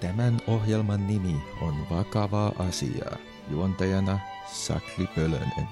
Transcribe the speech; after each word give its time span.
Tämän 0.00 0.40
ohjelman 0.46 1.06
nimi 1.06 1.42
on 1.60 1.90
Vakavaa 1.90 2.52
asiaa. 2.58 3.16
Juontajana 3.50 4.18
Sakli 4.52 5.06
Pölönen. 5.06 5.68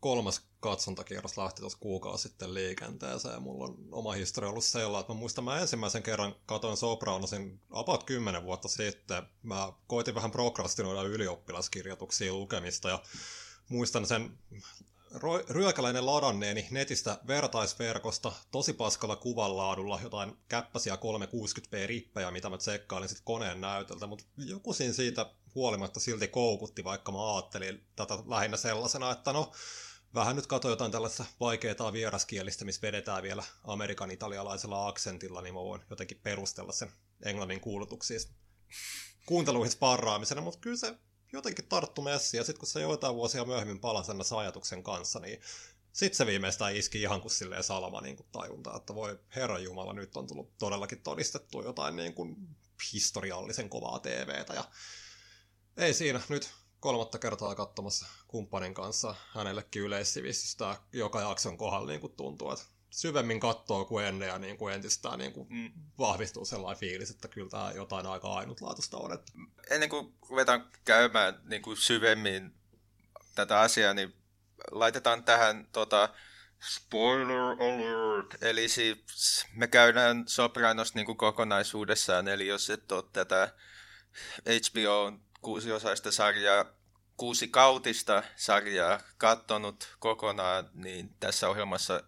kolmas 0.01 0.43
katsontakierros 0.61 1.39
lähti 1.39 1.61
tuossa 1.61 1.79
kuukausi 1.79 2.23
sitten 2.23 2.55
liikenteeseen 2.55 3.35
ja 3.35 3.41
mulla 3.41 3.65
on 3.65 3.77
oma 3.93 4.13
historia 4.13 4.51
ollut 4.51 4.65
sellainen, 4.65 5.01
että 5.01 5.13
mä 5.13 5.19
muistan, 5.19 5.45
mä 5.45 5.59
ensimmäisen 5.59 6.03
kerran 6.03 6.35
katoin 6.47 6.77
Sopranosin 6.77 7.61
about 7.71 8.05
10 8.05 8.43
vuotta 8.43 8.69
sitten. 8.69 9.23
Mä 9.43 9.73
koitin 9.87 10.15
vähän 10.15 10.31
prokrastinoida 10.31 11.03
ylioppilaskirjoituksia 11.03 12.33
lukemista 12.33 12.89
ja 12.89 13.03
muistan 13.69 14.07
sen 14.07 14.39
ryökäläinen 15.49 16.07
ladanneeni 16.07 16.69
netistä 16.71 17.19
vertaisverkosta 17.27 18.33
tosi 18.51 18.73
paskalla 18.73 19.17
kuvanlaadulla 19.17 20.01
jotain 20.03 20.37
käppäsiä 20.49 20.95
360p-rippejä, 20.97 22.31
mitä 22.31 22.51
mä 22.51 22.59
tsekkailin 22.59 23.09
sitten 23.09 23.25
koneen 23.25 23.61
näytöltä, 23.61 24.07
mutta 24.07 24.25
joku 24.37 24.73
siinä 24.73 24.95
siitä 24.95 25.27
huolimatta 25.55 26.01
silti 26.01 26.29
koukutti, 26.29 26.85
vaikka 26.85 27.13
mä 27.13 27.35
ajattelin 27.35 27.87
tätä 27.97 28.19
lähinnä 28.27 28.57
sellaisena, 28.57 29.11
että 29.11 29.33
no, 29.33 29.53
vähän 30.15 30.37
nyt 30.37 30.47
katsoin 30.47 30.73
jotain 30.73 30.93
tällaista 30.93 31.25
vaikeaa 31.41 31.93
vieraskielistä, 31.93 32.65
missä 32.65 32.83
vedetään 32.83 33.23
vielä 33.23 33.43
amerikan 33.65 34.11
italialaisella 34.11 34.89
aksentilla, 34.89 35.43
niin 35.43 35.55
mä 35.55 35.61
voin 35.61 35.83
jotenkin 35.91 36.21
perustella 36.23 36.73
sen 36.73 36.93
englannin 37.23 37.61
kuulutuksia 37.61 38.19
kuunteluihin 39.27 39.73
sparraamisena, 39.73 40.41
mutta 40.41 40.61
kyllä 40.61 40.77
se 40.77 40.95
jotenkin 41.33 41.69
tarttu 41.69 42.03
messi, 42.03 42.37
ja 42.37 42.45
sitten 42.45 42.61
kun 42.61 42.69
se 42.69 42.81
joitain 42.81 43.15
vuosia 43.15 43.45
myöhemmin 43.45 43.81
palasi 43.81 44.13
sen 44.23 44.39
ajatuksen 44.39 44.83
kanssa, 44.83 45.19
niin 45.19 45.41
sitten 45.93 46.17
se 46.17 46.27
viimeistään 46.27 46.77
iski 46.77 47.03
ihan 47.03 47.21
kuin 47.21 47.33
silleen 47.33 47.65
salama 47.65 48.01
niin 48.01 48.17
kuin 48.17 48.27
tajunta, 48.33 48.77
että 48.77 48.95
voi 48.95 49.19
herra 49.37 49.59
Jumala, 49.59 49.93
nyt 49.93 50.17
on 50.17 50.27
tullut 50.27 50.59
todellakin 50.59 51.03
todistettu 51.03 51.63
jotain 51.63 51.97
niin 51.97 52.15
kuin 52.15 52.37
historiallisen 52.93 53.69
kovaa 53.69 53.99
TVtä, 53.99 54.55
ja 54.55 54.65
ei 55.77 55.95
siinä, 55.95 56.21
nyt 56.29 56.51
kolmatta 56.81 57.19
kertaa 57.19 57.55
katsomassa 57.55 58.07
kumppanin 58.29 58.75
kanssa 58.75 59.15
hänellekin 59.29 59.83
yleissivistystä 59.83 60.81
joka 60.93 61.21
jakson 61.21 61.57
kohdalla 61.57 61.89
niin 61.89 62.01
kuin 62.01 62.13
tuntuu, 62.13 62.51
että 62.51 62.65
syvemmin 62.91 63.41
kattoo 63.41 63.85
kuin 63.85 64.07
ennen 64.07 64.29
ja 64.29 64.39
niin 64.39 64.57
kuin 64.57 64.75
entistään 64.75 65.19
niin 65.19 65.33
kuin 65.33 65.47
mm. 65.51 65.73
vahvistuu 65.99 66.45
sellainen 66.45 66.81
fiilis, 66.81 67.11
että 67.11 67.29
kyllä 67.29 67.51
tämä 67.51 67.73
jotain 67.75 68.07
aika 68.07 68.35
ainutlaatuista 68.35 68.97
on. 68.97 69.13
Että... 69.13 69.33
Ennen 69.71 69.89
kuin 69.89 70.15
ruvetaan 70.29 70.71
käymään 70.85 71.41
niin 71.45 71.63
kuin 71.63 71.77
syvemmin 71.77 72.55
tätä 73.35 73.61
asiaa, 73.61 73.95
niin 73.95 74.15
laitetaan 74.71 75.25
tähän 75.25 75.69
tota, 75.73 76.09
spoiler 76.77 77.41
alert, 77.41 78.43
eli 78.43 78.69
siis 78.69 79.47
me 79.55 79.67
käydään 79.67 80.25
Sopranos 80.27 80.95
niin 80.95 81.07
kuin 81.07 81.19
kokonaisuudessaan, 81.19 82.29
eli 82.29 82.47
jos 82.47 82.71
et 82.71 82.93
ole 82.93 83.05
tätä 83.13 83.55
HBO 84.43 85.13
kuusiosaista 85.41 86.13
sarjaa, 86.13 86.65
kuusi 87.17 87.49
kautista 87.49 88.23
sarjaa 88.37 89.01
kattonut 89.19 89.97
kokonaan, 89.99 90.71
niin 90.75 91.15
tässä 91.21 91.49
ohjelmassa 91.49 92.03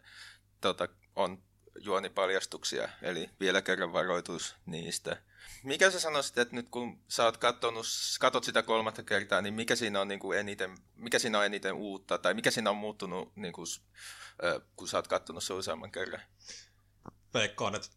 tota, 0.60 0.88
on 1.16 1.42
juonipaljastuksia, 1.80 2.88
eli 3.02 3.30
vielä 3.41 3.62
kerran 3.62 3.92
varoitus 3.92 4.56
niistä. 4.66 5.22
Mikä 5.62 5.91
sä 5.91 6.00
sanoisit, 6.00 6.38
että 6.38 6.54
nyt 6.54 6.69
kun 6.69 7.00
sä 7.08 7.24
oot 7.24 7.36
kattonut, 7.36 7.86
katot 8.20 8.44
sitä 8.44 8.62
kolmatta 8.62 9.02
kertaa, 9.02 9.42
niin 9.42 9.54
mikä 9.54 9.76
siinä 9.76 10.00
on, 10.00 10.08
niin 10.08 10.20
kuin 10.20 10.38
eniten, 10.38 10.78
mikä 10.97 11.18
siinä 11.18 11.38
on 11.38 11.47
eniten 11.47 11.74
uutta, 11.74 12.18
tai 12.18 12.34
mikä 12.34 12.50
siinä 12.50 12.70
on 12.70 12.76
muuttunut, 12.76 13.36
niin 13.36 13.52
kuin, 13.52 13.66
kun 14.76 14.88
sä 14.88 14.97
oot 14.97 15.08
kattonut 15.08 15.44
se 15.44 15.52
useamman 15.52 15.92
kerran? 15.92 16.20
Veikkaan, 17.34 17.74
että 17.74 17.88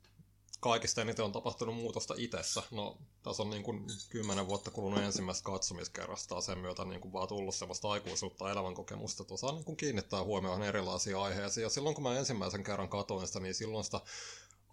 kaikista 0.61 1.01
eniten 1.01 1.25
on 1.25 1.31
tapahtunut 1.31 1.75
muutosta 1.75 2.13
itsessä. 2.17 2.63
No, 2.71 2.97
tässä 3.23 3.43
on 3.43 3.49
niin 3.49 3.63
kuin 3.63 3.87
kymmenen 4.09 4.47
vuotta 4.47 4.71
kulunut 4.71 5.03
ensimmäistä 5.03 5.43
katsomiskerrasta, 5.43 6.41
sen 6.41 6.57
myötä 6.57 6.85
niin 6.85 7.01
kuin 7.01 7.13
vaan 7.13 7.27
tullut 7.27 7.55
sellaista 7.55 7.91
aikuisuutta 7.91 8.51
elämänkokemusta, 8.51 9.23
että 9.23 9.33
osaa 9.33 9.51
niin 9.51 9.65
kuin 9.65 9.77
kiinnittää 9.77 10.23
huomioon 10.23 10.63
erilaisia 10.63 11.21
aiheisiin. 11.21 11.63
Ja 11.63 11.69
silloin 11.69 11.95
kun 11.95 12.03
mä 12.03 12.17
ensimmäisen 12.17 12.63
kerran 12.63 12.89
katoin 12.89 13.27
sitä, 13.27 13.39
niin 13.39 13.55
silloin 13.55 13.83
sitä 13.83 14.01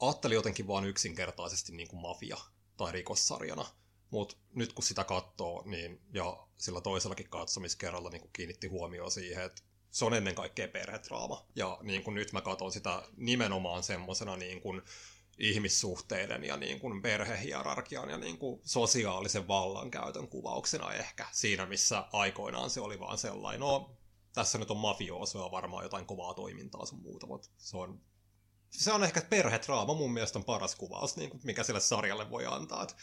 ajattelin 0.01 0.35
jotenkin 0.35 0.67
vaan 0.67 0.85
yksinkertaisesti 0.85 1.73
niin 1.73 1.89
kuin 1.89 2.03
mafia 2.03 2.37
tai 2.77 2.93
rikossarjana. 2.93 3.67
Mutta 4.11 4.37
nyt 4.55 4.73
kun 4.73 4.85
sitä 4.85 5.05
katsoo, 5.05 5.63
niin, 5.67 6.01
ja 6.13 6.47
sillä 6.59 6.81
toisellakin 6.81 7.29
katsomiskerralla 7.29 8.11
niin 8.11 8.21
kuin 8.21 8.33
kiinnitti 8.33 8.67
huomioon 8.67 9.11
siihen, 9.11 9.45
että 9.45 9.63
se 9.91 10.05
on 10.05 10.15
ennen 10.15 10.35
kaikkea 10.35 10.69
perhetraama. 10.69 11.47
Ja 11.55 11.79
niin 11.83 12.03
kuin 12.03 12.15
nyt 12.15 12.33
mä 12.33 12.41
katson 12.41 12.73
sitä 12.73 13.03
nimenomaan 13.17 13.83
semmoisena 13.83 14.37
niin 14.37 14.61
kuin, 14.61 14.83
ihmissuhteiden 15.39 16.45
ja 16.45 16.57
niin 16.57 16.81
kuin 16.81 17.03
perhehierarkian 17.03 18.11
ja 18.11 18.19
niin 18.19 18.39
kuin 18.39 18.61
sosiaalisen 18.65 19.49
vallankäytön 19.49 20.29
kuvauksena 20.29 20.93
ehkä 20.93 21.27
siinä, 21.33 21.67
missä 21.67 22.05
aikoinaan 22.13 22.71
se 22.71 22.81
oli 22.81 23.01
vaan 23.01 23.19
sellainen, 23.19 23.61
no 23.61 23.97
tässä 24.33 24.59
nyt 24.59 24.71
on 24.71 24.77
mafioosoja 24.77 25.51
varmaan 25.51 25.85
jotain 25.85 26.07
kovaa 26.07 26.35
toimintaa 26.35 26.87
sun 26.87 27.03
muuta, 27.03 27.27
mutta 27.27 27.49
se 27.59 27.77
on, 27.77 28.01
se 28.71 28.93
on 28.93 29.05
ehkä 29.05 29.21
perhetraama 29.21 29.95
mun 29.95 30.13
mielestä 30.13 30.39
on 30.39 30.45
paras 30.45 30.77
kuvaus, 30.77 31.17
niin 31.17 31.31
kuin 31.31 31.41
mikä 31.45 31.63
sille 31.63 31.81
sarjalle 31.81 32.31
voi 32.31 32.47
antaa, 32.47 32.83
että 32.83 32.95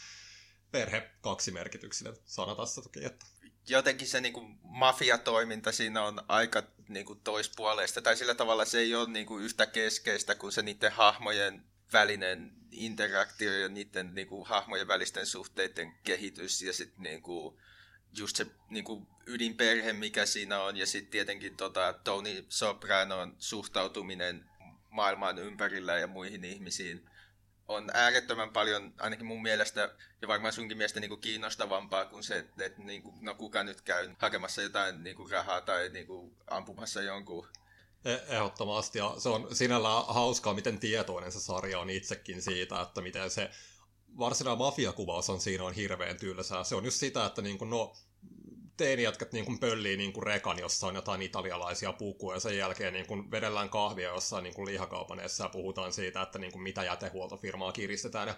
perhe 0.70 1.10
kaksi 1.20 1.50
merkityksille 1.50 2.14
sana 2.24 2.54
tässä 2.54 2.82
toki, 2.82 3.04
että 3.04 3.26
jotenkin 3.68 4.08
se 4.08 4.20
niin 4.20 4.32
kuin, 4.32 4.58
mafiatoiminta 4.62 5.72
siinä 5.72 6.02
on 6.02 6.24
aika 6.28 6.62
niin 6.88 7.06
kuin, 7.06 7.20
toispuoleista, 7.20 8.02
tai 8.02 8.16
sillä 8.16 8.34
tavalla 8.34 8.64
se 8.64 8.78
ei 8.78 8.94
ole 8.94 9.10
niin 9.10 9.26
kuin, 9.26 9.44
yhtä 9.44 9.66
keskeistä 9.66 10.34
kuin 10.34 10.52
se 10.52 10.62
niiden 10.62 10.92
hahmojen 10.92 11.64
välinen 11.92 12.52
interaktio 12.70 13.52
ja 13.52 13.68
niiden 13.68 14.14
niin 14.14 14.26
kuin, 14.26 14.46
hahmojen 14.46 14.88
välisten 14.88 15.26
suhteiden 15.26 15.92
kehitys 16.04 16.62
ja 16.62 16.72
sitten 16.72 17.02
niin 17.02 17.22
kuin, 17.22 17.56
just 18.12 18.36
se 18.36 18.46
niin 18.70 18.84
kuin, 18.84 19.06
ydinperhe, 19.26 19.92
mikä 19.92 20.26
siinä 20.26 20.60
on, 20.60 20.76
ja 20.76 20.86
sitten 20.86 21.10
tietenkin 21.10 21.56
tota, 21.56 21.92
Tony 21.92 22.46
Sopranon 22.48 23.36
suhtautuminen 23.38 24.44
maailman 24.90 25.38
ympärillä 25.38 25.98
ja 25.98 26.06
muihin 26.06 26.44
ihmisiin 26.44 27.10
on 27.68 27.90
äärettömän 27.94 28.50
paljon, 28.50 28.94
ainakin 28.98 29.26
mun 29.26 29.42
mielestä, 29.42 29.94
ja 30.22 30.28
varmaan 30.28 30.52
sunkin 30.52 30.76
mielestä 30.76 31.00
niin 31.00 31.08
kuin 31.08 31.20
kiinnostavampaa 31.20 32.04
kuin 32.04 32.24
se, 32.24 32.38
että, 32.38 32.64
että 32.64 32.82
niin 32.82 33.02
kuin, 33.02 33.14
no 33.20 33.34
kuka 33.34 33.64
nyt 33.64 33.80
käy 33.80 34.10
hakemassa 34.18 34.62
jotain 34.62 35.04
niin 35.04 35.16
kuin 35.16 35.30
rahaa 35.30 35.60
tai 35.60 35.88
niin 35.88 36.06
kuin, 36.06 36.36
ampumassa 36.50 37.02
jonkun 37.02 37.48
ehdottomasti, 38.28 38.98
ja 38.98 39.14
se 39.18 39.28
on 39.28 39.56
sinällään 39.56 40.04
hauskaa, 40.08 40.54
miten 40.54 40.78
tietoinen 40.78 41.32
se 41.32 41.40
sarja 41.40 41.78
on 41.78 41.90
itsekin 41.90 42.42
siitä, 42.42 42.80
että 42.80 43.00
miten 43.00 43.30
se 43.30 43.50
varsinainen 44.18 44.58
mafiakuvaus 44.58 45.30
on 45.30 45.40
siinä 45.40 45.64
on 45.64 45.72
hirveän 45.72 46.16
tylsää. 46.16 46.64
Se 46.64 46.74
on 46.74 46.84
just 46.84 47.00
sitä, 47.00 47.26
että 47.26 47.42
niin 47.42 47.58
kuin, 47.58 47.70
no, 47.70 47.96
teinijätkät 48.76 49.32
niin 49.32 49.44
kuin 49.44 49.58
pöllii 49.58 49.96
niin 49.96 50.12
kuin 50.12 50.26
rekan, 50.26 50.58
jossa 50.58 50.86
on 50.86 50.94
jotain 50.94 51.22
italialaisia 51.22 51.92
pukuja, 51.92 52.36
ja 52.36 52.40
sen 52.40 52.56
jälkeen 52.56 52.92
niin 52.92 53.06
kuin 53.06 53.30
vedellään 53.30 53.68
kahvia 53.68 54.08
jossain 54.08 54.44
niin 54.44 54.54
kuin 54.54 54.66
lihakaupaneessa 54.66 55.44
ja 55.44 55.48
puhutaan 55.48 55.92
siitä, 55.92 56.22
että 56.22 56.38
niin 56.38 56.52
kuin 56.52 56.62
mitä 56.62 56.84
jätehuoltofirmaa 56.84 57.72
kiristetään, 57.72 58.28
ja 58.28 58.34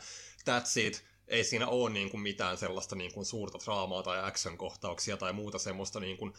that's 0.51 0.81
it. 0.81 1.05
Ei 1.29 1.45
siinä 1.45 1.67
ole 1.67 1.91
niin 1.91 2.11
kuin 2.11 2.21
mitään 2.21 2.57
sellaista 2.57 2.97
niin 2.97 3.13
kuin 3.13 3.27
suurta 3.27 3.59
draamaa 3.65 4.03
tai 4.03 4.25
action-kohtauksia 4.25 5.17
tai 5.17 5.33
muuta 5.33 5.59
semmoista 5.59 6.01
niin 6.01 6.17
kuin 6.17 6.33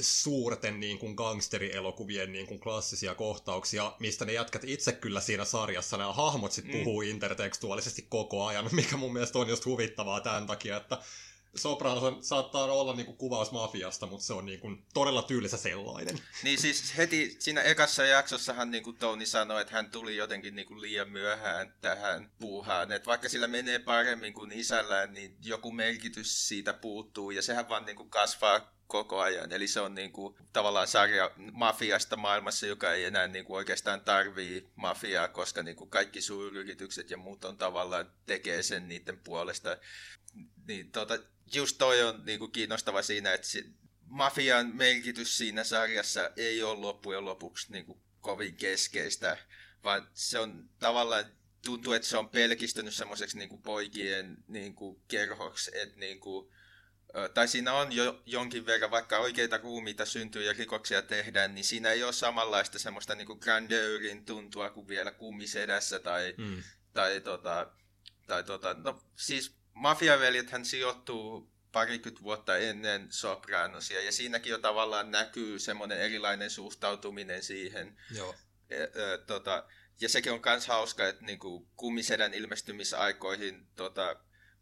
suurten 0.00 0.80
niin 0.80 0.98
kuin 0.98 1.14
gangsterielokuvien 1.14 2.32
niin 2.32 2.46
kuin 2.46 2.60
klassisia 2.60 3.14
kohtauksia, 3.14 3.92
mistä 3.98 4.24
ne 4.24 4.32
jätkät 4.32 4.64
itse 4.64 4.92
kyllä 4.92 5.20
siinä 5.20 5.44
sarjassa, 5.44 5.96
nämä 5.96 6.12
hahmot 6.12 6.52
sitten 6.52 6.74
mm. 6.74 6.84
puhuu 6.84 7.02
intertekstuaalisesti 7.02 8.06
koko 8.08 8.46
ajan, 8.46 8.68
mikä 8.74 8.96
mun 8.96 9.12
mielestä 9.12 9.38
on 9.38 9.48
just 9.48 9.66
huvittavaa 9.66 10.20
tämän 10.20 10.46
takia, 10.46 10.76
että 10.76 10.98
Sopranos 11.54 12.28
saattaa 12.28 12.64
olla 12.64 12.94
niinku 12.94 13.12
kuvaus 13.12 13.52
mafiasta, 13.52 14.06
mutta 14.06 14.26
se 14.26 14.32
on 14.32 14.46
niinku 14.46 14.76
todella 14.94 15.22
tyylisä 15.22 15.56
sellainen. 15.56 16.18
Niin 16.42 16.58
siis 16.58 16.96
heti 16.96 17.36
siinä 17.38 17.62
ekassa 17.62 18.04
jaksossahan 18.04 18.70
niinku 18.70 18.92
Tony 18.92 19.26
sanoi, 19.26 19.60
että 19.60 19.74
hän 19.74 19.90
tuli 19.90 20.16
jotenkin 20.16 20.56
niinku 20.56 20.80
liian 20.80 21.10
myöhään 21.10 21.74
tähän 21.80 22.30
puuhaan. 22.38 22.92
Että 22.92 23.06
vaikka 23.06 23.28
sillä 23.28 23.46
menee 23.46 23.78
paremmin 23.78 24.32
kuin 24.32 24.52
isällään, 24.52 25.14
niin 25.14 25.36
joku 25.44 25.72
merkitys 25.72 26.48
siitä 26.48 26.72
puuttuu 26.72 27.30
ja 27.30 27.42
sehän 27.42 27.68
vaan 27.68 27.84
niinku 27.84 28.04
kasvaa 28.04 28.77
koko 28.88 29.20
ajan. 29.20 29.52
Eli 29.52 29.68
se 29.68 29.80
on 29.80 29.94
niin 29.94 30.12
kuin, 30.12 30.34
tavallaan 30.52 30.88
sarja 30.88 31.30
mafiasta 31.52 32.16
maailmassa, 32.16 32.66
joka 32.66 32.92
ei 32.92 33.04
enää 33.04 33.28
niin 33.28 33.44
kuin, 33.44 33.56
oikeastaan 33.56 34.00
tarvii 34.00 34.68
mafiaa, 34.76 35.28
koska 35.28 35.62
niin 35.62 35.76
kuin, 35.76 35.90
kaikki 35.90 36.20
suuryritykset 36.20 37.10
ja 37.10 37.16
muut 37.16 37.44
on 37.44 37.58
tavallaan 37.58 38.12
tekee 38.26 38.62
sen 38.62 38.88
niiden 38.88 39.18
puolesta. 39.18 39.76
Niin, 40.66 40.90
tota, 40.90 41.18
just 41.54 41.78
toi 41.78 42.02
on 42.02 42.22
niin 42.24 42.38
kuin, 42.38 42.52
kiinnostava 42.52 43.02
siinä, 43.02 43.32
että 43.32 43.46
se, 43.46 43.64
mafian 44.00 44.76
merkitys 44.76 45.38
siinä 45.38 45.64
sarjassa 45.64 46.30
ei 46.36 46.62
ole 46.62 46.80
loppujen 46.80 47.24
lopuksi 47.24 47.72
niin 47.72 47.86
kuin, 47.86 48.00
kovin 48.20 48.56
keskeistä, 48.56 49.38
vaan 49.84 50.08
se 50.14 50.38
on 50.38 50.70
tavallaan 50.78 51.24
tuntuu, 51.64 51.92
että 51.92 52.08
se 52.08 52.18
on 52.18 52.28
pelkistynyt 52.28 52.94
semmoiseksi 52.94 53.38
niin 53.38 53.62
poikien 53.62 54.36
niin 54.46 54.74
kuin, 54.74 55.02
kerhoksi, 55.08 55.70
että 55.74 56.00
niin 56.00 56.20
kuin, 56.20 56.52
tai 57.34 57.48
siinä 57.48 57.72
on 57.72 57.92
jo 57.92 58.22
jonkin 58.26 58.66
verran, 58.66 58.90
vaikka 58.90 59.18
oikeita 59.18 59.58
ruumiita 59.58 60.06
syntyy 60.06 60.42
ja 60.42 60.52
rikoksia 60.52 61.02
tehdään, 61.02 61.54
niin 61.54 61.64
siinä 61.64 61.90
ei 61.90 62.04
ole 62.04 62.12
samanlaista 62.12 62.78
semmoista 62.78 63.14
niin 63.14 63.26
kuin 63.26 63.38
grandeurin 63.42 64.24
tuntua 64.24 64.70
kuin 64.70 64.88
vielä 64.88 65.10
kummisedässä 65.10 65.98
tai, 65.98 66.34
mm. 66.36 66.62
tai, 66.94 67.20
tota, 67.20 67.70
tai 68.26 68.44
tota, 68.44 68.74
no 68.74 69.02
siis 69.16 69.56
mafiaveljethän 69.74 70.64
sijoittuu 70.64 71.50
parikymmentä 71.72 72.22
vuotta 72.22 72.56
ennen 72.56 73.06
Sopranosia, 73.10 74.02
ja 74.02 74.12
siinäkin 74.12 74.50
jo 74.50 74.58
tavallaan 74.58 75.10
näkyy 75.10 75.58
semmoinen 75.58 76.00
erilainen 76.00 76.50
suhtautuminen 76.50 77.42
siihen. 77.42 77.96
Joo. 78.14 78.34
E, 78.70 78.82
e, 78.82 78.88
tota, 79.26 79.64
ja 80.00 80.08
sekin 80.08 80.32
on 80.32 80.40
myös 80.44 80.66
hauska, 80.66 81.08
että 81.08 81.24
niinku, 81.24 81.68
kummisedän 81.76 82.34
ilmestymisaikoihin 82.34 83.66
tota, 83.76 84.16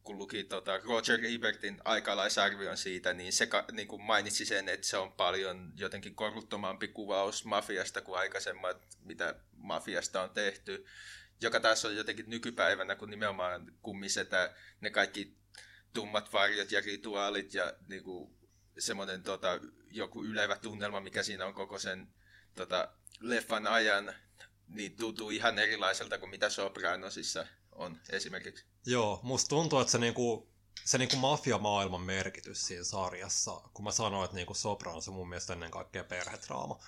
kun 0.06 0.18
luki 0.18 0.44
tota 0.44 0.78
Roger 0.78 1.20
Ebertin 1.24 1.80
aikalaisarvion 1.84 2.76
siitä, 2.76 3.12
niin 3.12 3.32
se 3.32 3.48
niin 3.72 3.88
kuin 3.88 4.02
mainitsi 4.02 4.44
sen, 4.44 4.68
että 4.68 4.86
se 4.86 4.96
on 4.96 5.12
paljon 5.12 5.72
jotenkin 5.76 6.14
korruttomampi 6.14 6.88
kuvaus 6.88 7.44
mafiasta 7.44 8.00
kuin 8.00 8.18
aikaisemmat, 8.18 8.82
mitä 9.00 9.34
mafiasta 9.56 10.22
on 10.22 10.30
tehty, 10.30 10.86
joka 11.40 11.60
taas 11.60 11.84
on 11.84 11.96
jotenkin 11.96 12.30
nykypäivänä, 12.30 12.94
kun 12.94 13.10
nimenomaan 13.10 13.72
kummisetä 13.82 14.54
ne 14.80 14.90
kaikki 14.90 15.36
tummat 15.92 16.32
varjot 16.32 16.72
ja 16.72 16.80
rituaalit 16.80 17.54
ja 17.54 17.72
niin 17.88 18.02
kuin 18.02 18.36
semmoinen 18.78 19.22
tota, 19.22 19.60
joku 19.90 20.24
ylevä 20.24 20.56
tunnelma, 20.56 21.00
mikä 21.00 21.22
siinä 21.22 21.46
on 21.46 21.54
koko 21.54 21.78
sen 21.78 22.08
tota, 22.54 22.88
leffan 23.20 23.66
ajan, 23.66 24.14
niin 24.68 24.96
tuntuu 24.96 25.30
ihan 25.30 25.58
erilaiselta 25.58 26.18
kuin 26.18 26.30
mitä 26.30 26.50
Sopranosissa 26.50 27.46
on 27.76 28.00
esimerkiksi. 28.10 28.64
Joo, 28.86 29.20
musta 29.22 29.48
tuntuu, 29.48 29.78
että 29.78 29.92
se 29.92 29.98
niinku, 29.98 30.48
se 30.84 30.98
niinku 30.98 31.16
mafia-maailman 31.16 32.00
merkitys 32.00 32.66
siinä 32.66 32.84
sarjassa, 32.84 33.60
kun 33.74 33.84
mä 33.84 33.90
sanoin, 33.90 34.24
että 34.24 34.36
niinku 34.36 34.54
Sopranos 34.54 35.08
on 35.08 35.14
mun 35.14 35.28
mielestä 35.28 35.52
ennen 35.52 35.70
kaikkea 35.70 36.04
perhetraama, 36.04 36.78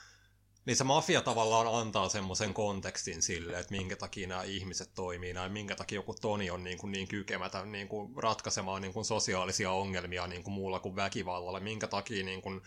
niin 0.64 0.76
se 0.76 0.84
mafia 0.84 1.22
tavallaan 1.22 1.80
antaa 1.80 2.08
semmoisen 2.08 2.54
kontekstin 2.54 3.22
sille, 3.22 3.58
että 3.58 3.74
minkä 3.74 3.96
takia 3.96 4.28
nämä 4.28 4.42
ihmiset 4.42 4.94
toimii 4.94 5.32
näin, 5.32 5.52
minkä 5.52 5.76
takia 5.76 5.96
joku 5.96 6.14
Toni 6.14 6.50
on 6.50 6.64
niin, 6.64 6.78
kuin 6.78 6.92
niin 6.92 7.08
kykemätön 7.08 7.72
niin 7.72 7.88
kuin 7.88 8.16
ratkaisemaan 8.16 8.82
niin 8.82 8.92
kuin 8.92 9.04
sosiaalisia 9.04 9.70
ongelmia 9.70 10.26
niin 10.26 10.42
kuin 10.42 10.54
muulla 10.54 10.80
kuin 10.80 10.96
väkivallalla, 10.96 11.60
minkä 11.60 11.86
takia 11.86 12.24
niin 12.24 12.42
kuin 12.42 12.60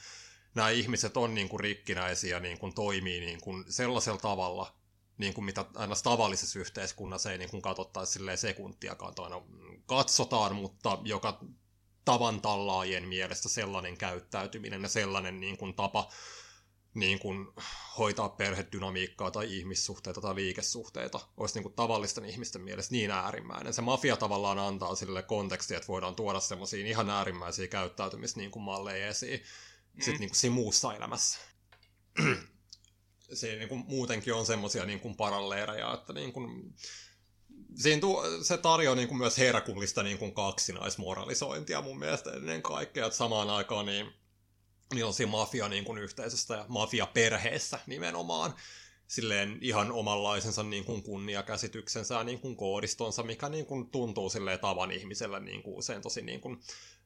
nämä 0.56 0.70
ihmiset 0.70 1.18
on 1.18 1.36
niin 1.36 1.50
kuin 1.50 1.60
rikkinäisiä, 1.60 2.40
niin 2.40 2.60
kuin 2.60 2.74
toimii 2.74 3.20
niin 3.20 3.42
kuin 3.42 3.66
sellaisella 3.70 4.20
tavalla, 4.20 4.74
niin 5.22 5.34
kuin 5.34 5.46
mitä 5.46 5.66
aina 5.76 5.96
tavallisessa 6.04 6.60
yhteiskunnassa 6.60 7.32
ei 7.32 7.38
niin 7.38 7.50
kuin 7.50 7.62
katsottaisi 7.62 8.20
sekuntiakaan, 8.36 9.14
aina 9.18 9.42
katsotaan, 9.86 10.56
mutta 10.56 10.98
joka 11.04 11.40
tavan 12.06 12.42
tallaajien 12.42 13.08
mielestä 13.08 13.50
sellainen 13.50 13.98
käyttäytyminen 13.98 14.82
ja 14.82 14.90
sellainen 14.90 15.40
niin 15.40 15.58
kuin 15.58 15.74
tapa 15.74 16.10
niin 16.94 17.20
kuin 17.20 17.48
hoitaa 17.98 18.30
perhedynamiikkaa 18.30 19.32
tai 19.32 19.58
ihmissuhteita 19.58 20.22
tai 20.22 20.36
liikesuhteita 20.36 21.20
olisi 21.38 21.56
niin 21.56 21.64
kuin 21.64 21.76
tavallisten 21.76 22.26
ihmisten 22.26 22.62
mielestä 22.62 22.92
niin 22.92 23.12
äärimmäinen. 23.12 23.74
Se 23.74 23.82
mafia 23.82 24.18
tavallaan 24.18 24.60
antaa 24.60 24.96
sille 24.96 25.24
kontekstia, 25.24 25.78
että 25.78 25.88
voidaan 25.88 26.16
tuoda 26.16 26.40
semmoisia 26.40 26.86
ihan 26.86 27.10
äärimmäisiä 27.10 27.68
käyttäytymismalleja 27.68 28.98
niin 28.98 29.10
esiin 29.10 29.40
mm. 29.40 30.02
sitten 30.02 30.20
niin 30.20 30.30
kuin 30.30 30.38
siinä 30.38 30.56
muussa 30.56 30.94
elämässä 30.94 31.40
siinä 33.34 33.58
niin 33.58 33.70
kuin 33.70 33.84
muutenkin 33.88 34.34
on 34.34 34.46
semmoisia 34.46 34.86
niin 34.86 35.00
kuin 35.00 35.16
paralleereja, 35.16 35.94
että 35.94 36.14
niin 36.14 36.34
kuin, 36.34 36.76
siinä 37.76 38.02
tuo, 38.02 38.26
se 38.44 38.58
tarjoaa 38.58 38.96
niin 38.96 39.08
kuin 39.08 39.18
myös 39.18 39.38
herkullista 39.38 40.04
niin 40.04 40.18
kuin 40.18 40.34
kaksinaismoralisointia 40.34 41.82
mun 41.82 42.00
mielestä 42.00 42.32
ennen 42.32 42.62
kaikkea, 42.62 43.06
että 43.06 43.18
samaan 43.18 43.50
aikaan 43.50 43.86
niin, 43.86 44.06
niin 44.94 45.06
on 45.06 45.14
siinä 45.14 45.32
mafia 45.32 45.70
niin 45.70 45.86
kuin 45.86 45.98
yhteisöstä 45.98 46.56
ja 46.56 46.66
mafia-perheessä 46.68 47.80
nimenomaan 47.88 48.54
silleen 49.08 49.58
ihan 49.62 49.92
omanlaisensa 49.92 50.64
niin 50.64 50.86
kuin 50.86 51.04
kunniakäsityksensä 51.04 52.16
ja 52.16 52.24
niin 52.24 52.40
kuin 52.40 52.56
koodistonsa, 52.56 53.24
mikä 53.24 53.50
niin 53.50 53.66
kuin 53.66 53.90
tuntuu 53.90 54.30
silleen 54.30 54.60
tavan 54.60 54.92
ihmiselle 54.92 55.40
niin 55.40 55.64
kuin 55.64 55.78
usein 55.78 56.02
tosi 56.02 56.22
niin 56.22 56.42
kuin 56.42 56.62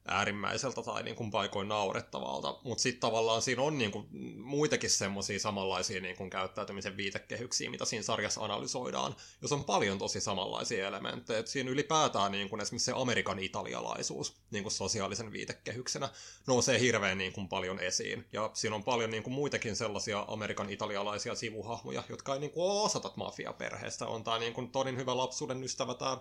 äärimmäiseltä 0.08 0.82
tai 0.82 1.02
niin 1.02 1.16
kuin 1.16 1.30
paikoin 1.30 1.68
naurettavalta, 1.68 2.58
mutta 2.64 2.82
sitten 2.82 3.00
tavallaan 3.00 3.42
siinä 3.42 3.62
on 3.62 3.78
niin 3.78 3.90
kuin 3.90 4.06
muitakin 4.38 4.90
semmoisia 4.90 5.38
samanlaisia 5.38 6.00
niin 6.00 6.16
kuin 6.16 6.30
käyttäytymisen 6.30 6.96
viitekehyksiä, 6.96 7.70
mitä 7.70 7.84
siinä 7.84 8.02
sarjassa 8.02 8.44
analysoidaan, 8.44 9.16
jos 9.42 9.52
on 9.52 9.64
paljon 9.64 9.98
tosi 9.98 10.20
samanlaisia 10.20 10.88
elementtejä. 10.88 11.38
Et 11.38 11.46
siinä 11.46 11.70
ylipäätään 11.70 12.32
niin 12.32 12.48
kuin 12.48 12.62
esimerkiksi 12.62 12.84
se 12.84 12.92
Amerikan 12.96 13.38
italialaisuus 13.38 14.36
niin 14.50 14.64
kuin 14.64 14.72
sosiaalisen 14.72 15.32
viitekehyksenä 15.32 16.08
nousee 16.46 16.80
hirveän 16.80 17.18
niin 17.18 17.32
kuin 17.32 17.48
paljon 17.48 17.80
esiin. 17.80 18.24
Ja 18.32 18.50
siinä 18.54 18.76
on 18.76 18.84
paljon 18.84 19.10
niin 19.10 19.22
kuin 19.22 19.34
muitakin 19.34 19.76
sellaisia 19.76 20.24
Amerikan 20.28 20.70
italialaisia 20.70 21.34
sivuhahmoja, 21.34 22.02
jotka 22.08 22.34
ei 22.34 22.40
niin 22.40 22.52
kuin 22.52 22.70
ole 22.70 22.82
osatat 22.82 23.16
mafiaperheestä. 23.16 24.06
On 24.06 24.24
tämä 24.24 24.38
niin 24.38 24.52
kuin 24.52 24.70
hyvä 24.96 25.16
lapsuuden 25.16 25.64
ystävä 25.64 25.94
tämä 25.94 26.18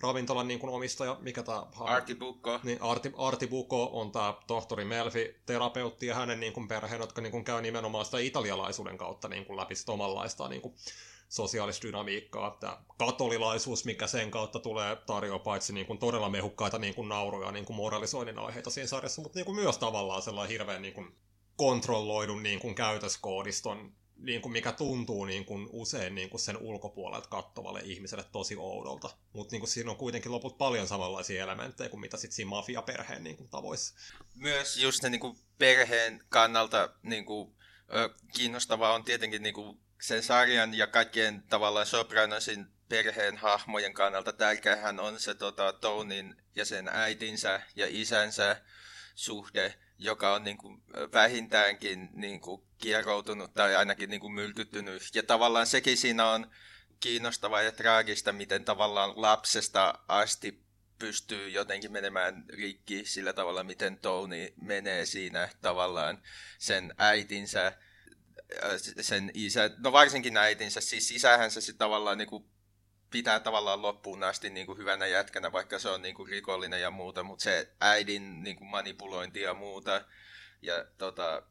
ravintolan 0.00 0.48
niin 0.48 0.60
kuin 0.60 0.72
omistaja, 0.72 1.16
mikä 1.20 1.42
tämä... 1.42 1.66
Arti 1.80 2.14
Bukko. 2.14 2.60
Niin, 2.62 2.82
Arti, 2.82 3.12
Arti 3.16 3.46
Bukko 3.46 3.90
on 3.92 4.12
tämä 4.12 4.34
tohtori 4.46 4.84
Melfi, 4.84 5.40
terapeutti 5.46 6.06
ja 6.06 6.14
hänen 6.14 6.40
niin 6.40 6.52
kuin 6.52 6.68
perheen, 6.68 7.00
jotka 7.00 7.20
niin 7.20 7.32
kuin 7.32 7.44
käy 7.44 7.62
nimenomaan 7.62 8.04
sitä 8.04 8.18
italialaisuuden 8.18 8.98
kautta 8.98 9.28
niin 9.28 9.44
kuin 9.44 9.56
läpi 9.56 9.74
sitä 9.74 9.92
omanlaista 9.92 10.48
niin 10.48 10.62
kuin 10.62 10.74
sosiaalista 11.28 11.86
dynamiikkaa. 11.86 12.56
Tämä 12.60 12.78
katolilaisuus, 12.98 13.84
mikä 13.84 14.06
sen 14.06 14.30
kautta 14.30 14.58
tulee 14.58 14.96
tarjoaa 14.96 15.38
paitsi 15.38 15.72
niin 15.72 15.86
kuin 15.86 15.98
todella 15.98 16.28
mehukkaita 16.28 16.78
niin 16.78 16.94
kuin 16.94 17.08
nauruja 17.08 17.52
niin 17.52 17.64
kuin 17.64 17.76
moralisoinnin 17.76 18.38
aiheita 18.38 18.70
siinä 18.70 18.86
sarjassa, 18.86 19.22
mutta 19.22 19.38
niin 19.38 19.46
kuin 19.46 19.56
myös 19.56 19.78
tavallaan 19.78 20.22
sellainen 20.22 20.50
hirveän 20.50 20.82
niin 20.82 20.94
kuin 20.94 21.16
kontrolloidun 21.56 22.42
niin 22.42 22.60
kuin 22.60 22.74
käytöskoodiston 22.74 23.92
niin 24.22 24.42
kuin 24.42 24.52
mikä 24.52 24.72
tuntuu 24.72 25.24
niin 25.24 25.44
kuin 25.44 25.68
usein 25.72 26.14
niin 26.14 26.30
kuin 26.30 26.40
sen 26.40 26.56
ulkopuolelta 26.56 27.28
kattovalle 27.28 27.80
ihmiselle 27.84 28.24
tosi 28.32 28.56
oudolta. 28.58 29.10
Mutta 29.32 29.56
niin 29.56 29.68
siinä 29.68 29.90
on 29.90 29.96
kuitenkin 29.96 30.32
loput 30.32 30.58
paljon 30.58 30.88
samanlaisia 30.88 31.42
elementtejä 31.42 31.88
kuin 31.88 32.00
mitä 32.00 32.16
sitten 32.16 32.36
siinä 32.36 32.48
mafiaperheen 32.48 33.24
niin 33.24 33.36
kuin 33.36 33.48
tavoissa. 33.48 33.94
Myös 34.34 34.76
just 34.76 35.02
ne 35.02 35.10
niin 35.10 35.20
kuin 35.20 35.38
perheen 35.58 36.24
kannalta 36.28 36.94
niin 37.02 37.24
kuin, 37.24 37.54
kiinnostavaa 38.34 38.94
on 38.94 39.04
tietenkin 39.04 39.42
niin 39.42 39.54
kuin 39.54 39.80
sen 40.02 40.22
sarjan 40.22 40.74
ja 40.74 40.86
kaikkien 40.86 41.42
tavallaan 41.48 41.86
Sopranosin 41.86 42.66
perheen 42.88 43.36
hahmojen 43.36 43.94
kannalta 43.94 44.32
tärkeähän 44.32 45.00
on 45.00 45.20
se 45.20 45.34
tota, 45.34 45.72
Tonin 45.72 46.36
ja 46.56 46.64
sen 46.64 46.88
äitinsä 46.88 47.62
ja 47.76 47.86
isänsä 47.88 48.62
suhde, 49.14 49.74
joka 49.98 50.34
on 50.34 50.44
niin 50.44 50.58
kuin 50.58 50.82
vähintäänkin 51.12 52.08
niin 52.12 52.40
kuin 52.40 52.62
kieroutunut 52.82 53.54
tai 53.54 53.76
ainakin 53.76 54.10
niin 54.10 54.20
kuin 54.20 54.32
myrkyttynyt. 54.32 55.02
Ja 55.14 55.22
tavallaan 55.22 55.66
sekin 55.66 55.96
siinä 55.96 56.30
on 56.30 56.50
kiinnostavaa 57.00 57.62
ja 57.62 57.72
traagista, 57.72 58.32
miten 58.32 58.64
tavallaan 58.64 59.12
lapsesta 59.16 59.94
asti 60.08 60.62
pystyy 60.98 61.48
jotenkin 61.48 61.92
menemään 61.92 62.44
rikki 62.48 63.04
sillä 63.04 63.32
tavalla, 63.32 63.64
miten 63.64 63.98
Tony 63.98 64.52
menee 64.60 65.06
siinä 65.06 65.48
tavallaan 65.60 66.22
sen 66.58 66.94
äitinsä, 66.98 67.72
sen 69.00 69.30
isä, 69.34 69.70
no 69.78 69.92
varsinkin 69.92 70.36
äitinsä, 70.36 70.80
siis 70.80 71.10
isähän 71.10 71.50
se 71.50 71.72
tavallaan 71.72 72.18
niin 72.18 72.28
kuin 72.28 72.44
pitää 73.10 73.40
tavallaan 73.40 73.82
loppuun 73.82 74.24
asti 74.24 74.50
niin 74.50 74.66
kuin 74.66 74.78
hyvänä 74.78 75.06
jätkänä, 75.06 75.52
vaikka 75.52 75.78
se 75.78 75.88
on 75.88 76.02
niin 76.02 76.14
kuin 76.14 76.28
rikollinen 76.28 76.80
ja 76.80 76.90
muuta, 76.90 77.22
mutta 77.22 77.42
se 77.42 77.72
äidin 77.80 78.42
niin 78.42 78.56
kuin 78.56 78.68
manipulointi 78.68 79.40
ja 79.40 79.54
muuta, 79.54 80.04
ja 80.62 80.84
tota, 80.98 81.42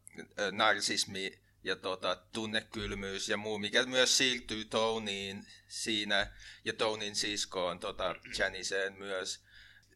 narsismi 0.51 1.39
ja 1.63 1.75
tota, 1.75 2.15
tunnekylmyys 2.33 3.29
ja 3.29 3.37
muu, 3.37 3.57
mikä 3.57 3.83
myös 3.83 4.17
siirtyy 4.17 4.65
Toniin 4.65 5.47
siinä 5.67 6.31
ja 6.65 6.73
Tonin 6.73 7.15
siskoon 7.15 7.79
tota, 7.79 8.15
Janiseen 8.37 8.93
myös. 8.93 9.43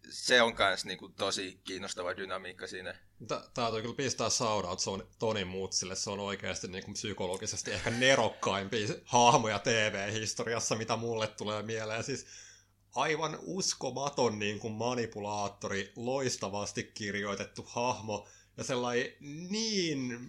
Se 0.10 0.42
on 0.42 0.56
myös 0.60 0.86
niinku, 0.86 1.10
tosi 1.10 1.62
kiinnostava 1.64 2.18
dynamiikka 2.18 2.68
siinä. 2.68 2.96
Täytyy 3.54 3.82
kyllä 3.82 3.96
pistää 3.96 4.30
shoutout 4.30 4.80
se 4.80 4.90
on 4.90 5.08
Toni 5.20 5.46
Mutsille. 5.46 5.96
Se 5.96 6.10
on 6.10 6.20
oikeasti 6.20 6.68
niin 6.68 6.84
kuin 6.84 6.94
psykologisesti 6.94 7.72
ehkä 7.72 7.90
nerokkaimpia 7.90 8.88
hahmoja 9.06 9.60
TV-historiassa, 9.60 10.76
mitä 10.76 10.96
mulle 10.96 11.28
tulee 11.28 11.64
mieleen. 11.64 12.04
Siis 12.04 12.26
aivan 12.96 13.40
uskomaton 13.42 14.40
niin 14.40 14.60
kuin 14.60 14.74
manipulaattori, 14.74 15.92
loistavasti 15.96 16.84
kirjoitettu 16.84 17.66
hahmo 17.68 18.28
ja 18.58 18.64
sellainen 18.64 19.08
niin 19.50 20.20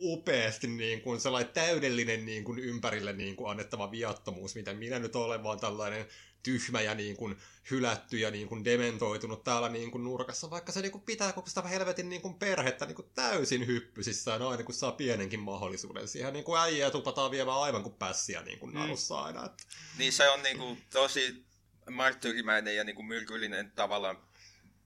upeasti 0.00 0.66
niin 0.66 1.00
kuin 1.00 1.20
sellainen 1.20 1.52
täydellinen 1.52 2.26
niin 2.26 2.44
kuin 2.44 2.58
ympärille 2.58 3.12
niin 3.12 3.36
kuin 3.36 3.50
annettava 3.50 3.90
viattomuus, 3.90 4.54
mitä 4.54 4.74
minä 4.74 4.98
nyt 4.98 5.16
olen 5.16 5.42
vaan 5.42 5.60
tällainen 5.60 6.06
tyhmä 6.42 6.80
ja 6.80 6.94
niin 6.94 7.16
kuin 7.16 7.36
hylätty 7.70 8.18
ja 8.18 8.30
niin 8.30 8.48
kuin 8.48 8.64
dementoitunut 8.64 9.44
täällä 9.44 9.68
niin 9.68 9.90
kuin 9.90 10.04
nurkassa, 10.04 10.50
vaikka 10.50 10.72
se 10.72 10.80
niin 10.80 10.92
kuin 10.92 11.04
pitää 11.04 11.32
koko 11.32 11.48
sitä 11.48 11.62
helvetin 11.62 12.08
niin 12.08 12.22
kuin 12.22 12.34
perhettä 12.34 12.86
niin 12.86 12.96
kuin 12.96 13.10
täysin 13.14 13.66
hyppysissään 13.66 14.42
aina, 14.42 14.62
kun 14.62 14.74
saa 14.74 14.92
pienenkin 14.92 15.40
mahdollisuuden. 15.40 16.08
Siihen 16.08 16.32
niin 16.32 16.44
kuin 16.44 16.60
äijää 16.60 16.90
tupataan 16.90 17.30
viemään 17.30 17.60
aivan 17.60 17.82
kuin 17.82 17.94
pässiä 17.94 18.42
niin 18.42 18.58
kuin 18.58 18.74
mm. 18.74 18.80
aina. 19.16 19.46
Että... 19.46 19.64
Niin 19.98 20.12
se 20.12 20.28
on 20.28 20.42
niin 20.42 20.58
kuin 20.58 20.82
tosi 20.92 21.44
marttyyrimäinen 21.90 22.76
ja 22.76 22.84
niin 22.84 22.96
kuin 22.96 23.06
myrkyllinen 23.06 23.70
tavallaan 23.70 24.22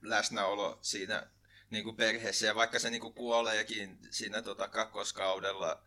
läsnäolo 0.01 0.79
siinä 0.81 1.27
niin 1.69 1.83
kuin 1.83 1.95
perheessä. 1.95 2.45
Ja 2.45 2.55
vaikka 2.55 2.79
se 2.79 2.89
niin 2.89 3.01
kuin 3.01 3.13
kuoleekin 3.13 3.97
siinä 4.11 4.41
tota, 4.41 4.67
kakkoskaudella, 4.67 5.83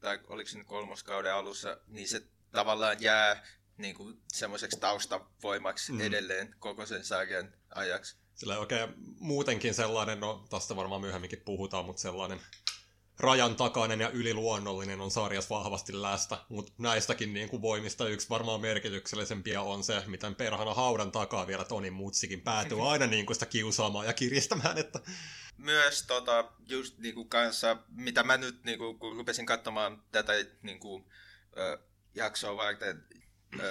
tai 0.00 0.20
oliko 0.26 0.50
se 0.50 0.58
nyt 0.58 0.66
kolmoskauden 0.66 1.34
alussa, 1.34 1.80
niin 1.86 2.08
se 2.08 2.22
tavallaan 2.52 3.02
jää 3.02 3.46
niin 3.76 3.94
kuin 3.94 4.20
semmoiseksi 4.32 4.80
taustavoimaksi 4.80 5.92
mm. 5.92 6.00
edelleen 6.00 6.54
koko 6.58 6.86
sen 6.86 7.04
sarjan 7.04 7.54
ajaksi. 7.74 8.16
Sillä 8.34 8.58
oikein 8.58 8.94
muutenkin 9.18 9.74
sellainen, 9.74 10.20
no 10.20 10.46
tästä 10.50 10.76
varmaan 10.76 11.00
myöhemminkin 11.00 11.42
puhutaan, 11.44 11.84
mutta 11.84 12.02
sellainen 12.02 12.40
rajan 13.20 13.56
takainen 13.56 14.00
ja 14.00 14.10
yliluonnollinen 14.10 15.00
on 15.00 15.10
sarjas 15.10 15.50
vahvasti 15.50 16.02
lästä, 16.02 16.38
mutta 16.48 16.72
näistäkin 16.78 17.32
niin 17.32 17.48
kuin 17.48 17.62
voimista 17.62 18.08
yksi 18.08 18.28
varmaan 18.30 18.60
merkityksellisempiä 18.60 19.62
on 19.62 19.84
se, 19.84 20.02
miten 20.06 20.34
perhana 20.34 20.74
haudan 20.74 21.12
takaa 21.12 21.46
vielä 21.46 21.64
Toni 21.64 21.90
Mutsikin 21.90 22.40
päätyy 22.40 22.90
aina 22.92 23.06
niin 23.06 23.26
kuin 23.26 23.36
sitä 23.36 23.46
kiusaamaan 23.46 24.06
ja 24.06 24.12
kiristämään. 24.12 24.78
Että... 24.78 25.00
Myös 25.56 26.02
tota, 26.02 26.52
just 26.68 26.98
niin 26.98 27.14
kuin 27.14 27.28
kanssa, 27.28 27.76
mitä 27.88 28.22
mä 28.22 28.36
nyt 28.36 28.60
kuin, 28.78 28.98
kun 28.98 29.16
rupesin 29.16 29.46
katsomaan 29.46 30.02
tätä 30.12 30.32
niin 30.62 30.80
kuin, 30.80 31.04
ö, 31.56 31.78
jaksoa 32.14 32.56
varten, 32.56 33.04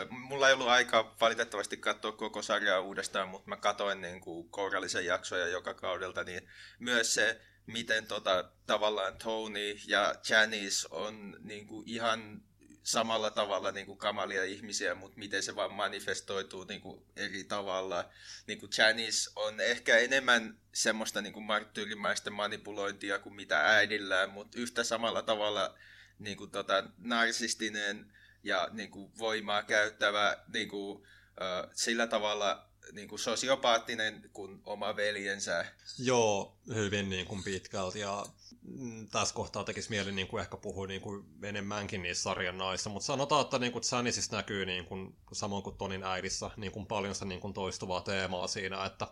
Mulla 0.09 0.47
ei 0.47 0.53
ollut 0.53 0.67
aika 0.67 1.15
valitettavasti 1.21 1.77
katsoa 1.77 2.11
koko 2.11 2.41
sarjaa 2.41 2.79
uudestaan, 2.79 3.29
mutta 3.29 3.49
mä 3.49 3.57
katoin 3.57 4.21
kuin 4.21 4.49
kourallisen 4.49 5.05
jaksoja 5.05 5.47
joka 5.47 5.73
kaudelta, 5.73 6.23
niin 6.23 6.49
myös 6.79 7.13
se 7.13 7.41
miten 7.71 8.07
tota, 8.07 8.51
tavallaan 8.65 9.17
Tony 9.17 9.77
ja 9.87 10.15
Janice 10.29 10.87
on 10.91 11.37
niin 11.43 11.67
kuin, 11.67 11.83
ihan 11.87 12.41
samalla 12.83 13.31
tavalla 13.31 13.71
niin 13.71 13.85
kuin 13.85 13.97
kamalia 13.97 14.43
ihmisiä, 14.43 14.95
mutta 14.95 15.19
miten 15.19 15.43
se 15.43 15.55
vaan 15.55 15.73
manifestoituu 15.73 16.63
niin 16.63 16.81
kuin 16.81 17.05
eri 17.15 17.43
tavalla. 17.43 18.09
Niin 18.47 18.59
kuin 18.59 18.71
Janice 18.77 19.31
on 19.35 19.59
ehkä 19.59 19.97
enemmän 19.97 20.59
semmoista 20.73 21.21
niin 21.21 21.33
kuin 21.33 21.45
marttyyrimäistä 21.45 22.29
manipulointia 22.29 23.19
kuin 23.19 23.35
mitä 23.35 23.65
äidillään, 23.65 24.29
mutta 24.29 24.59
yhtä 24.59 24.83
samalla 24.83 25.21
tavalla 25.21 25.75
niin 26.19 26.37
kuin, 26.37 26.51
tota, 26.51 26.83
narsistinen 26.97 28.13
ja 28.43 28.69
niin 28.71 28.91
kuin, 28.91 29.11
voimaa 29.19 29.63
käyttävä 29.63 30.37
niin 30.53 30.69
kuin, 30.69 30.97
uh, 30.97 31.71
sillä 31.73 32.07
tavalla 32.07 32.68
niin 32.91 33.07
kuin 33.07 33.19
sosiopaattinen 33.19 34.29
kuin 34.33 34.61
oma 34.65 34.95
veljensä. 34.95 35.65
Joo, 35.99 36.57
hyvin 36.75 37.09
niin 37.09 37.25
kuin 37.25 37.43
pitkälti. 37.43 37.99
Ja 37.99 38.25
mm, 38.61 39.07
tässä 39.07 39.35
kohtaa 39.35 39.63
tekisi 39.63 39.89
mieli 39.89 40.11
niin 40.11 40.27
kuin 40.27 40.41
ehkä 40.41 40.57
puhua 40.57 40.87
niin 40.87 41.01
kuin 41.01 41.25
enemmänkin 41.43 42.01
niissä 42.01 42.23
sarjan 42.23 42.57
naissa, 42.57 42.89
mutta 42.89 43.05
sanotaan, 43.05 43.41
että 43.41 43.59
niin 43.59 43.71
kuin 43.71 43.83
Janisissa 43.91 44.35
näkyy 44.35 44.65
niin 44.65 44.85
kuin, 44.85 45.15
samoin 45.33 45.63
kuin 45.63 45.77
Tonin 45.77 46.03
äidissä 46.03 46.51
niin 46.57 46.71
kuin 46.71 46.85
paljon 46.85 47.13
sitä 47.13 47.25
niin 47.25 47.41
kuin 47.41 47.53
toistuvaa 47.53 48.01
teemaa 48.01 48.47
siinä, 48.47 48.85
että 48.85 49.07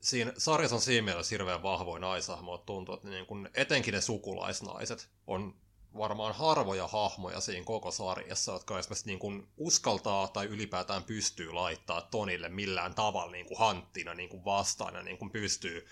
siinä 0.00 0.32
sarjassa 0.38 0.76
on 0.76 0.82
siinä 0.82 1.04
mielessä 1.04 1.34
hirveän 1.34 1.62
vahvoin 1.62 2.00
naisahmo, 2.00 2.54
että 2.54 2.66
tuntuu, 2.66 2.94
että 2.94 3.08
niin 3.08 3.26
kuin, 3.26 3.50
etenkin 3.54 3.94
ne 3.94 4.00
sukulaisnaiset 4.00 5.08
on 5.26 5.63
varmaan 5.98 6.34
harvoja 6.34 6.86
hahmoja 6.86 7.40
siinä 7.40 7.64
koko 7.64 7.90
sarjassa, 7.90 8.52
jotka 8.52 8.78
esimerkiksi 8.78 9.06
niin 9.06 9.18
kuin 9.18 9.48
uskaltaa 9.56 10.28
tai 10.28 10.46
ylipäätään 10.46 11.02
pystyy 11.02 11.52
laittaa 11.52 12.00
Tonille 12.00 12.48
millään 12.48 12.94
tavalla 12.94 13.32
niin 13.32 13.46
kuin 13.46 13.58
hanttina 13.58 14.14
niin 14.14 14.28
kuin 14.28 14.44
vastaan 14.44 14.94
ja 14.94 15.02
niin 15.02 15.18
kuin 15.18 15.30
pystyy 15.30 15.86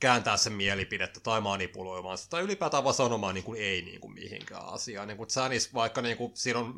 kääntää 0.00 0.36
sen 0.36 0.52
mielipidettä 0.52 1.20
tai 1.20 1.40
manipuloimaan 1.40 2.18
sitä, 2.18 2.30
tai 2.30 2.42
ylipäätään 2.42 2.84
vaan 2.84 2.94
sanomaan 2.94 3.34
niin 3.34 3.44
kuin 3.44 3.62
ei 3.62 3.82
niin 3.82 4.00
kuin 4.00 4.12
mihinkään 4.12 4.64
asiaan. 4.64 5.08
Niin 5.08 5.16
kuin 5.16 5.28
Janis, 5.36 5.74
vaikka 5.74 6.02
niin 6.02 6.16
kuin, 6.16 6.32
siinä 6.34 6.58
on 6.58 6.74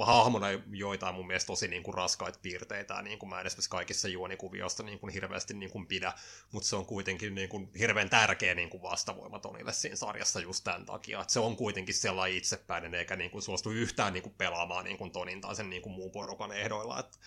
hahmona 0.00 0.46
joitain 0.70 1.14
mun 1.14 1.26
mielestä 1.26 1.46
tosi 1.46 1.68
niin 1.68 1.82
kuin 1.82 1.94
raskaita 1.94 2.38
piirteitä, 2.42 3.02
niin 3.02 3.18
kuin 3.18 3.30
mä 3.30 3.40
edes 3.40 3.68
kaikissa 3.68 4.08
juonikuvioista 4.08 4.82
niin 4.82 4.98
kuin 4.98 5.12
hirveästi 5.12 5.54
niin 5.54 5.70
kuin 5.70 5.86
pidä, 5.86 6.12
mutta 6.52 6.68
se 6.68 6.76
on 6.76 6.86
kuitenkin 6.86 7.34
niin 7.34 7.48
kuin 7.48 7.70
hirveän 7.78 8.10
tärkeä 8.10 8.54
niin 8.54 8.70
kuin 8.70 8.82
vastavoima 8.82 9.38
Tonille 9.38 9.72
siinä 9.72 9.96
sarjassa 9.96 10.40
just 10.40 10.64
tämän 10.64 10.86
takia, 10.86 11.20
että 11.20 11.32
se 11.32 11.40
on 11.40 11.56
kuitenkin 11.56 11.94
sellainen 11.94 12.38
itsepäinen, 12.38 12.94
eikä 12.94 13.16
niin 13.16 13.30
kuin 13.30 13.42
suostu 13.42 13.70
yhtään 13.70 14.12
niin 14.12 14.22
kuin 14.22 14.34
pelaamaan 14.38 14.84
niin 14.84 14.98
kuin 14.98 15.10
Tonin 15.10 15.40
tai 15.40 15.56
sen 15.56 15.70
niin 15.70 15.82
kuin 15.82 15.92
muun 15.92 16.12
porukan 16.12 16.52
ehdoilla. 16.52 17.00
Että... 17.00 17.18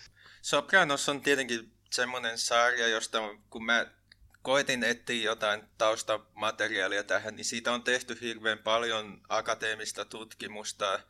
Sopranos 0.42 1.08
on 1.08 1.20
tietenkin 1.20 1.72
semmoinen 1.90 2.38
sarja, 2.38 2.88
josta 2.88 3.18
kun 3.50 3.64
mä 3.64 3.86
koitin 4.48 4.84
etsiä 4.84 5.22
jotain 5.22 5.68
taustamateriaalia 5.78 7.04
tähän, 7.04 7.36
niin 7.36 7.44
siitä 7.44 7.72
on 7.72 7.82
tehty 7.82 8.18
hirveän 8.20 8.58
paljon 8.58 9.20
akateemista 9.28 10.04
tutkimusta 10.04 11.00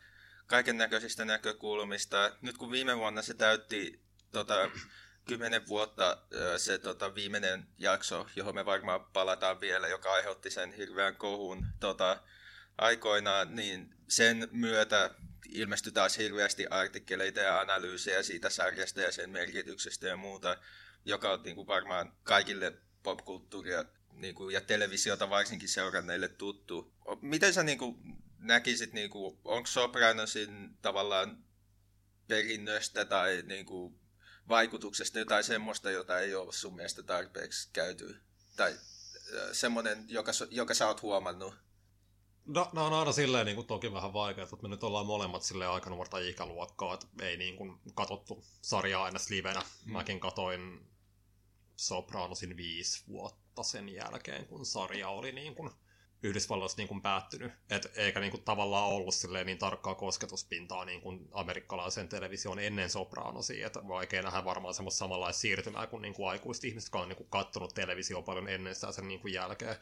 kaiken 0.47 0.79
näköisistä 0.79 1.25
näkökulmista. 1.25 2.37
Nyt 2.43 2.59
kun 2.59 2.71
viime 2.71 2.97
vuonna 2.97 3.23
se 3.23 3.35
täytti 3.35 4.01
tota, 4.33 4.71
kymmenen 5.29 5.69
vuotta 5.69 6.19
se 6.57 6.79
tota, 6.79 7.15
viimeinen 7.15 7.67
jakso, 7.79 8.27
johon 8.37 8.55
me 8.55 8.67
varmaan 8.67 9.05
palataan 9.05 9.61
vielä, 9.61 9.89
joka 9.89 10.13
aiheutti 10.13 10.51
sen 10.51 10.73
hirveän 10.73 11.17
kohun 11.17 11.67
tota, 11.81 12.23
aikoinaan, 12.79 13.57
niin 13.57 13.95
sen 14.09 14.49
myötä 14.53 15.11
ilmestyi 15.49 15.93
taas 15.93 16.19
hirveästi 16.19 16.67
artikkeleita 16.71 17.41
ja 17.41 17.61
analyysejä 17.61 18.23
siitä 18.23 18.51
sarjasta 18.51 19.01
ja 19.01 19.13
sen 19.13 19.31
merkityksestä 19.31 20.07
ja 20.07 20.17
muuta, 20.17 20.57
joka 21.05 21.33
on 21.33 21.43
niin 21.43 21.57
kuin 21.57 21.67
varmaan 21.67 22.13
kaikille 22.23 22.88
popkulttuuria 23.09 23.85
niin 24.13 24.35
kuin, 24.35 24.55
ja 24.55 24.61
televisiota 24.61 25.31
varsinkin 25.31 25.69
seuranneille 25.69 26.29
tuttu. 26.29 26.93
Miten 27.21 27.55
sä 27.55 27.63
niin 27.63 27.79
kuin, 27.79 27.97
näkisit, 28.39 28.93
niin 28.93 29.11
kuin, 29.11 29.39
onko 29.45 29.67
Sopranosin 29.67 30.77
tavallaan 30.83 31.45
perinnöstä 32.29 33.05
tai 33.05 33.43
niin 33.47 33.67
kuin, 33.67 34.01
vaikutuksesta 34.49 35.19
jotain 35.19 35.45
semmoista, 35.45 35.91
jota 35.91 36.21
ei 36.21 36.35
ole 36.35 36.53
sun 36.53 36.77
mielestä 36.77 37.03
tarpeeksi 37.03 37.69
käyty? 37.73 38.21
Tai 38.57 38.79
semmoinen, 39.53 40.05
joka, 40.09 40.33
joka 40.51 40.75
sä 40.75 40.87
oot 40.87 41.03
huomannut? 41.03 41.55
No, 42.47 42.71
no 42.73 42.87
on 42.87 42.93
aina 42.93 43.13
silleen 43.13 43.47
niin 43.47 43.57
kuin, 43.57 43.67
toki 43.67 43.93
vähän 43.93 44.13
vaikea, 44.13 44.45
että 44.45 44.57
me 44.63 44.69
nyt 44.69 44.83
ollaan 44.83 45.07
molemmat 45.07 45.43
silleen 45.43 45.71
aika 45.71 45.91
nuorta 45.91 46.19
ikäluokkaa, 46.19 46.95
että 46.95 47.07
ei 47.23 47.37
niin 47.37 47.57
kuin, 47.57 47.81
katottu 47.95 48.45
sarjaa 48.63 49.05
aina 49.05 49.19
livenä. 49.31 49.61
Mm. 49.61 49.93
Mäkin 49.93 50.21
katoin 50.21 50.89
Sopranosin 51.79 52.57
viisi 52.57 53.05
vuotta 53.09 53.63
sen 53.63 53.89
jälkeen, 53.89 54.47
kun 54.47 54.67
sarja 54.67 55.09
oli 55.09 55.33
niin 55.33 55.55
kuin 55.55 55.71
Yhdysvalloissa 56.23 56.79
niin 56.79 56.89
kuin 56.89 57.03
päättynyt, 57.03 57.53
Et 57.71 57.93
eikä 57.97 58.21
niin 58.21 58.31
kuin 58.31 58.43
tavallaan 58.43 58.89
ollut 58.89 59.15
niin 59.45 59.59
tarkkaa 59.59 59.95
kosketuspintaa 59.95 60.85
niin 60.85 61.01
kuin 61.01 61.29
amerikkalaisen 61.33 62.09
televisioon 62.09 62.59
ennen 62.59 62.91
Sopranosia, 62.91 63.67
että 63.67 63.89
vaikea 63.89 64.23
nähdä 64.23 64.45
varmaan 64.45 64.75
semmoista 64.75 64.99
samanlaista 64.99 65.41
siirtymää 65.41 65.87
kuin, 65.87 66.03
niin 66.03 66.15
kuin 66.15 66.29
aikuiset 66.29 66.65
ihmiset, 66.65 66.87
jotka 66.87 67.01
on 67.01 67.09
niin 67.09 67.17
kuin 67.17 67.31
kattonut 67.31 67.75
televisioon 67.75 68.25
paljon 68.25 68.49
ennen 68.49 68.75
sitä 68.75 68.93
sen 68.93 69.09
niin 69.09 69.21
kuin 69.21 69.35
jälkeen. 69.35 69.77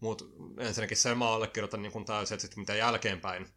Mutta 0.00 0.24
ensinnäkin 0.58 0.96
sen 0.96 1.18
mä 1.18 1.30
allekirjoitan 1.30 1.82
niin 1.82 1.92
kuin 1.92 2.04
täysin, 2.04 2.34
että 2.34 2.42
sitten 2.42 2.60
mitä 2.60 2.74
jälkeenpäin, 2.74 3.48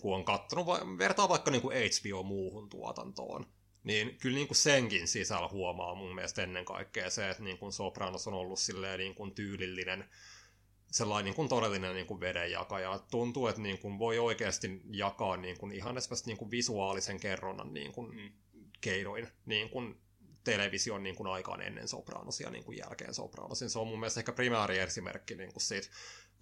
kun 0.00 0.14
on 0.14 0.24
kattonut, 0.24 0.66
vertaa 0.98 1.28
vaikka 1.28 1.50
niin 1.50 1.62
kuin 1.62 1.76
HBO 1.76 2.22
muuhun 2.22 2.68
tuotantoon, 2.68 3.46
niin 3.84 4.18
kyllä 4.18 4.34
niin 4.34 4.48
kuin 4.48 4.56
senkin 4.56 5.08
sisällä 5.08 5.48
huomaa 5.48 5.94
mun 5.94 6.14
mielestä 6.14 6.42
ennen 6.42 6.64
kaikkea 6.64 7.10
se, 7.10 7.30
että 7.30 7.42
niin 7.42 7.58
kuin 7.58 7.72
Sopranos 7.72 8.28
on 8.28 8.34
ollut 8.34 8.58
silleen 8.58 8.98
niin 8.98 9.14
kuin 9.14 9.34
tyylillinen, 9.34 10.04
sellainen 10.92 11.24
niin 11.24 11.34
kuin 11.34 11.48
todellinen 11.48 11.94
niin 11.94 12.06
kuin 12.06 12.20
vedenjakaja. 12.20 13.00
Tuntuu, 13.10 13.46
että 13.46 13.62
niin 13.62 13.78
kuin 13.78 13.98
voi 13.98 14.18
oikeasti 14.18 14.80
jakaa 14.90 15.36
niin 15.36 15.58
kuin 15.58 15.72
ihan 15.72 15.98
esimerkiksi 15.98 16.26
niin 16.26 16.38
kuin 16.38 16.50
visuaalisen 16.50 17.20
kerronnan 17.20 17.74
niin 17.74 17.92
kuin 17.92 18.14
mm. 18.14 18.32
keinoin 18.80 19.28
niin 19.46 19.70
kuin 19.70 20.00
television 20.44 21.02
niin 21.02 21.16
kuin 21.16 21.26
aikaan 21.26 21.62
ennen 21.62 21.88
Sopranosia 21.88 22.50
niin 22.50 22.64
kuin 22.64 22.78
jälkeen 22.78 23.14
Sopranosin. 23.14 23.70
Se 23.70 23.78
on 23.78 23.86
mun 23.86 24.00
mielestä 24.00 24.20
ehkä 24.20 24.32
primääri 24.32 24.78
esimerkki 24.78 25.34
niin 25.34 25.52
kuin 25.52 25.62
siitä 25.62 25.88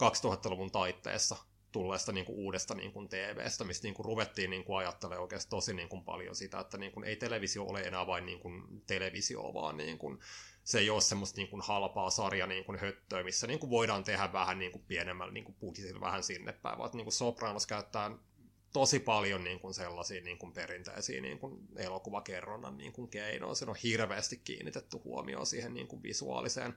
2000-luvun 0.03 0.71
taitteessa 0.71 1.37
tulleesta 1.73 2.13
niin 2.13 2.27
kuin 2.27 2.39
uudesta 2.39 2.75
niin 2.75 2.93
kuin 2.93 3.09
TV-stä, 3.09 3.65
mistä 3.65 3.87
niin 3.87 3.95
kuin 3.95 4.05
ruvettiin 4.05 4.51
niin 4.51 4.65
kuin 4.65 4.79
ajattelemaan 4.79 5.23
oikeasti 5.23 5.51
tosi 5.51 5.75
niin 5.75 5.89
kuin 5.89 6.05
paljon 6.05 6.37
sitä, 6.37 6.61
että 6.61 6.79
niin 6.79 6.93
kuin 6.93 7.05
ei 7.05 7.17
televisio 7.17 7.65
ole 7.65 7.81
enää 7.81 8.07
vain 8.07 8.27
niin 8.27 8.41
kuin 8.41 8.83
televisio, 8.87 9.55
vaan 9.55 9.77
niin 9.77 9.99
kuin 9.99 10.19
se 10.65 10.79
ei 10.79 10.91
ole 10.91 11.01
semmoista 11.01 11.37
niin 11.37 11.49
kuin 11.49 11.63
halpaa 11.63 12.11
sarja 12.11 12.47
niin 12.47 12.65
kuin 12.65 12.79
höttöä, 12.79 13.23
missä 13.23 13.47
niin 13.47 13.59
kuin 13.59 13.71
voidaan 13.71 14.05
tehdä 14.05 14.33
vähän 14.33 14.59
niin 14.59 14.73
kuin 14.73 14.85
pienemmällä 14.89 15.33
niin 15.33 15.45
kuin 15.45 15.57
budjetilla 15.61 16.01
vähän 16.01 16.23
sinne 16.23 16.53
päin, 16.53 16.79
vaan 16.79 16.91
niin 16.93 17.05
kuin 17.05 17.13
Sopranos 17.13 17.67
käyttää 17.67 18.11
tosi 18.73 18.99
paljon 18.99 19.45
niin 19.45 19.61
kuin 19.61 19.75
sellaisia 19.75 20.21
niin 20.21 20.39
kuin 20.39 20.53
perinteisiä 20.53 21.21
niin 21.21 21.39
kuin 21.39 21.59
elokuvakerronnan 21.77 22.77
niin 22.77 22.93
kuin 22.93 23.09
keinoja. 23.09 23.55
Siinä 23.55 23.71
on 23.71 23.77
hirveästi 23.83 24.41
kiinnitetty 24.45 24.97
huomioon 25.05 25.47
siihen 25.47 25.75
niin 25.75 25.87
kuin 25.87 26.03
visuaaliseen 26.03 26.75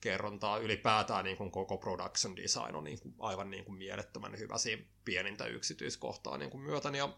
kerrontaa. 0.00 0.58
Ylipäätään 0.58 1.24
niin 1.24 1.36
kuin 1.36 1.50
koko 1.50 1.76
production 1.76 2.36
design 2.36 2.74
on 2.74 2.84
niin 2.84 3.00
kuin 3.00 3.14
aivan 3.18 3.50
niin 3.50 3.64
kuin 3.64 3.78
mielettömän 3.78 4.38
hyvä 4.38 4.58
siinä 4.58 4.82
pienintä 5.04 5.46
yksityiskohtaa 5.46 6.38
niin 6.38 6.50
kuin 6.50 6.62
myöten. 6.62 6.94
Ja 6.94 7.08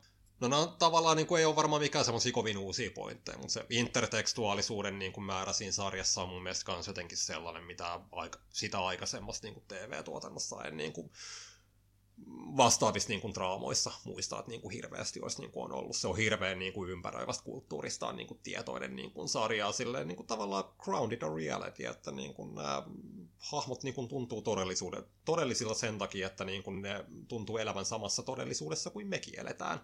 No 0.41 0.49
nämä 0.49 0.67
tavallaan 0.79 1.17
niin 1.17 1.27
kuin 1.27 1.39
ei 1.39 1.45
ole 1.45 1.57
varmaan 1.57 1.83
mikään 1.83 2.05
semmoisia 2.05 2.33
kovin 2.33 2.59
uusia 2.59 2.91
pointteja, 2.91 3.39
mutta 3.39 3.53
se 3.53 3.67
intertekstuaalisuuden 3.71 4.99
niin 4.99 5.13
kuin 5.13 5.25
määrä 5.25 5.53
siinä 5.53 5.73
sarjassa 5.73 6.23
on 6.23 6.29
mun 6.29 6.43
mielestä 6.43 6.73
myös 6.73 6.87
jotenkin 6.87 7.19
sellainen, 7.19 7.65
mitä 7.65 8.01
aika, 8.13 8.39
sitä 8.51 8.81
aikaisemmassa 8.81 9.47
niin 9.47 9.55
kuin 9.55 9.65
TV-tuotannossa 9.69 10.65
en 10.65 10.77
niin 10.77 10.93
kuin 10.93 11.11
vastaavissa 12.57 13.09
niin 13.09 13.21
kuin, 13.21 13.35
draamoissa 13.35 13.93
muistaa, 14.05 14.39
että 14.39 14.51
niin 14.51 14.61
kuin, 14.61 14.73
hirveästi 14.73 15.21
olisi 15.21 15.41
niin 15.41 15.51
kuin, 15.51 15.65
on 15.65 15.73
ollut. 15.73 15.97
Se 15.97 16.09
on 16.09 16.17
hirveän 16.17 16.59
niin 16.59 16.73
kuin, 16.73 16.91
ympäröivästä 16.91 17.45
kulttuurista 17.45 18.13
niin 18.13 18.27
kuin, 18.27 18.41
tietoinen 18.43 18.97
niin 18.97 19.11
kuin, 19.11 19.29
sarja, 19.29 19.73
silleen 19.73 20.09
niin 20.09 20.17
kuin, 20.17 20.27
tavallaan 20.27 20.65
grounded 20.79 21.23
on 21.23 21.37
reality, 21.37 21.87
että 21.87 22.11
niin 22.11 22.35
kuin, 22.35 22.55
nämä 22.55 22.83
hahmot 23.39 23.83
niin 23.83 23.95
kuin, 23.95 24.09
tuntuu 24.09 24.43
todellisuuden, 24.43 25.05
todellisilla 25.25 25.75
sen 25.75 25.99
takia, 25.99 26.27
että 26.27 26.45
niin 26.45 26.63
kuin, 26.63 26.83
ne 26.83 27.05
tuntuu 27.29 27.59
elävän 27.59 27.85
samassa 27.85 28.23
todellisuudessa 28.23 28.91
kuin 28.91 29.07
mekin 29.07 29.41
eletään. 29.41 29.81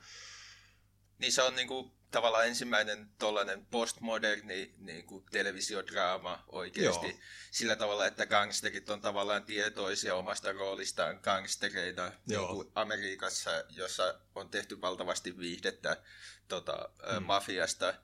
Niin 1.19 1.33
se 1.33 1.43
on 1.43 1.55
niinku 1.55 1.96
tavallaan 2.11 2.47
ensimmäinen 2.47 3.09
tollainen 3.19 3.67
postmoderni 3.67 4.75
niinku 4.79 5.25
televisiodraama 5.31 6.45
oikeasti. 6.49 7.07
Joo. 7.07 7.19
Sillä 7.51 7.77
tavalla, 7.77 8.07
että 8.07 8.27
gangsterit 8.27 8.91
on 8.91 9.01
tavallaan 9.01 9.45
tietoisia 9.45 10.15
omasta 10.15 10.53
roolistaan 10.53 11.19
gangstereita 11.23 12.13
niinku 12.27 12.73
Amerikassa, 12.75 13.65
jossa 13.69 14.21
on 14.35 14.49
tehty 14.49 14.81
valtavasti 14.81 15.39
viihdettä 15.39 16.03
tota, 16.49 16.89
mm. 17.13 17.27
mafiasta. 17.27 17.95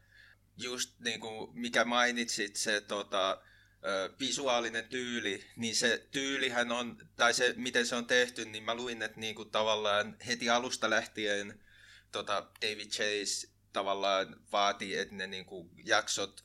Just 0.57 1.01
niinku, 1.01 1.51
mikä 1.55 1.85
mainitsit, 1.85 2.57
se 2.57 2.81
tota, 2.81 3.43
visuaalinen 4.21 4.89
tyyli, 4.89 5.45
niin 5.57 5.77
se 5.77 6.07
tyylihän 6.11 6.73
on, 6.73 6.97
tai 7.17 7.35
se 7.35 7.55
miten 7.57 7.87
se 7.87 7.95
on 7.95 8.07
tehty, 8.07 8.45
niin 8.45 8.65
mä 8.65 8.75
luin, 8.75 9.03
että 9.03 9.21
niinku 9.21 9.45
tavallaan 9.45 10.17
heti 10.27 10.51
alusta 10.51 10.91
lähtien– 10.91 11.55
tota, 12.13 12.47
David 12.63 12.91
Chase 12.91 13.49
tavallaan 13.73 14.37
vaatii, 14.53 14.97
että 14.97 15.15
ne 15.15 15.27
niin 15.27 15.45
kuin, 15.45 15.71
jaksot, 15.85 16.45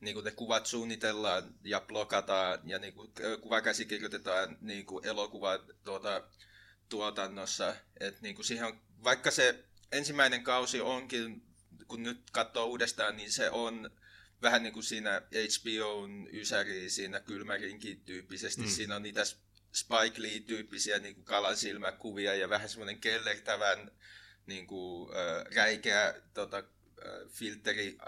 niin 0.00 0.14
kuin 0.14 0.24
ne 0.24 0.30
kuvat 0.30 0.66
suunnitellaan 0.66 1.54
ja 1.64 1.80
blokataan 1.80 2.60
ja 2.64 2.78
niin 2.78 2.94
kuin, 2.94 3.12
kuvakäsikirjoitetaan 3.40 4.58
niin 4.60 4.86
kuin 4.86 5.06
elokuvan 5.06 5.60
tuota, 5.84 6.28
tuotannossa. 6.88 7.76
Et, 8.00 8.20
niin 8.20 8.34
kuin 8.34 8.44
siihen 8.44 8.66
on, 8.66 8.80
vaikka 9.04 9.30
se 9.30 9.64
ensimmäinen 9.92 10.44
kausi 10.44 10.80
onkin, 10.80 11.42
kun 11.88 12.02
nyt 12.02 12.30
katsoo 12.32 12.66
uudestaan, 12.66 13.16
niin 13.16 13.32
se 13.32 13.50
on 13.50 13.90
vähän 14.42 14.62
niin 14.62 14.72
kuin 14.72 14.84
siinä 14.84 15.22
HBOn 15.32 16.28
ysäri 16.32 16.90
siinä 16.90 17.20
kylmärinkin 17.20 18.00
tyyppisesti. 18.00 18.62
Mm. 18.62 18.68
Siinä 18.68 18.96
on 18.96 19.02
niitä 19.02 19.24
Spike 19.72 20.22
Lee-tyyppisiä 20.22 20.98
niin 20.98 21.14
kuin 21.14 21.24
kalansilmäkuvia 21.24 22.34
ja 22.34 22.48
vähän 22.48 22.68
semmoinen 22.68 23.00
kellertävän 23.00 23.90
niin 24.46 24.66
kuin, 24.66 25.10
äh, 25.16 25.54
räikeä 25.56 26.14
tota, 26.34 26.56
äh, 26.58 26.64
filteri 27.28 27.98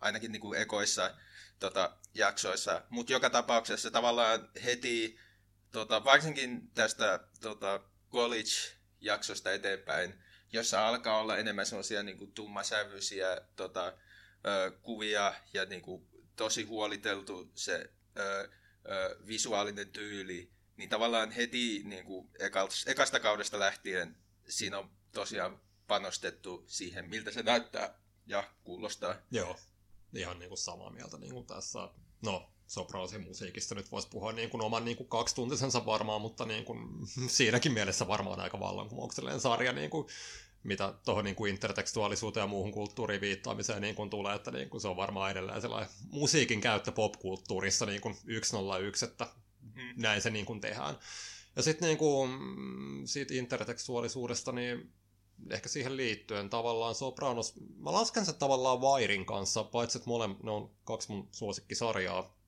ainakin 0.00 0.32
niin 0.32 0.40
kuin 0.40 0.60
ekoissa 0.60 1.14
tota, 1.58 1.96
jaksoissa. 2.14 2.82
Mutta 2.90 3.12
joka 3.12 3.30
tapauksessa 3.30 3.90
tavallaan 3.90 4.48
heti, 4.64 5.18
tota, 5.72 6.04
varsinkin 6.04 6.70
tästä 6.74 7.20
tota, 7.40 7.80
college-jaksosta 8.10 9.52
eteenpäin, 9.52 10.14
jossa 10.52 10.88
alkaa 10.88 11.20
olla 11.20 11.36
enemmän 11.38 11.66
sellaisia 11.66 12.02
niin 12.02 12.18
kuin 12.18 12.32
tummasävyisiä 12.32 13.40
tota, 13.56 13.92
ö, 14.46 14.70
kuvia 14.82 15.34
ja 15.52 15.64
niin 15.64 15.82
kuin, 15.82 16.06
tosi 16.36 16.62
huoliteltu 16.62 17.50
se 17.54 17.90
ö, 18.18 18.48
ö, 18.90 19.16
visuaalinen 19.26 19.88
tyyli, 19.88 20.50
niin 20.76 20.88
tavallaan 20.88 21.30
heti 21.30 21.82
niin 21.84 22.04
kuin, 22.04 22.30
ekasta 22.86 23.20
kaudesta 23.20 23.58
lähtien 23.58 24.16
siinä 24.48 24.78
on 24.78 24.90
tosiaan 25.12 25.60
panostettu 25.90 26.64
siihen, 26.66 27.10
miltä 27.10 27.30
se 27.30 27.42
näyttää 27.42 27.98
ja 28.26 28.50
kuulostaa. 28.64 29.14
Joo, 29.30 29.56
ihan 30.14 30.38
niin 30.38 30.48
kuin 30.48 30.58
samaa 30.58 30.90
mieltä 30.90 31.18
niin 31.18 31.32
kuin 31.32 31.46
tässä. 31.46 31.88
No, 32.22 32.50
Sopranosin 32.66 33.22
musiikista 33.22 33.74
nyt 33.74 33.92
voisi 33.92 34.08
puhua 34.08 34.32
niin 34.32 34.50
kuin 34.50 34.62
oman 34.62 34.84
niin 34.84 34.96
kuin 34.96 35.08
kaksituntisensa 35.08 35.86
varmaan, 35.86 36.20
mutta 36.20 36.44
niin 36.44 36.64
kuin, 36.64 36.88
siinäkin 37.36 37.72
mielessä 37.72 38.08
varmaan 38.08 38.40
aika 38.40 38.60
vallankumouksellinen 38.60 39.40
sarja, 39.40 39.72
niin 39.72 39.90
kuin, 39.90 40.06
mitä 40.62 40.94
tuohon 41.04 41.24
niin 41.24 41.36
kuin 41.36 41.50
intertekstuaalisuuteen 41.50 42.44
ja 42.44 42.48
muuhun 42.48 42.72
kulttuuriin 42.72 43.20
viittaamiseen 43.20 43.82
niin 43.82 43.94
kuin 43.94 44.10
tulee, 44.10 44.34
että 44.34 44.50
niin 44.50 44.70
kuin 44.70 44.80
se 44.80 44.88
on 44.88 44.96
varmaan 44.96 45.30
edelleen 45.30 45.60
sellainen 45.60 45.90
musiikin 46.10 46.60
käyttö 46.60 46.92
popkulttuurissa 46.92 47.86
niin 47.86 48.00
kuin 48.00 48.16
101, 48.42 49.04
että 49.04 49.26
mm. 49.60 49.92
näin 49.96 50.22
se 50.22 50.30
niin 50.30 50.46
kuin 50.46 50.60
tehdään. 50.60 50.98
Ja 51.56 51.62
sitten 51.62 51.86
niin 51.86 51.98
kuin, 51.98 52.30
siitä 53.04 53.34
intertekstuaalisuudesta, 53.34 54.52
niin 54.52 54.92
ehkä 55.50 55.68
siihen 55.68 55.96
liittyen 55.96 56.50
tavallaan 56.50 56.94
Sopranos, 56.94 57.54
mä 57.76 57.92
lasken 57.92 58.26
sen 58.26 58.34
tavallaan 58.34 58.80
Vairin 58.80 59.26
kanssa, 59.26 59.64
paitsi 59.64 59.98
että 59.98 60.08
mole, 60.08 60.28
ne 60.42 60.50
on 60.50 60.70
kaksi 60.84 61.12
mun 61.12 61.28
suosikkisarjaa, 61.32 62.40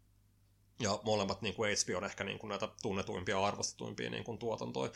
ja 0.80 1.00
molemmat 1.04 1.42
niin 1.42 1.54
kuin 1.54 1.76
HBO 1.76 1.96
on 1.98 2.04
ehkä 2.04 2.24
niin 2.24 2.38
kuin 2.38 2.48
näitä 2.48 2.68
tunnetuimpia 2.82 3.34
ja 3.34 3.46
arvostetuimpia 3.46 4.10
niin 4.10 4.24
kuin 4.24 4.38
tuotantoja. 4.38 4.92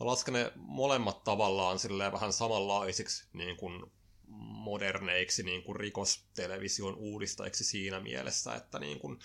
Mä 0.00 0.06
lasken 0.06 0.34
ne 0.34 0.52
molemmat 0.56 1.24
tavallaan 1.24 1.78
silleen 1.78 2.12
vähän 2.12 2.32
samanlaisiksi 2.32 3.24
niin 3.32 3.56
kuin 3.56 3.92
moderneiksi 4.38 5.42
niin 5.42 5.62
kuin 5.62 5.76
rikostelevision 5.76 6.94
uudistajiksi 6.94 7.64
siinä 7.64 8.00
mielessä, 8.00 8.54
että 8.54 8.78
niin 8.78 8.98
kuin 8.98 9.18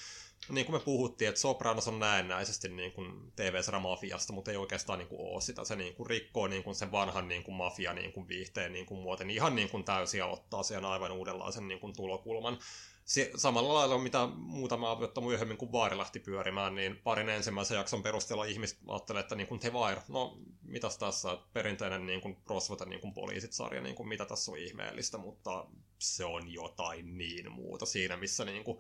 niin 0.49 0.65
kuin 0.65 0.75
me 0.75 0.79
puhuttiin, 0.85 1.29
että 1.29 1.41
Sopranos 1.41 1.87
on 1.87 1.99
näennäisesti 1.99 2.69
niin 2.69 2.91
kuin 2.91 3.31
TV-sarja 3.35 3.79
mafiasta, 3.79 4.33
mutta 4.33 4.51
ei 4.51 4.57
oikeastaan 4.57 4.99
niin 4.99 5.09
kuin 5.09 5.21
ole 5.21 5.41
sitä. 5.41 5.63
Se 5.63 5.75
niin 5.75 5.95
kuin 5.95 6.07
rikkoo 6.07 6.47
niin 6.47 6.63
kuin 6.63 6.75
sen 6.75 6.91
vanhan 6.91 7.27
niin 7.27 7.43
kuin 7.43 7.55
mafia 7.55 7.93
niin 7.93 8.13
kuin 8.13 8.27
viihteen 8.27 8.73
niin 8.73 8.85
kuin 8.85 9.01
muoten 9.01 9.29
ihan 9.29 9.55
niin 9.55 9.69
kuin 9.69 9.83
täysin 9.83 10.17
ja 10.17 10.25
ottaa 10.25 10.63
siihen 10.63 10.85
aivan 10.85 11.11
uudenlaisen 11.11 11.67
niin 11.67 11.79
kuin 11.79 11.93
tulokulman. 11.95 12.57
Se, 13.05 13.31
samalla 13.35 13.73
lailla 13.73 13.97
mitä 13.97 14.27
muutama 14.35 14.99
vuotta 14.99 15.21
myöhemmin, 15.21 15.57
kun 15.57 15.71
Vaari 15.71 15.97
lähti 15.97 16.19
pyörimään, 16.19 16.75
niin 16.75 16.97
parin 17.03 17.29
ensimmäisen 17.29 17.75
jakson 17.75 18.03
perusteella 18.03 18.45
ihmiset 18.45 18.79
ajattelee, 18.87 19.19
että 19.19 19.35
niin 19.35 19.47
kuin 19.47 19.59
The 19.59 19.73
Wire, 19.73 20.01
no 20.07 20.37
mitäs 20.61 20.97
tässä 20.97 21.37
perinteinen 21.53 22.05
niin 22.05 22.21
kuin 22.21 22.37
Roswell 22.49 22.89
niin 22.89 23.01
kuin 23.01 23.13
poliisit-sarja, 23.13 23.81
niin 23.81 23.95
kuin, 23.95 24.09
mitä 24.09 24.25
tässä 24.25 24.51
on 24.51 24.57
ihmeellistä, 24.57 25.17
mutta 25.17 25.65
se 25.99 26.25
on 26.25 26.53
jotain 26.53 27.17
niin 27.17 27.51
muuta 27.51 27.85
siinä, 27.85 28.17
missä 28.17 28.45
niin 28.45 28.63
kuin, 28.63 28.79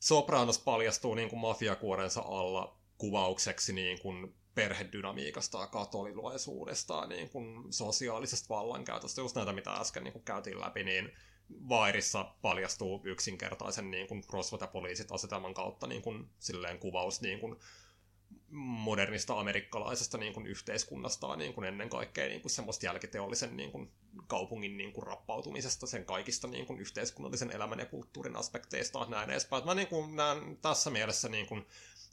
Sopranos 0.00 0.58
paljastuu 0.58 1.14
niin 1.14 1.28
kuin 1.30 1.40
mafiakuorensa 1.40 2.20
alla 2.20 2.78
kuvaukseksi 2.98 3.72
niin 3.72 4.00
kuin 4.00 4.34
perhedynamiikasta 4.54 5.66
katolilaisuudesta, 5.66 7.06
niin 7.06 7.28
kuin 7.28 7.72
sosiaalisesta 7.72 8.54
vallankäytöstä, 8.54 9.20
just 9.20 9.36
näitä, 9.36 9.52
mitä 9.52 9.72
äsken 9.72 10.04
niin 10.04 10.12
kuin 10.12 10.24
käytiin 10.24 10.60
läpi, 10.60 10.84
niin 10.84 11.12
Vairissa 11.68 12.34
paljastuu 12.42 13.00
yksinkertaisen 13.04 13.90
niin 13.90 14.06
kuin 14.08 14.24
rosvot 14.32 14.60
ja 14.60 14.66
poliisit 14.66 15.12
asetelman 15.12 15.54
kautta 15.54 15.86
niin 15.86 16.02
kuin, 16.02 16.30
silleen 16.38 16.78
kuvaus 16.78 17.20
niin 17.20 17.40
kuin, 17.40 17.56
modernista 18.54 19.40
amerikkalaisesta 19.40 20.18
niin 20.18 20.32
kuin 20.34 20.46
yhteiskunnasta 20.46 21.36
niin 21.36 21.54
kuin 21.54 21.64
ennen 21.64 21.88
kaikkea 21.88 22.28
niin 22.28 22.40
kuin 22.40 22.50
semmoista 22.50 22.86
jälkiteollisen 22.86 23.56
niin 23.56 23.72
kuin 23.72 23.92
kaupungin 24.26 24.76
niin 24.76 24.92
kuin 24.92 25.06
rappautumisesta, 25.06 25.86
sen 25.86 26.04
kaikista 26.04 26.48
niin 26.48 26.66
kuin 26.66 26.80
yhteiskunnallisen 26.80 27.50
elämän 27.50 27.78
ja 27.78 27.86
kulttuurin 27.86 28.36
aspekteista 28.36 29.06
näin 29.08 29.30
edespäin. 29.30 29.64
Mä 29.64 29.74
niin 29.74 29.88
kuin 29.88 30.16
näen 30.16 30.58
tässä 30.62 30.90
mielessä 30.90 31.28
niin 31.28 31.46
kuin 31.46 31.66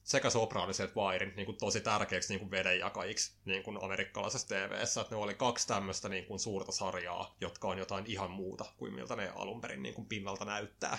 sekä 0.04 0.30
Sopranos 0.30 0.80
että 0.80 0.95
Vairin 0.95 1.34
niin 1.36 1.45
kuin 1.45 1.58
tosi 1.58 1.82
tärkeäksi 1.82 2.34
niin 2.34 2.39
kuin 2.39 2.52
vedenjakajiksi 2.52 3.34
niin 3.45 3.63
kuin 3.63 3.84
amerikkalaisessa 3.84 4.47
TVssä, 4.47 5.02
että 5.02 5.15
ne 5.15 5.21
oli 5.21 5.34
kaksi 5.34 5.67
tämmöistä 5.67 6.10
niin 6.10 6.26
kuin 6.26 6.39
suurta 6.39 6.71
sarjaa, 6.71 7.36
jotka 7.41 7.67
on 7.67 7.78
jotain 7.78 8.06
ihan 8.08 8.32
muuta 8.32 8.65
kuin 8.78 8.93
miltä 8.93 9.15
ne 9.15 9.32
alun 9.36 9.62
perin 9.62 9.84
niin 9.84 9.95
kuin 9.95 10.08
pinnalta 10.08 10.45
näyttää. 10.45 10.97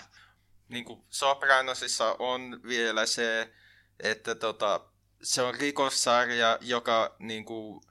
Niin 0.69 0.85
kuin 0.85 1.03
Sopranosissa 1.09 2.15
on 2.19 2.61
vielä 2.63 3.05
se, 3.05 3.53
että 3.99 4.35
tota, 4.35 4.92
se 5.23 5.41
on 5.41 5.55
rikossarja, 5.55 6.57
joka 6.61 7.15
niin 7.19 7.45
kuin, 7.45 7.81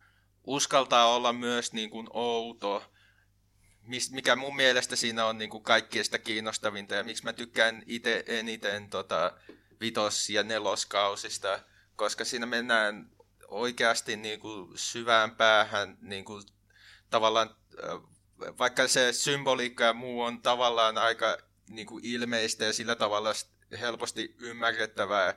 uskaltaa 0.44 1.14
olla 1.14 1.32
myös 1.32 1.72
niin 1.72 1.90
kuin, 1.90 2.06
outo 2.10 2.92
mikä 4.10 4.36
mun 4.36 4.56
mielestä 4.56 4.96
siinä 4.96 5.26
on 5.26 5.38
niin 5.38 5.50
kuin 5.50 5.62
kaikkeista 5.62 6.18
kiinnostavinta 6.18 6.94
ja 6.94 7.04
miksi 7.04 7.24
mä 7.24 7.32
tykkään 7.32 7.82
itse 7.86 8.24
eniten 8.26 8.90
tota, 8.90 9.32
vitos- 9.80 10.30
ja 10.30 10.42
neloskausista, 10.42 11.60
koska 11.96 12.24
siinä 12.24 12.46
mennään 12.46 13.10
oikeasti 13.48 14.16
niin 14.16 14.40
kuin 14.40 14.78
syvään 14.78 15.36
päähän 15.36 15.98
niin 16.00 16.24
kuin 16.24 16.42
tavallaan, 17.10 17.56
vaikka 18.58 18.88
se 18.88 19.12
symboliikka 19.12 19.84
ja 19.84 19.92
muu 19.92 20.22
on 20.22 20.42
tavallaan 20.42 20.98
aika 20.98 21.38
niin 21.68 21.86
kuin 21.86 22.04
ilmeistä 22.04 22.64
ja 22.64 22.72
sillä 22.72 22.96
tavalla 22.96 23.32
helposti 23.80 24.36
ymmärrettävää, 24.38 25.34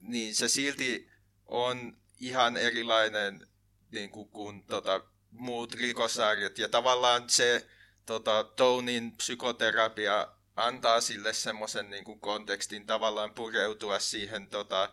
niin 0.00 0.34
se 0.34 0.48
silti 0.48 1.11
on 1.52 1.96
ihan 2.20 2.56
erilainen 2.56 3.46
niin 3.90 4.10
kuin, 4.10 4.28
kuin 4.28 4.64
tota, 4.66 5.00
muut 5.30 5.74
rikosarjat. 5.74 6.58
Ja 6.58 6.68
tavallaan 6.68 7.30
se 7.30 7.66
tota, 8.06 8.44
Tonin 8.44 9.16
psykoterapia 9.16 10.28
antaa 10.56 11.00
sille 11.00 11.32
semmoisen 11.32 11.90
niin 11.90 12.20
kontekstin 12.20 12.86
tavallaan 12.86 13.34
pureutua 13.34 13.98
siihen 13.98 14.46
tota, 14.46 14.92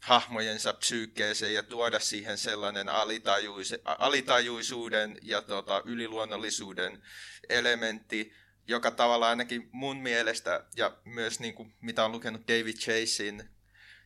hahmojensa 0.00 0.72
psyykkeeseen 0.72 1.54
ja 1.54 1.62
tuoda 1.62 2.00
siihen 2.00 2.38
sellainen 2.38 2.88
alitajuise, 2.88 3.80
alitajuisuuden 3.84 5.18
ja 5.22 5.42
tota, 5.42 5.82
yliluonnollisuuden 5.84 7.02
elementti, 7.48 8.32
joka 8.68 8.90
tavallaan 8.90 9.30
ainakin 9.30 9.68
mun 9.72 9.96
mielestä, 9.96 10.64
ja 10.76 10.96
myös 11.04 11.40
niin 11.40 11.54
kuin, 11.54 11.74
mitä 11.80 12.04
on 12.04 12.12
lukenut 12.12 12.48
David 12.48 12.76
Chasein 12.76 13.54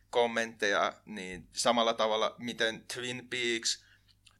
kommentteja, 0.09 0.93
niin 1.05 1.47
samalla 1.53 1.93
tavalla, 1.93 2.35
miten 2.37 2.85
Twin 2.93 3.27
Peaks 3.29 3.83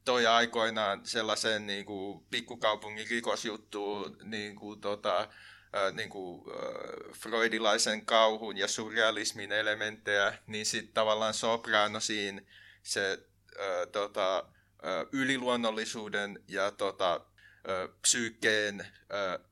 toi 0.04 0.26
aikoinaan 0.26 1.06
sellaisen 1.06 1.66
niin 1.66 1.84
kuin, 1.84 2.24
pikkukaupungin 2.30 3.06
rikosjuttuun 3.10 4.16
niin 4.24 4.56
kuin, 4.56 4.80
tota, 4.80 5.20
äh, 5.20 5.92
niin 5.92 6.10
kuin, 6.10 6.44
äh, 6.50 7.14
freudilaisen 7.20 8.06
kauhun 8.06 8.56
ja 8.56 8.68
surrealismin 8.68 9.52
elementtejä, 9.52 10.38
niin 10.46 10.66
sitten 10.66 10.94
tavallaan 10.94 11.34
Sopranosiin 11.34 12.46
se 12.82 13.18
äh, 13.60 13.88
tota, 13.92 14.36
äh, 14.38 15.06
yliluonnollisuuden 15.12 16.44
ja 16.48 16.70
tota, 16.70 17.14
äh, 17.14 17.88
psyykkeen 18.02 18.80
äh, 18.80 19.46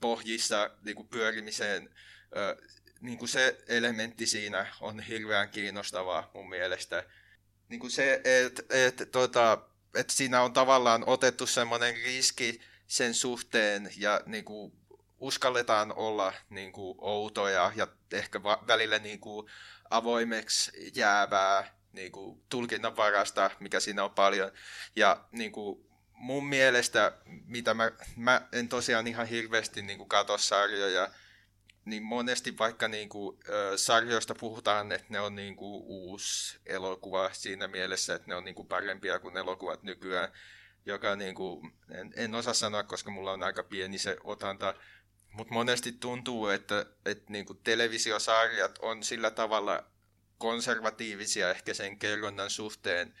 pohjissa 0.00 0.70
niin 0.84 0.96
kuin 0.96 1.08
pyörimiseen, 1.08 1.94
niin 3.00 3.18
kuin 3.18 3.28
se 3.28 3.58
elementti 3.68 4.26
siinä 4.26 4.66
on 4.80 5.00
hirveän 5.00 5.48
kiinnostavaa 5.48 6.30
mun 6.34 6.48
mielestä. 6.48 7.04
Niin 7.68 7.80
kuin 7.80 7.90
se, 7.90 8.20
että 8.24 8.62
et, 8.70 9.08
tota, 9.12 9.58
et 9.94 10.10
siinä 10.10 10.42
on 10.42 10.52
tavallaan 10.52 11.04
otettu 11.06 11.46
semmoinen 11.46 11.94
riski 11.94 12.60
sen 12.86 13.14
suhteen 13.14 13.90
ja 13.96 14.20
niin 14.26 14.44
kuin, 14.44 14.72
uskalletaan 15.20 15.92
olla 15.92 16.32
niin 16.50 16.72
kuin, 16.72 16.98
outoja 17.00 17.72
ja 17.76 17.86
ehkä 18.12 18.42
va- 18.42 18.64
välillä 18.66 18.98
niin 18.98 19.20
kuin, 19.20 19.50
avoimeksi 19.90 20.92
jäävää 20.94 21.74
niin 21.92 22.12
kuin, 22.12 22.42
tulkinnanvarasta, 22.48 23.50
mikä 23.60 23.80
siinä 23.80 24.04
on 24.04 24.10
paljon. 24.10 24.52
Ja 24.96 25.24
niin 25.32 25.52
kuin, 25.52 25.88
mun 26.12 26.46
mielestä, 26.46 27.12
mitä 27.46 27.74
mä, 27.74 27.92
mä 28.16 28.48
en 28.52 28.68
tosiaan 28.68 29.06
ihan 29.06 29.26
hirveästi 29.26 29.82
niin 29.82 29.98
kuin, 29.98 30.08
katso 30.08 30.38
sarjoja, 30.38 31.10
niin 31.90 32.02
monesti 32.02 32.58
vaikka 32.58 32.88
niin 32.88 33.08
kuin, 33.08 33.38
äh, 33.48 33.54
sarjoista 33.76 34.34
puhutaan, 34.34 34.92
että 34.92 35.06
ne 35.08 35.20
on 35.20 35.34
niin 35.34 35.56
kuin, 35.56 35.82
uusi 35.86 36.58
elokuva 36.66 37.30
siinä 37.32 37.68
mielessä, 37.68 38.14
että 38.14 38.28
ne 38.28 38.34
on 38.34 38.44
niin 38.44 38.54
kuin, 38.54 38.68
parempia 38.68 39.18
kuin 39.18 39.36
elokuvat 39.36 39.82
nykyään, 39.82 40.32
joka 40.86 41.16
niin 41.16 41.34
kuin, 41.34 41.72
en, 41.90 42.12
en 42.16 42.34
osaa 42.34 42.54
sanoa, 42.54 42.82
koska 42.82 43.10
mulla 43.10 43.32
on 43.32 43.42
aika 43.42 43.62
pieni 43.62 43.98
se 43.98 44.16
otanta, 44.24 44.74
mutta 45.32 45.54
monesti 45.54 45.92
tuntuu, 45.92 46.48
että, 46.48 46.86
että 47.04 47.32
niin 47.32 47.46
kuin 47.46 47.60
televisiosarjat 47.64 48.78
on 48.82 49.02
sillä 49.02 49.30
tavalla 49.30 49.84
konservatiivisia 50.38 51.50
ehkä 51.50 51.74
sen 51.74 51.98
kerronnan 51.98 52.50
suhteen, 52.50 53.14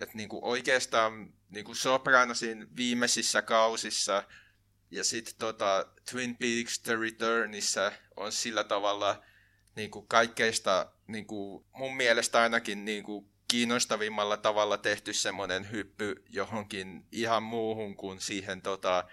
että 0.00 0.16
niin 0.16 0.28
kuin 0.28 0.44
oikeastaan 0.44 1.32
niin 1.50 1.64
kuin 1.64 1.76
Sopranosin 1.76 2.76
viimeisissä 2.76 3.42
kausissa 3.42 4.24
ja 4.90 5.04
sitten 5.04 5.34
tota, 5.38 5.86
Twin 6.10 6.36
Peaks 6.36 6.80
The 6.80 6.96
Returnissa 6.96 7.92
on 8.16 8.32
sillä 8.32 8.64
tavalla 8.64 9.22
niin 9.76 9.90
kuin 9.90 10.08
kaikkeista 10.08 10.92
niin 11.06 11.26
kuin 11.26 11.64
mun 11.72 11.96
mielestä 11.96 12.40
ainakin 12.40 12.84
niin 12.84 13.04
kuin 13.04 13.30
kiinnostavimmalla 13.48 14.36
tavalla 14.36 14.78
tehty 14.78 15.12
semmoinen 15.12 15.70
hyppy 15.70 16.24
johonkin 16.28 17.06
ihan 17.12 17.42
muuhun 17.42 17.96
kuin 17.96 18.20
siihen 18.20 18.62
tota, 18.62 19.04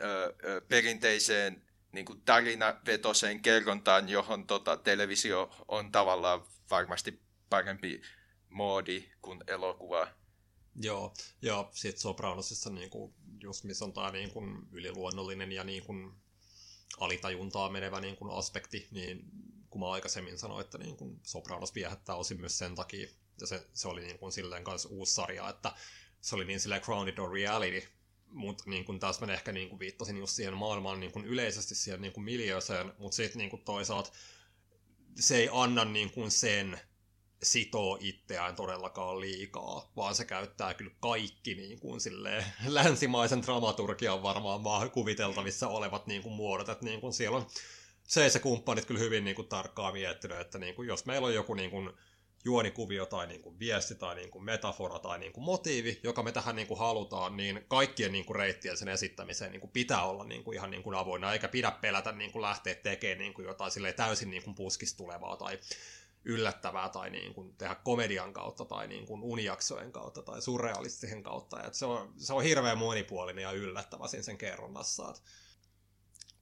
ö, 0.00 0.34
ö, 0.44 0.60
perinteiseen 0.60 1.62
niin 1.92 2.04
kuin 2.04 2.20
tarinavetoiseen 2.20 3.40
kerrontaan, 3.42 4.08
johon 4.08 4.46
tota, 4.46 4.76
televisio 4.76 5.64
on 5.68 5.92
tavallaan 5.92 6.42
varmasti 6.70 7.22
parempi 7.50 8.02
moodi 8.48 9.10
kuin 9.22 9.40
elokuva. 9.46 10.17
Joo, 10.80 11.14
ja 11.42 11.68
sitten 11.72 12.00
Sopranosissa 12.00 12.70
niinku, 12.70 13.14
just 13.42 13.64
missä 13.64 13.84
on 13.84 13.92
tämä 13.92 14.10
niinku 14.10 14.42
yliluonnollinen 14.72 15.52
ja 15.52 15.64
niinku 15.64 15.92
alitajuntaa 17.00 17.70
menevä 17.70 18.00
niinku 18.00 18.30
aspekti, 18.30 18.88
niin 18.90 19.24
kun 19.70 19.80
mä 19.80 19.90
aikaisemmin 19.90 20.38
sanoin, 20.38 20.64
että 20.64 20.78
niinku 20.78 21.16
Sopranos 21.22 21.74
viehättää 21.74 22.16
osin 22.16 22.40
myös 22.40 22.58
sen 22.58 22.74
takia, 22.74 23.08
ja 23.40 23.46
se, 23.46 23.66
se 23.74 23.88
oli 23.88 24.00
niinku 24.00 24.30
silleen 24.30 24.64
kanssa 24.64 24.88
uusi 24.88 25.14
sarja, 25.14 25.48
että 25.48 25.72
se 26.20 26.36
oli 26.36 26.44
niin 26.44 26.60
silleen 26.60 26.82
grounded 26.84 27.18
on 27.18 27.32
reality, 27.32 27.88
mutta 28.30 28.64
niin 28.66 28.84
kuin 28.84 28.98
taas 28.98 29.20
mä 29.20 29.32
ehkä 29.32 29.52
niin 29.52 29.68
kuin 29.68 29.78
viittasin 29.78 30.16
just 30.16 30.32
siihen 30.32 30.56
maailmaan 30.56 31.00
niin 31.00 31.12
kuin 31.12 31.24
yleisesti 31.24 31.74
siihen 31.74 32.00
niin 32.00 32.12
kuin 32.12 32.24
miljööseen, 32.24 32.92
mutta 32.98 33.16
sitten 33.16 33.38
niin 33.38 33.50
kuin 33.50 33.64
toisaalta 33.64 34.12
se 35.20 35.36
ei 35.36 35.48
anna 35.52 35.84
niin 35.84 36.10
kuin 36.10 36.30
sen 36.30 36.80
sitoo 37.42 37.98
itseään 38.00 38.56
todellakaan 38.56 39.20
liikaa, 39.20 39.92
vaan 39.96 40.14
se 40.14 40.24
käyttää 40.24 40.74
kyllä 40.74 40.92
kaikki 41.00 41.54
niin 41.54 41.80
kuin 41.80 42.00
silleen, 42.00 42.44
länsimaisen 42.66 43.42
dramaturgian 43.42 44.22
varmaan 44.22 44.64
vaan 44.64 44.90
kuviteltavissa 44.90 45.68
olevat 45.68 46.06
niin 46.06 46.22
kuin 46.22 46.34
muodot, 46.34 46.68
että 46.68 46.84
niin 46.84 47.00
kuin 47.00 47.12
siellä 47.12 47.36
on 47.36 47.46
se 48.04 48.30
se 48.30 48.38
kumppanit 48.38 48.84
kyllä 48.84 49.00
hyvin 49.00 49.24
niin 49.24 49.36
kuin 49.36 49.48
tarkkaan 49.48 49.92
miettinyt, 49.92 50.40
että 50.40 50.58
niin 50.58 50.74
kuin 50.74 50.88
jos 50.88 51.06
meillä 51.06 51.26
on 51.26 51.34
joku 51.34 51.54
niin 51.54 51.70
kuin 51.70 51.90
juonikuvio 52.44 53.06
tai 53.06 53.26
niin 53.26 53.42
kuin 53.42 53.58
viesti 53.58 53.94
tai 53.94 54.14
niin 54.14 54.30
kuin 54.30 54.44
metafora 54.44 54.98
tai 54.98 55.18
niin 55.18 55.32
kuin 55.32 55.44
motiivi, 55.44 56.00
joka 56.02 56.22
me 56.22 56.32
tähän 56.32 56.56
niin 56.56 56.68
kuin 56.68 56.78
halutaan, 56.78 57.36
niin 57.36 57.64
kaikkien 57.68 58.12
niin 58.12 58.24
kuin 58.24 58.36
reittien 58.36 58.76
sen 58.76 58.88
esittämiseen 58.88 59.52
niin 59.52 59.60
kuin 59.60 59.70
pitää 59.70 60.04
olla 60.04 60.24
niin 60.24 60.44
kuin 60.44 60.54
ihan 60.54 60.70
niin 60.70 60.82
kuin 60.82 60.96
avoinna, 60.96 61.32
eikä 61.32 61.48
pidä 61.48 61.70
pelätä 61.70 62.12
niin 62.12 62.32
kuin 62.32 62.42
lähteä 62.42 62.74
tekemään 62.74 63.18
niin 63.18 63.34
kuin 63.34 63.46
jotain 63.46 63.72
täysin 63.96 64.30
niin 64.30 64.42
kuin 64.42 64.54
puskistulevaa 64.54 65.36
tai 65.36 65.58
yllättävää 66.24 66.88
tai 66.88 67.10
niin 67.10 67.34
kuin 67.34 67.54
tehdä 67.56 67.74
komedian 67.74 68.32
kautta 68.32 68.64
tai 68.64 68.88
niin 68.88 69.06
kuin 69.06 69.22
unijaksojen 69.22 69.92
kautta 69.92 70.22
tai 70.22 70.42
surrealistisen 70.42 71.22
kautta. 71.22 71.62
Et 71.62 71.74
se, 71.74 71.86
on, 71.86 72.14
se 72.16 72.32
on 72.32 72.42
hirveän 72.42 72.78
monipuolinen 72.78 73.42
ja 73.42 73.52
yllättävä 73.52 74.08
siinä 74.08 74.22
sen 74.22 74.38
kerronnassa. 74.38 75.14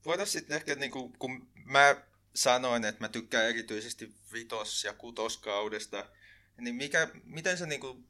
Voitaisiin 0.04 0.40
sitten 0.40 0.56
ehkä, 0.56 0.74
niin 0.74 0.90
kuin, 0.90 1.12
kun 1.18 1.48
mä 1.64 1.96
sanoin, 2.34 2.84
että 2.84 3.04
mä 3.04 3.08
tykkään 3.08 3.48
erityisesti 3.48 4.14
vitos- 4.32 4.84
ja 4.84 4.92
kutoskaudesta, 4.92 6.06
niin 6.60 6.74
mikä, 6.74 7.08
miten 7.24 7.58
se 7.58 7.66
niin 7.66 7.80
kuin, 7.80 8.08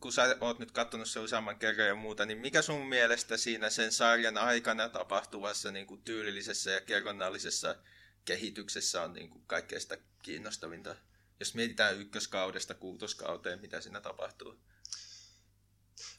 kun 0.00 0.12
sä 0.12 0.36
oot 0.40 0.58
nyt 0.58 0.70
katsonut 0.70 1.10
se 1.10 1.20
useamman 1.20 1.58
kerran 1.58 1.88
ja 1.88 1.94
muuta, 1.94 2.26
niin 2.26 2.38
mikä 2.38 2.62
sun 2.62 2.86
mielestä 2.86 3.36
siinä 3.36 3.70
sen 3.70 3.92
sarjan 3.92 4.38
aikana 4.38 4.88
tapahtuvassa 4.88 5.72
niin 5.72 5.86
kuin 5.86 6.02
tyylillisessä 6.02 6.70
ja 6.70 6.80
kerronnallisessa 6.80 7.76
kehityksessä 8.24 9.02
on 9.02 9.12
niin 9.12 9.30
kuin 9.30 9.44
kaikkein 9.46 9.82
kiinnostavinta? 10.22 10.96
Jos 11.40 11.54
mietitään 11.54 12.00
ykköskaudesta 12.00 12.74
kuutoskauteen, 12.74 13.60
mitä 13.60 13.80
siinä 13.80 14.00
tapahtuu? 14.00 14.58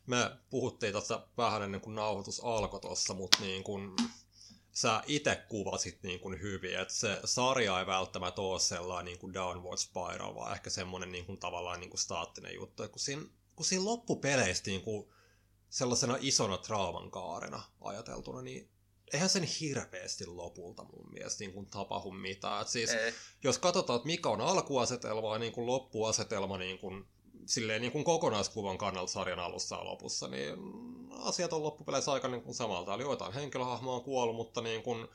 Me 0.05 0.31
puhuttiin 0.49 0.91
tuossa 0.91 1.27
vähän 1.37 1.63
ennen 1.63 1.81
kuin 1.81 1.95
nauhoitus 1.95 2.41
alkoi 2.43 2.81
tuossa, 2.81 3.13
mutta 3.13 3.41
niin 3.41 3.63
kuin 3.63 3.95
sä 4.71 5.03
itse 5.07 5.35
kuvasit 5.49 6.03
niin 6.03 6.19
kuin 6.19 6.41
hyvin, 6.41 6.79
että 6.79 6.93
se 6.93 7.19
sarja 7.25 7.79
ei 7.79 7.85
välttämättä 7.85 8.41
ole 8.41 8.59
sellainen 8.59 9.05
niin 9.05 9.19
kuin 9.19 9.33
downward 9.33 9.77
spiral, 9.77 10.35
vaan 10.35 10.53
ehkä 10.53 10.69
semmoinen 10.69 11.11
niin 11.11 11.25
kuin 11.25 11.39
tavallaan 11.39 11.79
niin 11.79 11.89
kuin 11.89 11.99
staattinen 11.99 12.55
juttu. 12.55 12.83
että 12.83 12.93
kun 12.93 12.99
siinä, 12.99 13.21
kun 13.55 13.65
siinä 13.65 13.85
loppupeleissä 13.85 14.63
niin 14.65 14.81
kuin 14.81 15.13
sellaisena 15.69 16.17
isona 16.19 16.57
trauman 16.57 17.11
kaarena 17.11 17.63
ajateltuna, 17.81 18.41
niin 18.41 18.69
eihän 19.15 19.30
sen 19.30 19.43
hirveästi 19.43 20.25
lopulta 20.25 20.84
mun 20.84 21.13
mielestä 21.13 21.39
niin 21.39 21.54
kuin 21.54 21.65
tapahdu 21.65 22.12
mitään. 22.12 22.62
Et 22.62 22.67
siis, 22.67 22.89
Ei. 22.89 23.13
jos 23.43 23.58
katsotaan, 23.58 23.97
että 23.97 24.08
mikä 24.08 24.30
on 24.30 24.41
alkuasetelma 24.41 25.34
ja 25.34 25.39
niin 25.39 25.54
kuin 25.54 25.67
loppuasetelma 25.67 26.58
niin 26.58 26.80
kuin, 26.80 27.06
silleen 27.45 27.82
niin 27.82 27.91
kuin 27.91 28.04
kokonaiskuvan 28.04 28.78
kannalta 28.78 29.12
sarjan 29.12 29.39
alussa 29.39 29.75
ja 29.75 29.86
lopussa, 29.86 30.28
niin 30.28 30.56
asiat 31.12 31.54
on 31.54 31.63
loppupeleissä 31.63 32.12
aika 32.12 32.28
niin 32.28 32.41
kuin 32.41 32.56
samalta. 32.56 32.93
Eli 32.93 33.04
joitain 33.04 33.34
henkilöhahmoa 33.34 33.95
on 33.95 34.04
kuollut, 34.04 34.36
mutta 34.36 34.62
niin 34.62 34.84
kuin, 34.84 35.08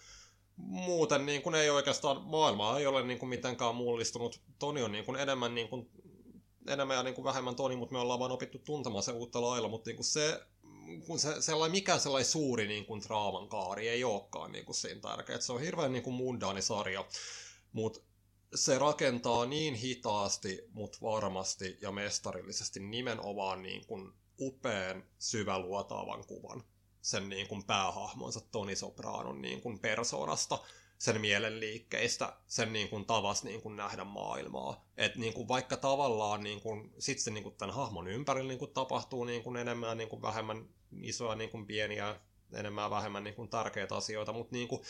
muuten 0.57 1.27
niin 1.27 1.43
kuin 1.43 1.55
ei 1.55 1.71
oikeastaan, 1.71 2.23
maailma 2.23 2.79
ei 2.79 2.87
ole 2.87 3.03
niin 3.03 3.19
kuin 3.19 3.29
mitenkään 3.29 3.75
mullistunut. 3.75 4.41
Toni 4.59 4.83
on 4.83 4.93
niin 4.93 5.05
kuin 5.05 5.21
enemmän, 5.21 5.55
niin 5.55 5.69
kuin, 5.69 5.91
enemmän 6.69 6.97
ja 6.97 7.03
niin 7.03 7.15
kuin 7.15 7.25
vähemmän 7.25 7.57
Toni, 7.57 7.77
mutta 7.77 7.93
me 7.93 7.99
ollaan 7.99 8.21
vaan 8.21 8.33
opittu 8.33 8.59
tuntemaan 8.59 9.03
se 9.03 9.13
uutta 9.13 9.43
lailla, 9.43 9.69
mutta 9.69 9.91
niin 9.91 9.97
kuin 9.97 10.07
se 10.07 10.41
kun 11.07 11.19
se, 11.19 11.43
sellainen, 11.43 11.73
mikä 11.73 11.99
sellainen 11.99 12.31
suuri 12.31 12.69
niin 12.69 12.87
kuin, 12.87 13.03
draaman 13.03 13.49
kaari 13.49 13.89
ei 13.89 14.05
olekaan 14.05 14.53
niin 14.53 14.65
kuin 14.65 14.77
siinä 14.77 15.01
tärkeä. 15.01 15.37
Et 15.37 15.43
se 15.43 15.53
on 15.53 15.61
hirveän 15.61 15.93
niin 15.93 16.13
mundaani 16.13 16.63
sarja, 16.63 17.05
mutta 17.73 18.01
se 18.55 18.79
rakentaa 18.79 19.47
niin 19.47 19.75
hitaasti, 19.75 20.61
mutta 20.73 20.99
varmasti 21.03 21.79
ja 21.81 21.93
mestarillisesti 21.93 22.81
nimenomaan 22.81 23.63
niin 23.63 23.87
kuin 23.87 24.13
upean 24.41 25.05
syväluotaavan 25.19 26.27
kuvan 26.27 26.65
sen 27.01 27.29
niin 27.29 27.49
kuin 27.49 27.65
päähahmonsa 27.65 28.41
Toni 28.41 28.77
Sopranon 28.77 29.43
niin 29.43 29.61
kuin 29.61 29.79
persoonasta, 29.79 30.59
sen 30.99 31.21
mielenliikkeistä, 31.21 32.37
sen 32.47 32.73
niin 32.73 32.89
kuin 32.89 33.07
tavas 33.07 33.45
niin 33.45 33.63
kuin 33.63 33.77
nähdä 33.77 34.05
maailmaa. 34.05 34.85
Et 34.97 35.17
niin 35.17 35.33
kuin 35.33 35.49
vaikka 35.49 35.77
tavallaan 35.77 36.43
niin 36.43 36.61
kuin, 36.61 36.95
sit 36.99 37.19
se 37.19 37.31
niin 37.31 37.43
kuin 37.45 37.55
tämän 37.57 37.75
hahmon 37.75 38.09
ympärillä 38.09 38.49
niin 38.49 38.59
kuin 38.59 38.73
tapahtuu 38.73 39.25
niin 39.25 39.43
kuin 39.43 39.57
enemmän 39.57 39.99
niin 39.99 40.09
kuin 40.09 40.23
vähemmän 40.23 40.69
isoja 41.03 41.35
niin 41.35 41.51
kuin 41.51 41.67
pieniä, 41.67 42.21
enemmän 42.53 42.91
vähemmän 42.91 43.25
niin 43.25 43.35
kuin 43.35 43.49
tärkeitä 43.49 43.97
asioita, 43.97 44.33
mutta 44.33 44.57
niin 44.57 44.69
kuin 44.69 44.83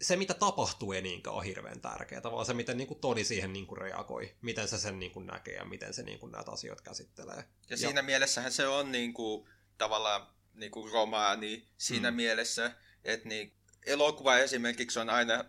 se, 0.00 0.16
mitä 0.16 0.34
tapahtuu, 0.34 0.92
ei 0.92 1.02
niinkään 1.02 1.36
ole 1.36 1.44
hirveän 1.44 1.80
tärkeää, 1.80 2.22
vaan 2.22 2.46
se, 2.46 2.54
miten 2.54 2.76
niin 2.76 2.88
kuin 2.88 3.00
Toni 3.00 3.24
siihen 3.24 3.52
niin 3.52 3.66
kuin 3.66 3.78
reagoi, 3.78 4.36
miten 4.42 4.68
se 4.68 4.78
sen 4.78 4.98
niin 4.98 5.12
kuin 5.12 5.26
näkee 5.26 5.54
ja 5.54 5.64
miten 5.64 5.94
se 5.94 6.02
niin 6.02 6.18
kuin 6.18 6.32
näitä 6.32 6.50
asioita 6.50 6.82
käsittelee. 6.82 7.36
Ja, 7.36 7.44
ja 7.70 7.76
siinä 7.76 8.02
mielessähän 8.02 8.52
se 8.52 8.66
on 8.66 8.92
niin 8.92 9.14
kuin, 9.14 9.48
tavallaan 9.78 10.26
niin 10.54 10.70
kuin 10.70 10.92
romaani 10.92 11.68
siinä 11.78 12.10
mm. 12.10 12.16
mielessä, 12.16 12.72
että 13.04 13.28
niin, 13.28 13.52
elokuva 13.86 14.38
esimerkiksi 14.38 14.98
on 14.98 15.10
aina 15.10 15.44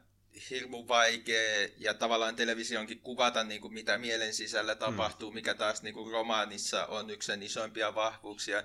hirmu 0.50 0.88
vaikea 0.88 1.70
ja 1.78 1.94
tavallaan 1.94 2.36
televisionkin 2.36 3.00
kuvata, 3.00 3.44
niin 3.44 3.62
kuin 3.62 3.74
mitä 3.74 3.98
mielen 3.98 4.34
sisällä 4.34 4.76
tapahtuu, 4.76 5.32
mm. 5.32 5.36
mikä 5.36 5.54
taas 5.54 5.82
niin 5.82 5.94
kuin 5.94 6.12
romaanissa 6.12 6.86
on 6.86 7.10
yksi 7.10 7.28
sen 7.28 7.44
isoimpia 7.44 7.96
vahvuuksia 7.96 8.64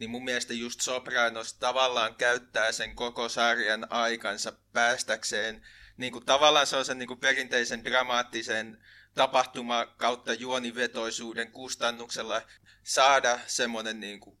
niin 0.00 0.10
mun 0.10 0.24
mielestä 0.24 0.54
just 0.54 0.80
Sopranos 0.80 1.54
tavallaan 1.54 2.14
käyttää 2.14 2.72
sen 2.72 2.96
koko 2.96 3.28
sarjan 3.28 3.86
aikansa 3.90 4.52
päästäkseen, 4.72 5.66
niin 5.96 6.12
kuin 6.12 6.26
tavallaan 6.26 6.66
se 6.66 6.76
on 6.76 6.84
sen 6.84 6.98
niin 6.98 7.06
kuin 7.06 7.20
perinteisen 7.20 7.84
dramaattisen 7.84 8.84
tapahtuma 9.14 9.86
kautta 9.86 10.34
juonivetoisuuden 10.34 11.52
kustannuksella 11.52 12.42
saada 12.82 13.38
semmoinen 13.46 14.00
niin 14.00 14.20
kuin 14.20 14.38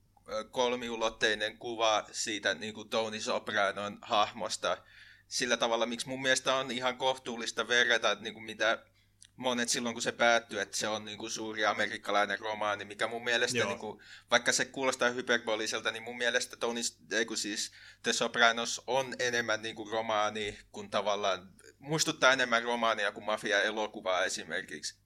kolmiulotteinen 0.50 1.58
kuva 1.58 2.06
siitä 2.12 2.54
niin 2.54 2.74
kuin 2.74 2.88
Tony 2.88 3.20
Sopranon 3.20 3.98
hahmosta. 4.02 4.76
Sillä 5.28 5.56
tavalla, 5.56 5.86
miksi 5.86 6.08
mun 6.08 6.22
mielestä 6.22 6.54
on 6.54 6.70
ihan 6.70 6.96
kohtuullista 6.96 7.68
verrata, 7.68 8.14
niin 8.14 8.34
kuin 8.34 8.44
mitä 8.44 8.78
monet 9.40 9.68
silloin, 9.68 9.94
kun 9.94 10.02
se 10.02 10.12
päättyy, 10.12 10.60
että 10.60 10.76
se 10.76 10.88
on 10.88 11.04
niin 11.04 11.18
kuin 11.18 11.30
suuri 11.30 11.66
amerikkalainen 11.66 12.38
romaani, 12.38 12.84
mikä 12.84 13.08
mun 13.08 13.24
mielestä, 13.24 13.64
niin 13.64 13.78
kuin, 13.78 14.02
vaikka 14.30 14.52
se 14.52 14.64
kuulostaa 14.64 15.10
hyperboliselta, 15.10 15.90
niin 15.90 16.02
mun 16.02 16.16
mielestä 16.16 16.56
Tony, 16.56 16.80
ei 17.12 17.26
kun 17.26 17.36
siis 17.36 17.72
The 18.02 18.12
Sopranos 18.12 18.82
on 18.86 19.14
enemmän 19.18 19.62
niin 19.62 19.76
kuin 19.76 19.92
romaani 19.92 20.58
kuin 20.72 20.90
tavallaan, 20.90 21.52
muistuttaa 21.78 22.32
enemmän 22.32 22.62
romaania 22.62 23.12
kuin 23.12 23.24
mafia-elokuvaa 23.24 24.24
esimerkiksi. 24.24 24.98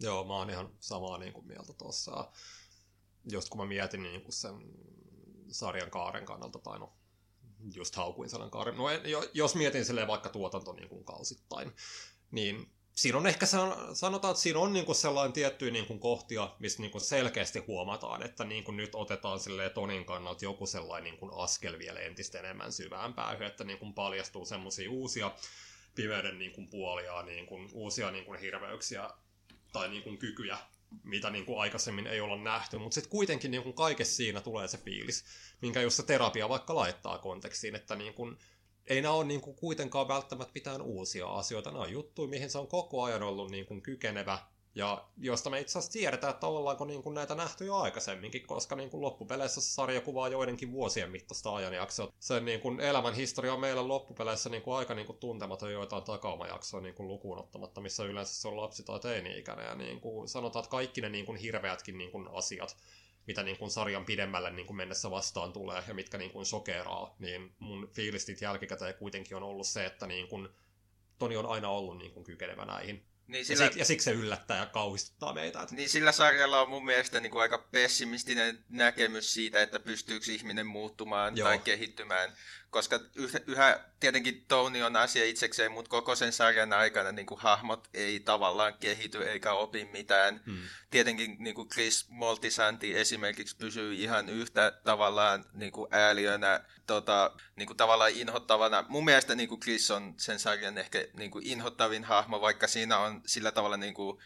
Joo, 0.00 0.24
mä 0.24 0.34
oon 0.34 0.50
ihan 0.50 0.76
samaa 0.80 1.18
niin 1.18 1.32
kuin 1.32 1.46
mieltä 1.46 1.72
tuossa. 1.72 2.32
Just 3.30 3.48
kun 3.48 3.60
mä 3.60 3.66
mietin 3.66 4.02
niin 4.02 4.22
kuin 4.22 4.32
sen 4.32 4.54
sarjan 5.48 5.90
kaaren 5.90 6.24
kannalta, 6.24 6.58
tai 6.58 6.78
no 6.78 6.92
just 7.74 7.96
haukuin 7.96 8.30
sanan 8.30 8.50
kaaren. 8.50 8.76
No 8.76 8.84
jos 9.34 9.54
mietin 9.54 9.84
silleen 9.84 10.08
vaikka 10.08 10.28
tuotanto 10.28 10.72
niin 10.72 10.88
kuin 10.88 11.04
kausittain, 11.04 11.72
niin 12.30 12.72
siinä 12.94 13.18
on 13.18 13.26
ehkä, 13.26 13.46
sanotaan, 13.92 14.32
että 14.32 14.42
siinä 14.42 14.58
on 14.58 14.72
niinku 14.72 14.94
sellainen 14.94 15.32
tiettyjä 15.32 15.72
niinku 15.72 15.98
kohtia, 15.98 16.56
missä 16.58 16.82
niinku 16.82 17.00
selkeästi 17.00 17.58
huomataan, 17.58 18.22
että 18.22 18.44
niinku 18.44 18.72
nyt 18.72 18.94
otetaan 18.94 19.40
Tonin 19.74 20.04
kannalta 20.04 20.44
joku 20.44 20.66
sellainen 20.66 21.04
niinku 21.04 21.34
askel 21.34 21.78
vielä 21.78 22.00
entistä 22.00 22.38
enemmän 22.38 22.72
syvään 22.72 23.14
päähän, 23.14 23.42
että 23.42 23.64
niinku 23.64 23.92
paljastuu 23.92 24.44
semmoisia 24.44 24.90
uusia 24.90 25.30
pimeyden 25.94 26.38
niinku 26.38 26.66
puolia, 26.70 27.22
niinku, 27.22 27.58
uusia 27.72 28.10
niinku 28.10 28.32
hirveyksiä 28.32 29.10
tai 29.72 29.88
niinku 29.88 30.16
kykyjä, 30.16 30.58
mitä 31.04 31.30
niinku 31.30 31.58
aikaisemmin 31.58 32.06
ei 32.06 32.20
olla 32.20 32.36
nähty, 32.36 32.78
mutta 32.78 32.94
sitten 32.94 33.10
kuitenkin 33.10 33.50
niinku 33.50 33.72
kaikessa 33.72 34.16
siinä 34.16 34.40
tulee 34.40 34.68
se 34.68 34.78
fiilis, 34.78 35.24
minkä 35.60 35.80
just 35.80 35.96
se 35.96 36.02
terapia 36.02 36.48
vaikka 36.48 36.74
laittaa 36.74 37.18
kontekstiin, 37.18 37.74
että 37.74 37.96
niinku, 37.96 38.32
ei 38.86 39.02
nämä 39.02 39.14
ole 39.14 39.24
niin 39.24 39.40
kuin 39.40 39.56
kuitenkaan 39.56 40.08
välttämättä 40.08 40.52
mitään 40.54 40.82
uusia 40.82 41.26
asioita. 41.26 41.70
Nämä 41.70 41.82
on 41.82 41.92
juttuja, 41.92 42.28
mihin 42.28 42.50
se 42.50 42.58
on 42.58 42.66
koko 42.66 43.02
ajan 43.02 43.22
ollut 43.22 43.50
niin 43.50 43.66
kuin 43.66 43.82
kykenevä. 43.82 44.38
Ja 44.74 45.04
josta 45.18 45.50
me 45.50 45.60
itse 45.60 45.78
asiassa 45.78 45.92
tiedetään, 45.92 46.32
että 46.32 46.46
ollaanko 46.46 46.84
niin 46.84 47.02
kuin 47.02 47.14
näitä 47.14 47.34
nähty 47.34 47.64
jo 47.64 47.76
aikaisemminkin, 47.76 48.46
koska 48.46 48.76
niin 48.76 48.90
kuin 48.90 49.00
loppupeleissä 49.00 49.60
se 49.60 49.70
sarja 49.70 50.00
kuvaa 50.00 50.28
joidenkin 50.28 50.72
vuosien 50.72 51.10
mittaista 51.10 51.54
ajanjaksoa. 51.54 52.12
Sen 52.18 52.44
niin 52.44 52.60
kuin 52.60 52.80
elämän 52.80 53.14
historia 53.14 53.54
on 53.54 53.60
meillä 53.60 53.88
loppupeleissä 53.88 54.48
niin 54.50 54.62
kuin 54.62 54.76
aika 54.76 54.94
niin 54.94 55.06
kuin 55.06 55.18
tuntematon 55.18 55.72
joitain 55.72 56.02
takaumajaksoa 56.02 56.80
niin 56.80 56.94
kuin 56.94 57.08
lukuun 57.08 57.38
ottamatta, 57.38 57.80
missä 57.80 58.04
yleensä 58.04 58.34
se 58.34 58.48
on 58.48 58.56
lapsi- 58.56 58.82
tai 58.82 59.00
teini-ikäinen. 59.00 59.66
Ja 59.66 59.74
niin 59.74 60.00
kuin 60.00 60.28
sanotaan, 60.28 60.60
että 60.60 60.70
kaikki 60.70 61.00
ne 61.00 61.08
niin 61.08 61.26
kuin 61.26 61.38
hirveätkin 61.38 61.98
niin 61.98 62.10
kuin 62.10 62.28
asiat, 62.32 62.76
mitä 63.26 63.42
niin 63.42 63.58
kuin 63.58 63.70
sarjan 63.70 64.04
pidemmälle 64.04 64.50
niin 64.50 64.66
kuin 64.66 64.76
mennessä 64.76 65.10
vastaan 65.10 65.52
tulee 65.52 65.82
ja 65.88 65.94
mitkä 65.94 66.18
niin 66.18 66.30
kuin 66.30 66.46
sokeraa, 66.46 67.16
niin 67.18 67.54
mun 67.58 67.88
fiilistit 67.92 68.40
jälkikäteen 68.40 68.94
kuitenkin 68.94 69.36
on 69.36 69.42
ollut 69.42 69.66
se, 69.66 69.86
että 69.86 70.06
niin 70.06 70.28
kuin 70.28 70.48
Toni 71.18 71.36
on 71.36 71.46
aina 71.46 71.68
ollut 71.68 71.98
niin 71.98 72.12
kuin 72.12 72.24
kykenevä 72.24 72.64
näihin. 72.64 73.11
Niin 73.26 73.46
sillä... 73.46 73.64
ja, 73.64 73.66
siksi, 73.66 73.78
ja 73.78 73.84
siksi 73.84 74.04
se 74.04 74.10
yllättää 74.10 74.58
ja 74.58 74.66
kauhistuttaa 74.66 75.34
meitä. 75.34 75.62
Että... 75.62 75.74
Niin 75.74 75.88
sillä 75.88 76.12
sarjalla 76.12 76.60
on 76.62 76.68
mun 76.68 76.84
mielestä 76.84 77.20
niin 77.20 77.30
kuin 77.30 77.42
aika 77.42 77.58
pessimistinen 77.58 78.64
näkemys 78.68 79.34
siitä, 79.34 79.62
että 79.62 79.80
pystyykö 79.80 80.32
ihminen 80.32 80.66
muuttumaan 80.66 81.36
Joo. 81.36 81.48
tai 81.48 81.58
kehittymään 81.58 82.32
koska 82.72 83.00
yhä, 83.46 83.80
tietenkin 84.00 84.44
Tony 84.48 84.82
on 84.82 84.96
asia 84.96 85.24
itsekseen, 85.24 85.72
mutta 85.72 85.88
koko 85.88 86.16
sen 86.16 86.32
sarjan 86.32 86.72
aikana 86.72 87.12
niin 87.12 87.26
kuin 87.26 87.40
hahmot 87.40 87.88
ei 87.94 88.20
tavallaan 88.20 88.74
kehity 88.74 89.22
eikä 89.22 89.52
opi 89.52 89.84
mitään. 89.84 90.40
Hmm. 90.46 90.62
Tietenkin 90.90 91.36
niin 91.38 91.54
kuin 91.54 91.68
Chris 91.68 92.06
Moltisanti 92.08 92.98
esimerkiksi 92.98 93.56
pysyy 93.56 93.94
ihan 93.94 94.28
yhtä 94.28 94.72
tavallaan 94.84 95.44
niin 95.52 95.72
kuin 95.72 95.88
ääliönä, 95.90 96.60
tota, 96.86 97.32
niin 97.56 97.66
kuin 97.66 97.76
tavallaan 97.76 98.10
inhottavana. 98.10 98.84
Mun 98.88 99.04
mielestä 99.04 99.34
niin 99.34 99.48
kuin 99.48 99.60
Chris 99.60 99.90
on 99.90 100.14
sen 100.16 100.38
sarjan 100.38 100.78
ehkä 100.78 101.04
niin 101.16 101.30
kuin 101.30 101.46
inhottavin 101.46 102.04
hahmo, 102.04 102.40
vaikka 102.40 102.66
siinä 102.66 102.98
on 102.98 103.11
sillä 103.26 103.52
tavalla 103.52 103.76
niin 103.76 103.94
kuin, 103.94 104.18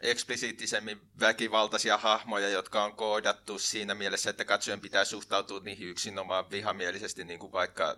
eksplisiittisemmin 0.00 1.00
väkivaltaisia 1.20 1.98
hahmoja, 1.98 2.48
jotka 2.48 2.84
on 2.84 2.96
koodattu 2.96 3.58
siinä 3.58 3.94
mielessä, 3.94 4.30
että 4.30 4.44
katsojen 4.44 4.80
pitää 4.80 5.04
suhtautua 5.04 5.60
niihin 5.60 5.88
yksinomaan 5.88 6.50
vihamielisesti, 6.50 7.24
niin 7.24 7.38
kuin 7.38 7.52
vaikka 7.52 7.96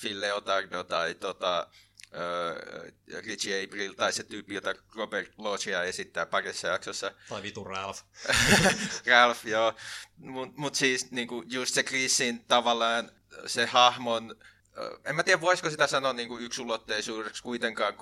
Phil 0.00 0.20
Leotardo 0.20 0.84
tai 0.84 1.14
tota, 1.14 1.66
uh, 2.12 3.20
Richie 3.26 3.64
April 3.64 3.92
tai 3.92 4.12
se 4.12 4.22
tyyppi, 4.22 4.54
jota 4.54 4.74
Robert 4.94 5.32
Loggia 5.38 5.82
esittää 5.82 6.26
parissa 6.26 6.68
jaksossa. 6.68 7.12
Tai 7.28 7.42
vitu 7.42 7.64
Ralph. 7.64 8.02
Ralph, 9.06 9.46
joo. 9.46 9.74
Mutta 10.16 10.60
mut 10.60 10.74
siis 10.74 11.10
niinku, 11.10 11.44
just 11.46 11.74
se 11.74 11.82
Chrisin 11.82 12.44
tavallaan 12.44 13.10
se 13.46 13.66
hahmon, 13.66 14.36
en 15.04 15.14
mä 15.16 15.22
tiedä 15.22 15.40
voisiko 15.40 15.70
sitä 15.70 15.86
sanoa 15.86 16.12
niinku 16.12 16.38
yksulotteisuudeksi 16.38 17.42
kuitenkaan, 17.42 17.94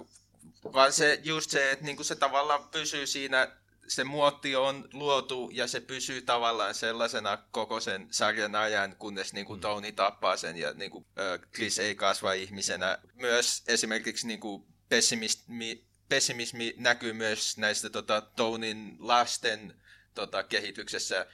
vaan 0.65 0.93
se 0.93 1.21
just 1.25 1.51
se, 1.51 1.71
että 1.71 1.85
niinku 1.85 2.05
se 2.05 2.15
tavallaan 2.15 2.69
pysyy 2.69 3.07
siinä, 3.07 3.49
se 3.89 4.05
muotti 4.05 4.57
on 4.57 4.89
luotu 4.93 5.51
ja 5.53 5.67
se 5.67 5.81
pysyy 5.81 6.23
tavallaan 6.23 6.75
sellaisena 6.75 7.39
koko 7.51 7.81
sen 7.81 8.09
sarjan 8.11 8.55
ajan, 8.55 8.97
kunnes 8.97 9.33
niinku 9.33 9.55
mm. 9.55 9.61
Tony 9.61 9.93
tappaa 9.93 10.37
sen 10.37 10.57
ja 10.57 10.73
niinku, 10.73 11.07
Chris 11.55 11.79
ei 11.79 11.95
kasva 11.95 12.33
ihmisenä. 12.33 12.99
Myös 13.15 13.63
esimerkiksi 13.67 14.27
niinku 14.27 14.67
pessimismi, 14.89 15.85
pessimismi 16.09 16.75
näkyy 16.77 17.13
myös 17.13 17.59
näistä 17.59 17.91
tota, 17.91 18.21
Tonin 18.21 18.97
lasten 18.99 19.81
tota, 20.15 20.43
kehityksessä 20.43 21.27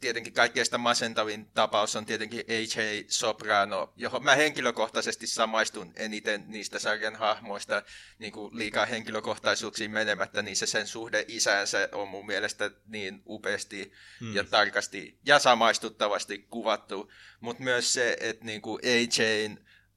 tietenkin 0.00 0.32
kaikkein 0.32 0.66
masentavin 0.78 1.50
tapaus 1.54 1.96
on 1.96 2.06
tietenkin 2.06 2.44
AJ 2.48 3.04
Soprano, 3.08 3.92
johon 3.96 4.24
mä 4.24 4.34
henkilökohtaisesti 4.34 5.26
samaistun 5.26 5.92
eniten 5.96 6.44
niistä 6.46 6.78
sarjan 6.78 7.16
hahmoista 7.16 7.82
niin 8.18 8.32
kuin 8.32 8.58
liikaa 8.58 8.86
henkilökohtaisuuksiin 8.86 9.90
menemättä, 9.90 10.42
niin 10.42 10.56
se 10.56 10.66
sen 10.66 10.86
suhde 10.86 11.24
isäänsä 11.28 11.88
on 11.92 12.08
mun 12.08 12.26
mielestä 12.26 12.70
niin 12.86 13.22
upeasti 13.26 13.92
hmm. 14.20 14.34
ja 14.34 14.44
tarkasti 14.44 15.18
ja 15.26 15.38
samaistuttavasti 15.38 16.38
kuvattu, 16.38 17.12
mutta 17.40 17.62
myös 17.62 17.92
se, 17.92 18.16
että 18.20 18.44
niin 18.44 18.62
kuin 18.62 18.80
AJ, 18.84 19.48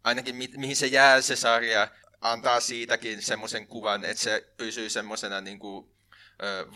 ainakin 0.03 0.35
mi- 0.35 0.53
mihin 0.57 0.75
se 0.75 0.87
jää 0.87 1.21
se 1.21 1.35
sarja, 1.35 1.87
antaa 2.21 2.59
siitäkin 2.59 3.21
semmoisen 3.21 3.67
kuvan, 3.67 4.05
että 4.05 4.23
se 4.23 4.53
pysyy 4.57 4.89
semmoisena 4.89 5.41
niin 5.41 5.59
kuin, 5.59 5.99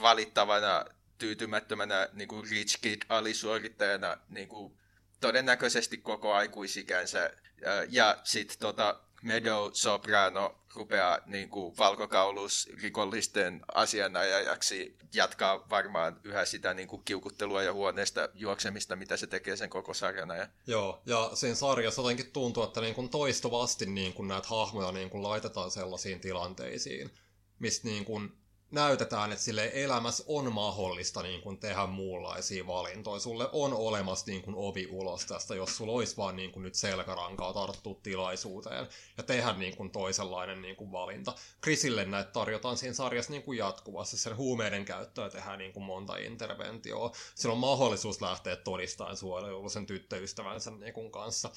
valittavana 0.01 0.86
tyytymättömänä 1.23 2.09
niin 2.13 2.27
kuin 2.27 2.49
rich 2.49 2.81
kid 2.81 3.01
alisuorittajana 3.09 4.17
niin 4.29 4.47
kuin 4.47 4.73
todennäköisesti 5.19 5.97
koko 5.97 6.33
aikuisikänsä. 6.33 7.33
Ja, 7.62 7.86
ja 7.89 8.17
sitten 8.23 8.59
tota, 8.59 8.99
Meadow 9.21 9.69
Soprano 9.73 10.55
rupeaa 10.75 11.19
niin 11.25 11.49
kuin 11.49 11.77
valkokaulus 11.77 12.69
rikollisten 12.81 13.62
asianajajaksi, 13.73 14.97
jatkaa 15.13 15.69
varmaan 15.69 16.19
yhä 16.23 16.45
sitä 16.45 16.73
niin 16.73 16.88
kuin 16.88 17.01
kiukuttelua 17.05 17.63
ja 17.63 17.73
huoneesta 17.73 18.29
juoksemista, 18.33 18.95
mitä 18.95 19.17
se 19.17 19.27
tekee 19.27 19.55
sen 19.55 19.69
koko 19.69 19.93
sarjana. 19.93 20.36
Ja... 20.36 20.47
Joo, 20.67 21.01
ja 21.05 21.31
siinä 21.33 21.55
sarjassa 21.55 22.01
jotenkin 22.01 22.31
tuntuu, 22.31 22.63
että 22.63 22.81
niin 22.81 22.95
kuin 22.95 23.09
toistuvasti 23.09 23.86
niin 23.86 24.13
kuin 24.13 24.27
näitä 24.27 24.47
hahmoja 24.47 24.91
niin 24.91 25.09
kuin 25.09 25.23
laitetaan 25.23 25.71
sellaisiin 25.71 26.19
tilanteisiin, 26.19 27.12
mistä 27.59 27.88
niin 27.88 28.05
kuin 28.05 28.42
näytetään, 28.73 29.31
että 29.31 29.43
sille 29.43 29.71
elämässä 29.73 30.23
on 30.27 30.53
mahdollista 30.53 31.21
niin 31.21 31.41
kuin 31.41 31.57
tehdä 31.57 31.86
muunlaisia 31.86 32.67
valintoja. 32.67 33.19
Sulle 33.19 33.49
on 33.51 33.73
olemassa 33.73 34.25
niin 34.27 34.41
kuin 34.41 34.55
ovi 34.55 34.88
ulos 34.91 35.25
tästä, 35.25 35.55
jos 35.55 35.77
sulla 35.77 35.91
olisi 35.91 36.17
vaan 36.17 36.36
niin 36.36 36.51
kuin 36.51 36.63
nyt 36.63 36.75
selkärankaa 36.75 37.53
tarttua 37.53 37.99
tilaisuuteen 38.03 38.88
ja 39.17 39.23
tehdä 39.23 39.53
niin 39.53 39.77
kuin 39.77 39.91
toisenlainen 39.91 40.62
niin 40.62 40.75
kuin 40.75 40.91
valinta. 40.91 41.33
Chrisille 41.63 42.05
näitä 42.05 42.31
tarjotaan 42.31 42.77
siinä 42.77 42.93
sarjassa 42.93 43.31
niin 43.31 43.43
kuin 43.43 43.57
jatkuvasti. 43.57 44.17
Sen 44.17 44.38
huumeiden 44.38 44.86
käyttöä 44.86 45.29
tehdään 45.29 45.59
niin 45.59 45.73
kuin 45.73 45.83
monta 45.83 46.17
interventioa. 46.17 47.12
Sillä 47.36 47.53
on 47.53 47.59
mahdollisuus 47.59 48.21
lähteä 48.21 48.55
todistamaan 48.55 49.17
suojelullisen 49.17 49.86
tyttöystävänsä 49.86 50.71
niin 50.71 50.93
kuin 50.93 51.12
kanssa. 51.12 51.49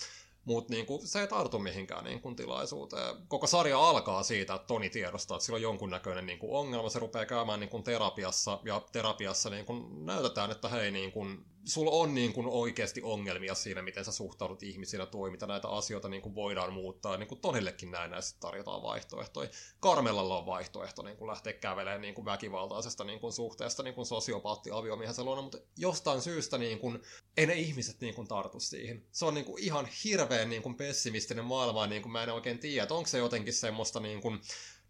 Mutta 0.46 0.72
niinku, 0.72 1.00
se 1.04 1.20
ei 1.20 1.26
tartu 1.26 1.58
mihinkään 1.58 2.04
niinku, 2.04 2.34
tilaisuuteen. 2.34 3.14
Koko 3.28 3.46
sarja 3.46 3.88
alkaa 3.88 4.22
siitä, 4.22 4.54
että 4.54 4.66
Toni 4.66 4.90
tiedostaa, 4.90 5.36
että 5.36 5.44
sillä 5.44 5.56
on 5.56 5.62
jonkunnäköinen 5.62 6.26
niinku, 6.26 6.56
ongelma. 6.56 6.88
Se 6.88 6.98
rupeaa 6.98 7.26
käymään 7.26 7.60
niinku, 7.60 7.82
terapiassa, 7.82 8.60
ja 8.64 8.82
terapiassa 8.92 9.50
niinku, 9.50 9.72
näytetään, 10.04 10.50
että 10.50 10.68
hei, 10.68 10.90
niinku, 10.90 11.24
sulla 11.66 11.90
on 11.90 12.14
niin 12.14 12.32
kuin 12.32 12.46
oikeasti 12.46 13.02
ongelmia 13.02 13.54
siinä, 13.54 13.82
miten 13.82 14.04
sä 14.04 14.12
suhtaudut 14.12 14.62
ihmisiä 14.62 15.06
toi, 15.06 15.30
mitä 15.30 15.46
näitä 15.46 15.68
asioita 15.68 16.08
niin 16.08 16.22
kuin 16.22 16.34
voidaan 16.34 16.72
muuttaa. 16.72 17.16
Niin 17.16 17.28
kuin 17.28 17.40
Tonillekin 17.40 17.90
näin 17.90 18.10
näistä 18.10 18.40
tarjotaan 18.40 18.82
vaihtoehtoja. 18.82 19.48
Karmelalla 19.80 20.38
on 20.38 20.46
vaihtoehto 20.46 21.02
niin 21.02 21.16
kuin 21.16 21.28
lähteä 21.28 21.52
kävelemään 21.52 22.00
niin 22.00 22.14
kuin 22.14 22.24
väkivaltaisesta 22.24 23.04
niin 23.04 23.20
kuin 23.20 23.32
suhteesta 23.32 23.82
niin 23.82 23.94
kuin 23.94 24.06
sosiopaatti 24.06 24.70
aviomiehensä 24.72 25.24
luona, 25.24 25.42
mutta 25.42 25.58
jostain 25.78 26.22
syystä 26.22 26.58
niin 26.58 26.78
kuin, 26.78 27.02
ei 27.36 27.46
ne 27.46 27.54
ihmiset 27.54 28.00
niin 28.00 28.14
kuin 28.14 28.28
tartu 28.28 28.60
siihen. 28.60 29.06
Se 29.12 29.24
on 29.24 29.34
niin 29.34 29.44
kuin 29.44 29.62
ihan 29.62 29.88
hirveän 30.04 30.50
niin 30.50 30.62
kuin 30.62 30.74
pessimistinen 30.74 31.44
maailma, 31.44 31.86
niin 31.86 32.02
kuin 32.02 32.12
mä 32.12 32.22
en 32.22 32.34
oikein 32.34 32.58
tiedä, 32.58 32.82
että 32.82 32.94
onko 32.94 33.08
se 33.08 33.18
jotenkin 33.18 33.54
semmoista 33.54 34.00
niin 34.00 34.20
kuin, 34.20 34.40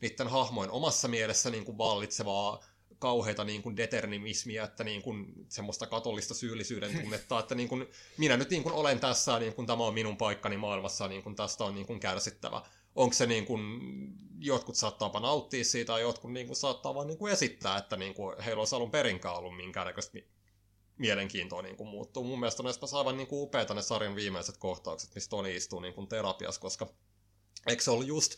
niiden 0.00 0.28
hahmojen 0.28 0.70
omassa 0.70 1.08
mielessä 1.08 1.50
niin 1.50 1.64
kuin 1.64 1.78
vallitsevaa 1.78 2.64
kauheita 2.98 3.44
niin 3.44 3.62
kuin 3.62 3.76
determinismia, 3.76 4.64
että 4.64 4.84
niin 4.84 5.02
kuin 5.02 5.46
semmoista 5.48 5.86
katolista 5.86 6.34
syyllisyyden 6.34 7.00
tunnetta, 7.00 7.38
että 7.38 7.54
niin 7.54 7.68
kuin, 7.68 7.86
minä 8.18 8.36
nyt 8.36 8.50
niin 8.50 8.62
kuin 8.62 8.74
olen 8.74 9.00
tässä, 9.00 9.38
niin 9.38 9.54
kuin 9.54 9.66
tämä 9.66 9.84
on 9.84 9.94
minun 9.94 10.16
paikkani 10.16 10.56
maailmassa, 10.56 11.08
niin 11.08 11.22
kuin 11.22 11.36
tästä 11.36 11.64
on 11.64 11.74
niin 11.74 11.86
kuin 11.86 12.00
kärsittävä. 12.00 12.62
Onko 12.94 13.14
se 13.14 13.26
niin 13.26 13.46
kuin, 13.46 13.60
jotkut 14.38 14.76
saattaa 14.76 15.20
nauttia 15.20 15.64
siitä, 15.64 15.92
ja 15.92 15.98
jotkut 15.98 16.32
niin 16.32 16.46
kuin 16.46 16.56
saattaa 16.56 16.94
vaan 16.94 17.06
niin 17.06 17.18
kuin 17.18 17.32
esittää, 17.32 17.78
että 17.78 17.96
niin 17.96 18.14
kuin 18.14 18.40
heillä 18.40 18.60
olisi 18.60 18.74
alun 18.74 18.90
perinkään 18.90 19.36
ollut 19.36 19.56
minkäännäköistä 19.56 20.18
mielenkiintoa 20.98 21.62
niin 21.62 21.76
kuin 21.76 21.88
muuttuu. 21.88 22.24
Mun 22.24 22.40
mielestä 22.40 22.62
on 22.62 22.66
edes 22.66 22.94
aivan 22.94 23.16
niin 23.16 23.26
kuin 23.26 23.42
upeita 23.42 23.74
ne 23.74 23.82
sarjan 23.82 24.16
viimeiset 24.16 24.56
kohtaukset, 24.56 25.14
missä 25.14 25.30
Toni 25.30 25.56
istuu 25.56 25.80
niin 25.80 25.94
kuin 25.94 26.08
terapiassa, 26.08 26.60
koska 26.60 26.86
eikö 27.66 27.82
se 27.82 27.90
ollut 27.90 28.06
just 28.06 28.36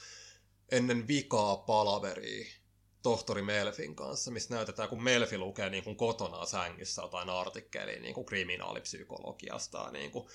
ennen 0.71 1.09
vikaa 1.09 1.57
palaveria, 1.57 2.47
tohtori 3.09 3.43
Melfin 3.43 3.97
kanssa, 3.97 4.31
missä 4.31 4.55
näytetään, 4.55 4.89
kun 4.89 5.03
Melfi 5.03 5.39
lukee 5.39 5.71
niin 5.71 5.85
kuin 5.85 5.97
kotona 5.97 6.47
sängyssä 6.47 7.03
jotain 7.03 7.31
artikkelia 7.31 8.01
niin 8.01 8.15
kuin 8.15 8.27
kriminaalipsykologiasta, 8.27 9.91
niin 9.91 10.11
kuin, 10.11 10.29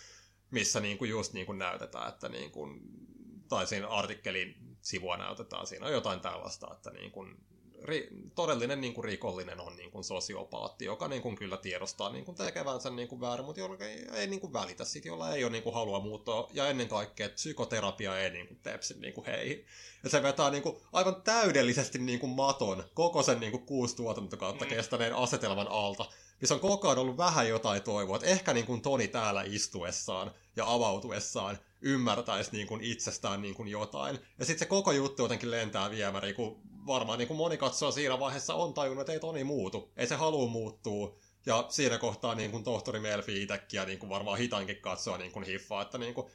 missä 0.52 0.80
niin 0.80 0.98
kuin 0.98 1.10
just 1.10 1.34
niin 1.34 1.46
kuin 1.46 1.58
näytetään, 1.58 2.10
että 2.10 2.30
niin 2.30 2.52
kuin, 2.52 2.82
tai 3.50 3.68
siinä 3.68 3.88
artikkelin 3.88 4.56
sivua 4.82 5.18
näytetään, 5.18 5.68
siinä 5.68 5.86
on 5.86 5.92
jotain 5.92 6.20
tällaista, 6.20 6.68
että 6.74 6.92
niin 6.92 7.12
kuin 7.12 7.38
ri, 7.84 8.08
todellinen 8.36 8.82
niin 8.82 8.94
kuin 8.94 9.06
rikollinen 9.06 9.60
on 9.60 9.76
niin 9.76 9.92
kuin 9.92 10.04
sosiopaatti, 10.04 10.86
joka 10.86 11.08
niin 11.08 11.22
kuin 11.22 11.36
kyllä 11.36 11.58
tiedostaa 11.58 12.12
niin 12.12 12.26
kuin 12.26 12.36
tekevänsä 12.36 12.90
niin 12.90 13.08
kuin 13.08 13.22
väärin, 13.22 13.46
mutta 13.46 13.62
jolla 13.62 13.78
ei, 13.80 14.06
ei 14.14 14.28
niin 14.28 14.40
kuin 14.40 14.54
välitä 14.54 14.86
siitä, 14.86 15.08
jolla 15.08 15.36
ei 15.36 15.44
ole 15.44 15.52
niin 15.52 15.64
kuin 15.64 15.76
halua 15.76 16.00
muuttaa. 16.00 16.48
Ja 16.54 16.68
ennen 16.68 16.88
kaikkea, 16.88 17.26
että 17.26 17.36
psykoterapia 17.36 18.20
ei 18.20 18.30
niin 18.30 18.48
kuin 18.48 18.60
tepsi 18.64 19.00
niin 19.00 19.14
kuin 19.14 19.26
heihin. 19.26 19.66
Ja 20.04 20.10
se 20.10 20.24
vetää 20.24 20.50
niin 20.50 20.64
kuin 20.64 20.78
aivan 20.94 21.22
täydellisesti 21.22 22.00
niin 22.00 22.20
kuin 22.20 22.32
maton 22.32 22.84
koko 22.94 23.24
sen 23.24 23.40
niin 23.40 23.52
kuin 23.52 23.66
kuusi 23.66 23.96
tuotantokautta 23.96 24.66
mm. 24.66 24.70
kestäneen 24.70 25.16
asetelman 25.16 25.68
alta 25.68 26.06
missä 26.44 26.56
on 26.56 26.62
koko 26.62 26.88
ajan 26.88 27.00
ollut 27.00 27.18
vähän 27.18 27.50
jotain 27.50 27.82
toivoa, 27.82 28.16
että 28.16 28.28
ehkä 28.28 28.54
niin 28.54 28.66
kuin 28.66 28.82
Toni 28.82 29.08
täällä 29.08 29.44
istuessaan 29.46 30.32
ja 30.56 30.72
avautuessaan 30.72 31.58
ymmärtäisi 31.82 32.52
niin 32.52 32.68
kuin 32.68 32.82
itsestään 32.82 33.42
niin 33.42 33.56
kuin 33.56 33.68
jotain. 33.68 34.20
Ja 34.40 34.46
sitten 34.46 34.60
se 34.60 34.66
koko 34.66 34.92
juttu 34.92 35.22
jotenkin 35.22 35.52
lentää 35.52 35.92
viemäri, 35.92 36.34
kun 36.34 36.62
varmaan 36.88 37.20
niin 37.20 37.28
kuin 37.28 37.38
moni 37.38 37.58
katsoo 37.58 37.92
siinä 37.92 38.20
vaiheessa 38.20 38.56
on 38.56 38.74
tajunnut, 38.74 39.02
että 39.02 39.14
ei 39.14 39.20
Toni 39.20 39.44
muutu. 39.44 39.92
Ei 39.98 40.08
se 40.08 40.16
halua 40.16 40.48
muuttuu. 40.48 41.20
Ja 41.46 41.66
siinä 41.70 41.98
kohtaa 41.98 42.36
niin 42.36 42.52
kuin 42.52 42.64
tohtori 42.64 43.00
Melfi 43.00 43.42
itsekin 43.44 43.78
ja 43.78 43.86
niin 43.86 44.00
kuin 44.00 44.10
varmaan 44.10 44.38
hitaankin 44.38 44.82
katsoa 44.82 45.18
niin 45.18 45.32
kuin 45.32 45.46
hiffaa, 45.46 45.82
että 45.82 45.98
niin 45.98 46.14
kuin, 46.14 46.28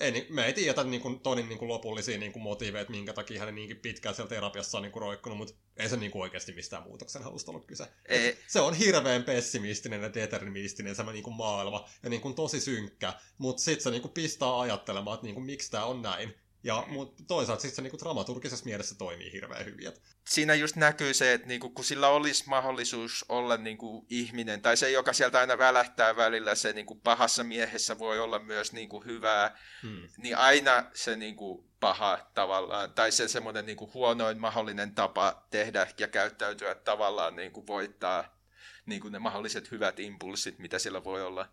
ei, 0.00 0.26
me 0.30 0.46
ei 0.46 0.52
tiedä 0.52 0.84
niin 0.84 1.00
kuin, 1.00 1.20
Tonin 1.20 1.48
niin 1.48 1.58
kuin 1.58 1.68
lopullisia 1.68 2.18
niin 2.18 2.32
kuin 2.32 2.42
motiiveja, 2.42 2.84
minkä 2.88 3.12
takia 3.12 3.44
hän 3.44 3.54
niinkin 3.54 3.76
pitkään 3.76 4.14
siellä 4.14 4.28
terapiassa 4.28 4.78
on 4.78 4.82
niin 4.82 4.92
kuin 4.92 5.00
roikkunut, 5.00 5.38
mutta 5.38 5.54
ei 5.76 5.88
se 5.88 5.96
niin 5.96 6.10
kuin 6.10 6.22
oikeasti 6.22 6.52
mistään 6.52 6.82
muutoksen 6.82 7.22
halusta 7.22 7.50
ollut 7.50 7.66
kyse. 7.66 7.86
Ei. 8.08 8.38
Se 8.46 8.60
on 8.60 8.74
hirveän 8.74 9.24
pessimistinen 9.24 10.02
ja 10.02 10.14
deterministinen 10.14 10.96
se 10.96 11.02
niin 11.02 11.24
kuin 11.24 11.36
maailma 11.36 11.88
ja 12.02 12.10
niin 12.10 12.22
kuin 12.22 12.34
tosi 12.34 12.60
synkkä, 12.60 13.12
mutta 13.38 13.62
sitten 13.62 13.82
se 13.82 13.90
niin 13.90 14.02
kuin 14.02 14.12
pistää 14.12 14.60
ajattelemaan, 14.60 15.14
että 15.14 15.26
niin 15.26 15.34
kuin, 15.34 15.46
miksi 15.46 15.70
tämä 15.70 15.84
on 15.84 16.02
näin. 16.02 16.34
Ja 16.62 16.84
mutta 16.88 17.22
toisaalta 17.26 17.62
sitten 17.62 17.76
se 17.76 17.82
niinku 17.82 17.98
dramaturgisessa 17.98 18.64
mielessä 18.64 18.94
toimii 18.94 19.32
hirveän 19.32 19.64
hyvin. 19.64 19.88
Et... 19.88 20.02
Siinä 20.28 20.54
just 20.54 20.76
näkyy 20.76 21.14
se, 21.14 21.32
että 21.32 21.48
niinku, 21.48 21.70
kun 21.70 21.84
sillä 21.84 22.08
olisi 22.08 22.44
mahdollisuus 22.46 23.24
olla 23.28 23.56
niinku, 23.56 24.06
ihminen, 24.10 24.62
tai 24.62 24.76
se, 24.76 24.90
joka 24.90 25.12
sieltä 25.12 25.38
aina 25.38 25.58
välähtää 25.58 26.16
välillä, 26.16 26.54
se 26.54 26.72
niinku, 26.72 26.94
pahassa 26.94 27.44
miehessä 27.44 27.98
voi 27.98 28.20
olla 28.20 28.38
myös 28.38 28.72
niinku, 28.72 29.04
hyvää, 29.04 29.58
hmm. 29.82 30.08
niin 30.18 30.36
aina 30.36 30.84
se 30.94 31.16
niinku, 31.16 31.70
paha 31.80 32.30
tavallaan, 32.34 32.92
tai 32.92 33.12
se 33.12 33.28
semmoinen 33.28 33.66
niinku, 33.66 33.90
huonoin 33.94 34.40
mahdollinen 34.40 34.94
tapa 34.94 35.46
tehdä 35.50 35.86
ja 35.98 36.08
käyttäytyä 36.08 36.74
tavallaan 36.74 37.36
niinku, 37.36 37.66
voittaa 37.66 38.40
niin 38.86 39.00
kuin 39.00 39.12
ne 39.12 39.18
mahdolliset 39.18 39.70
hyvät 39.70 40.00
impulssit, 40.00 40.58
mitä 40.58 40.78
sillä 40.78 41.04
voi 41.04 41.22
olla. 41.22 41.48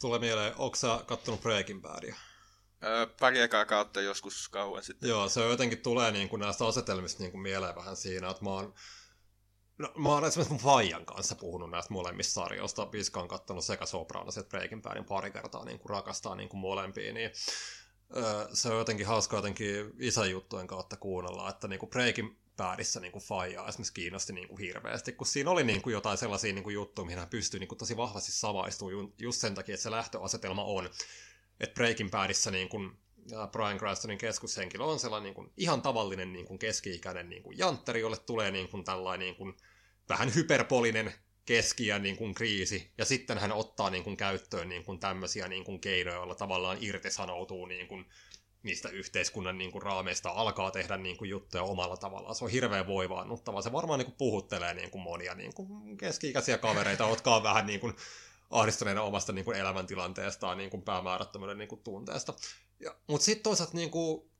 Tulee 0.00 0.18
mieleen, 0.18 0.52
onko 0.56 0.76
sä 0.76 1.00
kattonut 1.06 1.42
Breaking 1.42 1.82
Badia? 1.82 2.16
Öö, 2.84 3.06
pari 3.20 3.40
ekaa 3.40 3.64
kautta 3.64 4.00
joskus 4.00 4.48
kauan 4.48 4.82
sitten. 4.82 5.08
Joo, 5.08 5.28
se 5.28 5.40
jotenkin 5.40 5.82
tulee 5.82 6.10
niin 6.10 6.28
kuin 6.28 6.40
näistä 6.40 6.66
asetelmista 6.66 7.22
niin 7.22 7.32
kuin 7.32 7.42
mieleen 7.42 7.74
vähän 7.74 7.96
siinä, 7.96 8.30
että 8.30 8.44
mä 8.44 8.50
oon 8.50 8.74
No, 9.78 9.92
mä 9.98 10.08
oon 10.08 10.24
esimerkiksi 10.24 10.52
mun 10.52 10.62
Fajan 10.62 11.06
kanssa 11.06 11.34
puhunut 11.34 11.70
näistä 11.70 11.92
molemmista 11.92 12.32
sarjoista. 12.32 12.86
Piska 12.86 13.20
on 13.20 13.28
kattonut 13.28 13.64
sekä 13.64 13.86
Sopranos 13.86 14.38
että 14.38 14.50
Breaking 14.50 14.82
Badin 14.82 15.04
pari 15.04 15.30
kertaa 15.30 15.64
niin 15.64 15.78
kuin 15.78 15.90
rakastaa 15.90 16.34
niin 16.34 16.48
kuin 16.48 16.60
molempia, 16.60 17.12
niin 17.12 17.30
öö, 18.16 18.46
se 18.52 18.68
on 18.68 18.78
jotenkin 18.78 19.06
hauska 19.06 19.36
jotenkin 19.36 19.92
isän 19.98 20.30
juttujen 20.30 20.66
kautta 20.66 20.96
kuunnella, 20.96 21.48
että 21.48 21.68
niin 21.68 21.80
kuin 21.80 21.90
Breaking 21.90 22.36
Badissa 22.56 23.00
niin 23.00 23.12
kuin 23.12 23.22
Faijaa 23.22 23.68
esimerkiksi 23.68 23.94
kiinnosti 23.94 24.32
niin 24.32 24.48
kuin 24.48 24.60
hirveästi, 24.60 25.12
kun 25.12 25.26
siinä 25.26 25.50
oli 25.50 25.64
niin 25.64 25.82
kuin 25.82 25.92
jotain 25.92 26.18
sellaisia 26.18 26.52
niin 26.52 26.64
kuin 26.64 26.74
juttuja, 26.74 27.06
mihin 27.06 27.18
hän 27.18 27.28
pystyi 27.28 27.60
niin 27.60 27.68
kuin 27.68 27.78
tosi 27.78 27.96
vahvasti 27.96 28.32
samaistumaan 28.32 29.12
just 29.18 29.40
sen 29.40 29.54
takia, 29.54 29.74
että 29.74 29.82
se 29.82 29.90
lähtöasetelma 29.90 30.64
on 30.64 30.90
että 31.62 31.74
Breaking 31.74 32.10
Badissa 32.10 32.50
niin 32.50 32.68
kuin 32.68 32.92
Brian 33.52 33.78
Cranstonin 33.78 34.18
keskushenkilö 34.18 34.84
on 34.84 34.98
sellainen 34.98 35.24
niin 35.24 35.34
kuin, 35.34 35.52
ihan 35.56 35.82
tavallinen 35.82 36.32
niin 36.32 36.46
kuin 36.46 36.58
keski-ikäinen 36.58 37.28
niin 37.28 37.42
kuin 37.42 37.58
jantteri, 37.58 38.00
jolle 38.00 38.16
tulee 38.16 38.50
niin 38.50 38.68
kuin, 38.68 38.84
tällainen 38.84 39.26
niin 39.26 39.36
kuin, 39.36 39.56
vähän 40.08 40.34
hyperpolinen 40.34 41.12
keskiä 41.44 41.98
niin 41.98 42.16
kuin 42.16 42.34
kriisi, 42.34 42.92
ja 42.98 43.04
sitten 43.04 43.38
hän 43.38 43.52
ottaa 43.52 43.90
niin 43.90 44.04
kuin, 44.04 44.16
käyttöön 44.16 44.68
niin 44.68 44.84
kuin, 44.84 44.98
tämmöisiä 44.98 45.48
niin 45.48 45.64
kuin, 45.64 45.80
keinoja, 45.80 46.16
joilla 46.16 46.34
tavallaan 46.34 46.78
irtisanoutuu 46.80 47.66
niin 47.66 47.88
kuin, 47.88 48.06
niistä 48.62 48.88
yhteiskunnan 48.88 49.58
niin 49.58 49.72
kuin, 49.72 49.82
raameista, 49.82 50.30
alkaa 50.30 50.70
tehdä 50.70 50.96
niin 50.96 51.16
kuin, 51.16 51.30
juttuja 51.30 51.62
omalla 51.62 51.96
tavallaan. 51.96 52.34
Se 52.34 52.44
on 52.44 52.50
hirveän 52.50 52.86
voivaannuttavaa. 52.86 53.62
Se 53.62 53.72
varmaan 53.72 53.98
niin 53.98 54.06
kuin, 54.06 54.18
puhuttelee 54.18 54.74
niin 54.74 54.90
kuin, 54.90 55.02
monia 55.02 55.34
niin 55.34 55.54
kuin, 55.54 55.96
keski-ikäisiä 55.96 56.58
kavereita, 56.58 57.08
jotka 57.08 57.36
on 57.36 57.42
vähän 57.42 57.66
niin 57.66 57.80
kuin, 57.80 57.94
ahdistuneena 58.52 59.02
omasta 59.02 59.32
niin 59.32 59.44
kuin 59.44 59.56
elämäntilanteestaan, 59.56 60.58
niin 60.58 60.70
kuin 60.70 60.82
päämäärättömyyden 60.82 61.58
niin 61.58 61.68
kuin 61.68 61.82
tunteesta. 61.82 62.34
Mutta 63.06 63.24
sitten 63.24 63.42
toisaalta 63.42 63.76
niin 63.76 63.90
kuin, 63.90 64.30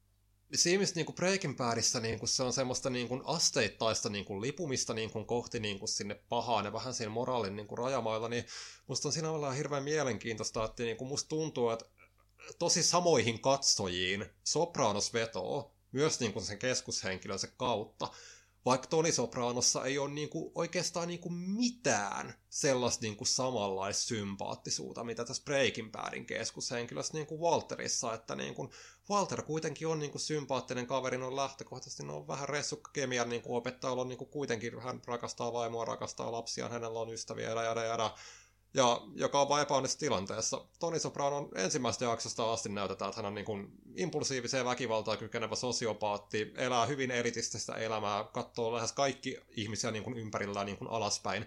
siinä 0.55 0.81
missä 0.81 0.94
niin 0.94 1.14
Breaking 1.14 1.57
Badissa 1.57 2.01
niin 2.01 2.18
kuin 2.18 2.29
se 2.29 2.42
on 2.42 2.53
semmoista 2.53 2.90
niin 2.90 3.09
kuin 3.09 3.22
asteittaista 3.25 4.09
niin 4.09 4.25
kuin 4.25 4.40
lipumista 4.40 4.94
niin 4.94 5.11
kuin 5.11 5.27
kohti 5.27 5.61
niin 5.61 5.79
kuin 5.79 5.88
sinne 5.88 6.14
pahaan 6.14 6.64
ja 6.64 6.72
vähän 6.72 6.95
siinä 6.95 7.11
moraalin 7.11 7.57
niin 7.57 7.66
kuin 7.66 7.78
rajamailla, 7.78 8.28
niin 8.28 8.45
musta 8.87 9.09
on 9.09 9.12
siinä 9.12 9.28
tavallaan 9.28 9.57
hirveän 9.57 9.84
mielenkiintoista, 9.84 10.64
että 10.64 10.82
niin 10.82 10.97
kuin 10.97 11.09
musta 11.09 11.28
tuntuu, 11.28 11.70
että 11.70 11.84
tosi 12.59 12.82
samoihin 12.82 13.41
katsojiin 13.41 14.26
Sopranos 14.45 15.12
vetoo 15.12 15.74
myös 15.93 16.20
niin 16.20 16.32
kuin 16.32 16.45
sen 16.45 16.59
keskushenkilönsä 16.59 17.49
kautta, 17.57 18.09
vaikka 18.65 18.87
Toni 18.87 19.13
Sopranossa 19.13 19.85
ei 19.85 19.99
ole 19.99 20.11
niinku 20.11 20.53
oikeastaan 20.55 21.09
niinku 21.09 21.29
mitään 21.31 22.35
sellaista 22.49 23.03
niinku 23.03 23.25
samanlaista 23.25 24.03
sympaattisuutta, 24.03 25.05
mitä 25.05 25.25
tässä 25.25 25.43
Breaking 25.45 25.93
Badin 25.93 26.27
keskushenkilössä 26.27 27.15
niinku 27.15 27.41
Walterissa, 27.41 28.15
että 28.15 28.35
niinku 28.35 28.71
Walter 29.11 29.43
kuitenkin 29.43 29.89
on 29.89 29.99
niinku 29.99 30.19
sympaattinen 30.19 30.87
kaveri, 30.87 31.17
on 31.17 31.37
lähtökohtaisesti. 31.37 32.03
On 32.09 32.29
vähän 32.29 32.49
ressukka 32.49 32.91
kemian 32.93 33.29
niinku 33.29 33.57
opettajalla 33.57 34.03
on 34.03 34.09
niinku 34.09 34.27
kuitenkin, 34.27 34.81
hän 34.81 35.03
rakastaa 35.07 35.53
vaimoa, 35.53 35.85
rakastaa 35.85 36.33
lapsia, 36.33 36.69
hänellä 36.69 37.01
on 37.01 37.13
ystäviä 37.13 37.51
ja 37.51 37.63
jada, 37.63 37.85
jada 37.85 38.15
ja 38.75 39.01
joka 39.14 39.41
on 39.41 39.49
vain 39.49 39.62
epäonnisessa 39.62 39.99
tilanteessa. 39.99 40.64
Toni 40.79 40.99
Sopranon 40.99 41.49
ensimmäistä 41.55 42.05
jaksosta 42.05 42.53
asti 42.53 42.68
näytetään, 42.68 43.09
että 43.09 43.18
hän 43.18 43.27
on 43.27 43.35
niin 43.35 43.45
kuin 43.45 43.73
impulsiiviseen 43.97 44.64
väkivaltaa 44.64 45.16
kykenevä 45.16 45.55
sosiopaatti, 45.55 46.53
elää 46.57 46.87
hyvin 46.87 47.11
elitististä 47.11 47.75
elämää, 47.75 48.25
katsoo 48.25 48.75
lähes 48.75 48.93
kaikki 48.93 49.39
ihmisiä 49.49 49.91
niin 49.91 50.05
kuin 50.05 50.16
ympärillään 50.16 50.66
niin 50.66 50.79
kuin 50.79 50.91
alaspäin. 50.91 51.47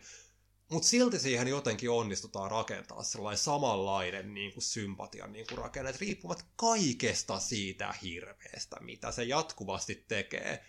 Mutta 0.70 0.88
silti 0.88 1.20
siihen 1.20 1.48
jotenkin 1.48 1.90
onnistutaan 1.90 2.52
rakentaa 2.52 3.04
sellainen 3.04 3.38
samanlainen 3.38 4.34
niin 4.34 4.54
kuin 4.54 4.64
sympatian 4.64 5.32
niin 5.32 5.46
kuin 5.50 5.58
rakenne, 5.58 5.90
että 5.90 6.02
riippumat 6.02 6.46
kaikesta 6.56 7.40
siitä 7.40 7.94
hirveästä, 8.04 8.78
mitä 8.80 9.12
se 9.12 9.24
jatkuvasti 9.24 10.06
tekee. 10.08 10.66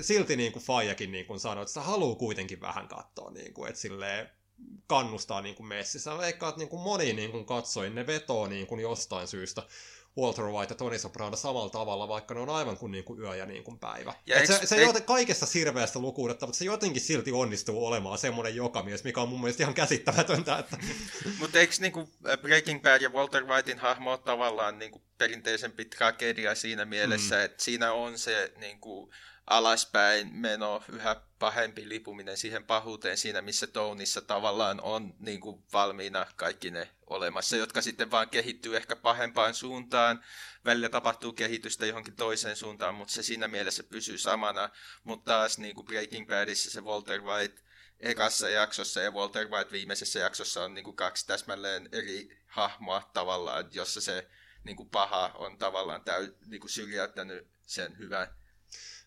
Silti 0.00 0.36
niin 0.36 0.52
kuin 0.52 0.62
Fajakin 0.64 1.12
niin 1.12 1.26
kuin 1.26 1.40
sanoi, 1.40 1.62
että 1.62 1.70
sitä 1.70 1.80
haluaa 1.80 2.16
kuitenkin 2.16 2.60
vähän 2.60 2.88
katsoa, 2.88 3.30
niin 3.30 3.54
kuin, 3.54 3.68
että 3.68 3.80
silleen, 3.80 4.30
kannustaa 4.86 5.42
niin 5.42 5.54
kuin 5.54 5.66
messissä. 5.66 6.18
Veikkaan, 6.18 6.50
että 6.50 6.58
niin 6.58 6.68
kuin 6.68 6.82
moni 6.82 7.12
niin 7.12 7.30
kuin 7.30 7.46
katsoin, 7.46 7.94
ne 7.94 8.06
vetoo 8.06 8.46
niin 8.46 8.66
kuin 8.66 8.80
jostain 8.80 9.28
syystä 9.28 9.62
Walter 10.18 10.44
White 10.44 10.72
ja 10.72 10.76
Tony 10.76 10.98
Soprano 10.98 11.36
samalla 11.36 11.70
tavalla, 11.70 12.08
vaikka 12.08 12.34
ne 12.34 12.40
on 12.40 12.50
aivan 12.50 12.76
kuin, 12.76 12.92
niin 12.92 13.04
kuin 13.04 13.20
yö 13.20 13.36
ja 13.36 13.46
niin 13.46 13.64
kuin 13.64 13.78
päivä. 13.78 14.14
Ja 14.26 14.36
eikö, 14.36 14.58
se, 14.58 14.66
se 14.66 14.76
eikö... 14.76 15.00
kaikessa 15.00 15.46
hirveästä 15.54 15.98
lukuudetta, 15.98 16.46
mutta 16.46 16.58
se 16.58 16.64
jotenkin 16.64 17.02
silti 17.02 17.32
onnistuu 17.32 17.86
olemaan 17.86 18.18
semmoinen 18.18 18.56
jokamies, 18.56 19.04
mikä 19.04 19.20
on 19.20 19.28
mun 19.28 19.40
mielestä 19.40 19.62
ihan 19.62 19.74
käsittämätöntä. 19.74 20.58
Että... 20.58 20.78
mutta 21.40 21.58
eikö 21.58 21.74
niin 21.80 21.92
kuin 21.92 22.08
Breaking 22.42 22.82
Bad 22.82 23.02
ja 23.02 23.10
Walter 23.10 23.44
Whitein 23.44 23.78
hahmo 23.78 24.10
ole 24.10 24.18
tavallaan 24.18 24.78
niin 24.78 24.90
kuin 24.90 25.02
perinteisempi 25.18 25.84
tragedia 25.84 26.54
siinä 26.54 26.84
mielessä, 26.84 27.34
mm. 27.34 27.44
että 27.44 27.64
siinä 27.64 27.92
on 27.92 28.18
se 28.18 28.52
niin 28.56 28.80
kuin, 28.80 29.10
alaspäin 29.46 30.34
meno, 30.34 30.82
yhä 30.92 31.16
pahempi 31.38 31.88
lipuminen 31.88 32.36
siihen 32.36 32.64
pahuuteen 32.64 33.16
siinä, 33.16 33.42
missä 33.42 33.66
Tounissa 33.66 34.20
tavallaan 34.20 34.80
on 34.80 35.14
niin 35.18 35.40
kuin 35.40 35.64
valmiina 35.72 36.26
kaikki 36.36 36.70
ne 36.70 36.90
olemassa, 37.06 37.56
jotka 37.56 37.82
sitten 37.82 38.10
vaan 38.10 38.30
kehittyy 38.30 38.76
ehkä 38.76 38.96
pahempaan 38.96 39.54
suuntaan. 39.54 40.24
Välillä 40.64 40.88
tapahtuu 40.88 41.32
kehitystä 41.32 41.86
johonkin 41.86 42.16
toiseen 42.16 42.56
suuntaan, 42.56 42.94
mutta 42.94 43.14
se 43.14 43.22
siinä 43.22 43.48
mielessä 43.48 43.82
pysyy 43.82 44.18
samana. 44.18 44.70
Mutta 45.04 45.32
taas 45.32 45.58
niin 45.58 45.74
kuin 45.74 45.86
Breaking 45.86 46.28
Badissa 46.28 46.70
se 46.70 46.80
Walter 46.80 47.20
White 47.20 47.62
ekassa 48.00 48.48
jaksossa 48.48 49.00
ja 49.00 49.10
Walter 49.10 49.48
White 49.48 49.72
viimeisessä 49.72 50.18
jaksossa 50.18 50.64
on 50.64 50.74
niin 50.74 50.84
kuin 50.84 50.96
kaksi 50.96 51.26
täsmälleen 51.26 51.88
eri 51.92 52.38
hahmoa 52.46 53.10
tavallaan, 53.14 53.68
jossa 53.72 54.00
se 54.00 54.28
niin 54.64 54.76
kuin 54.76 54.90
paha 54.90 55.30
on 55.34 55.58
tavallaan 55.58 56.04
täy, 56.04 56.34
niin 56.46 56.60
kuin 56.60 56.70
syrjäyttänyt 56.70 57.48
sen 57.66 57.98
hyvän 57.98 58.28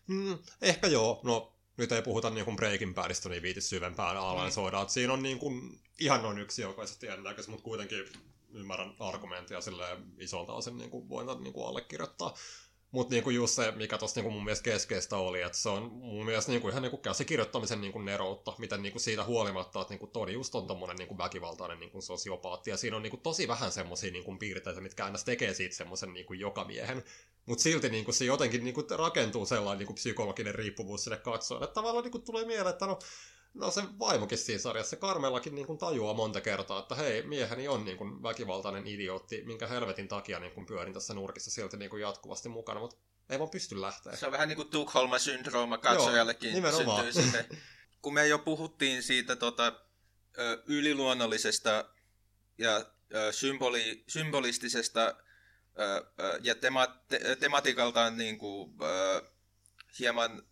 Mm, 0.06 0.38
ehkä 0.62 0.86
joo. 0.86 1.20
No, 1.24 1.52
nyt 1.76 1.92
ei 1.92 2.02
puhuta 2.02 2.30
niin 2.30 2.56
Breaking 2.56 2.94
Badista 2.94 3.28
niin 3.28 3.42
viitis 3.42 3.68
syvempään 3.68 4.16
analysoidaan. 4.16 4.86
Mm. 4.86 4.90
Siinä 4.90 5.12
on 5.12 5.22
niin 5.22 5.38
kuin, 5.38 5.80
ihan 6.00 6.22
noin 6.22 6.38
yksioikoisesti 6.38 7.06
ennäköis, 7.06 7.48
mutta 7.48 7.64
kuitenkin 7.64 8.04
ymmärrän 8.52 8.94
argumenttia 8.98 9.60
sille 9.60 9.84
isolta 10.18 10.52
osin 10.52 10.78
niin 10.78 10.90
kuin 10.90 11.08
voin 11.08 11.42
niin 11.42 11.52
kuin 11.52 11.66
allekirjoittaa. 11.66 12.34
Mutta 12.92 13.14
niinku 13.14 13.30
just 13.30 13.54
se, 13.54 13.70
mikä 13.70 13.98
tuossa 13.98 14.20
niinku 14.20 14.30
mun 14.30 14.44
mielestä 14.44 14.64
keskeistä 14.64 15.16
oli, 15.16 15.42
että 15.42 15.58
se 15.58 15.68
on 15.68 15.82
mun 15.82 16.26
mielestä 16.26 16.52
niinku 16.52 16.68
ihan 16.68 16.82
niinku 16.82 16.96
käsikirjoittamisen 16.96 17.80
niinku 17.80 17.98
neroutta, 17.98 18.54
miten 18.58 18.82
niinku 18.82 18.98
siitä 18.98 19.24
huolimatta, 19.24 19.80
että 19.80 19.92
niinku 19.92 20.06
Toni 20.06 20.32
just 20.32 20.54
on 20.54 20.66
tommonen 20.66 20.96
niinku 20.96 21.18
väkivaltainen 21.18 21.80
niinku 21.80 22.00
sosiopaatti, 22.00 22.70
ja 22.70 22.76
siinä 22.76 22.96
on 22.96 23.02
niinku 23.02 23.16
tosi 23.16 23.48
vähän 23.48 23.72
semmoisia 23.72 24.12
niinku 24.12 24.36
piirteitä, 24.36 24.80
mitkä 24.80 25.04
aina 25.04 25.18
tekee 25.24 25.54
siitä 25.54 25.74
semmoisen 25.74 26.12
niinku 26.12 26.32
jokamiehen. 26.32 27.04
Mutta 27.46 27.62
silti 27.62 27.88
niinku 27.88 28.12
se 28.12 28.24
jotenkin 28.24 28.64
niinku 28.64 28.86
rakentuu 28.96 29.46
sellainen 29.46 29.78
niinku 29.78 29.94
psykologinen 29.94 30.54
riippuvuus 30.54 31.04
sille 31.04 31.16
katsojalle, 31.16 31.64
että 31.64 31.74
tavallaan 31.74 32.04
niinku 32.04 32.18
tulee 32.18 32.44
mieleen, 32.44 32.72
että 32.72 32.86
no 32.86 32.98
No 33.54 33.70
se 33.70 33.82
vaimokin 33.98 34.38
siinä 34.38 34.60
sarjassa, 34.60 34.96
Karmellakin 34.96 35.54
niin 35.54 35.66
kuin 35.66 35.78
tajuaa 35.78 36.14
monta 36.14 36.40
kertaa, 36.40 36.78
että 36.78 36.94
hei, 36.94 37.22
mieheni 37.22 37.68
on 37.68 37.84
niin 37.84 37.96
kuin 37.96 38.22
väkivaltainen 38.22 38.86
idiootti, 38.86 39.42
minkä 39.44 39.66
helvetin 39.66 40.08
takia 40.08 40.38
niin 40.38 40.52
kuin 40.52 40.66
pyörin 40.66 40.94
tässä 40.94 41.14
nurkissa 41.14 41.50
silti 41.50 41.76
niin 41.76 41.90
kuin 41.90 42.02
jatkuvasti 42.02 42.48
mukana, 42.48 42.80
mutta 42.80 42.96
ei 43.30 43.38
vaan 43.38 43.50
pysty 43.50 43.80
lähteä. 43.80 44.16
Se 44.16 44.26
on 44.26 44.32
vähän 44.32 44.48
niin 44.48 44.56
kuin 44.56 44.68
Tukholma-syndrooma 44.68 45.78
katsojallekin 45.78 46.62
Joo, 46.62 46.72
syntyy 46.72 47.12
siihen. 47.12 47.44
Kun 48.02 48.14
me 48.14 48.26
jo 48.26 48.38
puhuttiin 48.38 49.02
siitä 49.02 49.36
tota, 49.36 49.72
yliluonnollisesta 50.66 51.84
ja 52.58 52.84
symboli, 53.30 54.04
symbolistisesta 54.08 55.14
ja 56.42 56.54
tema, 56.54 56.86
te, 57.08 57.36
tematiikaltaan 57.36 58.16
niin 58.16 58.38
kuin, 58.38 58.72
hieman 59.98 60.42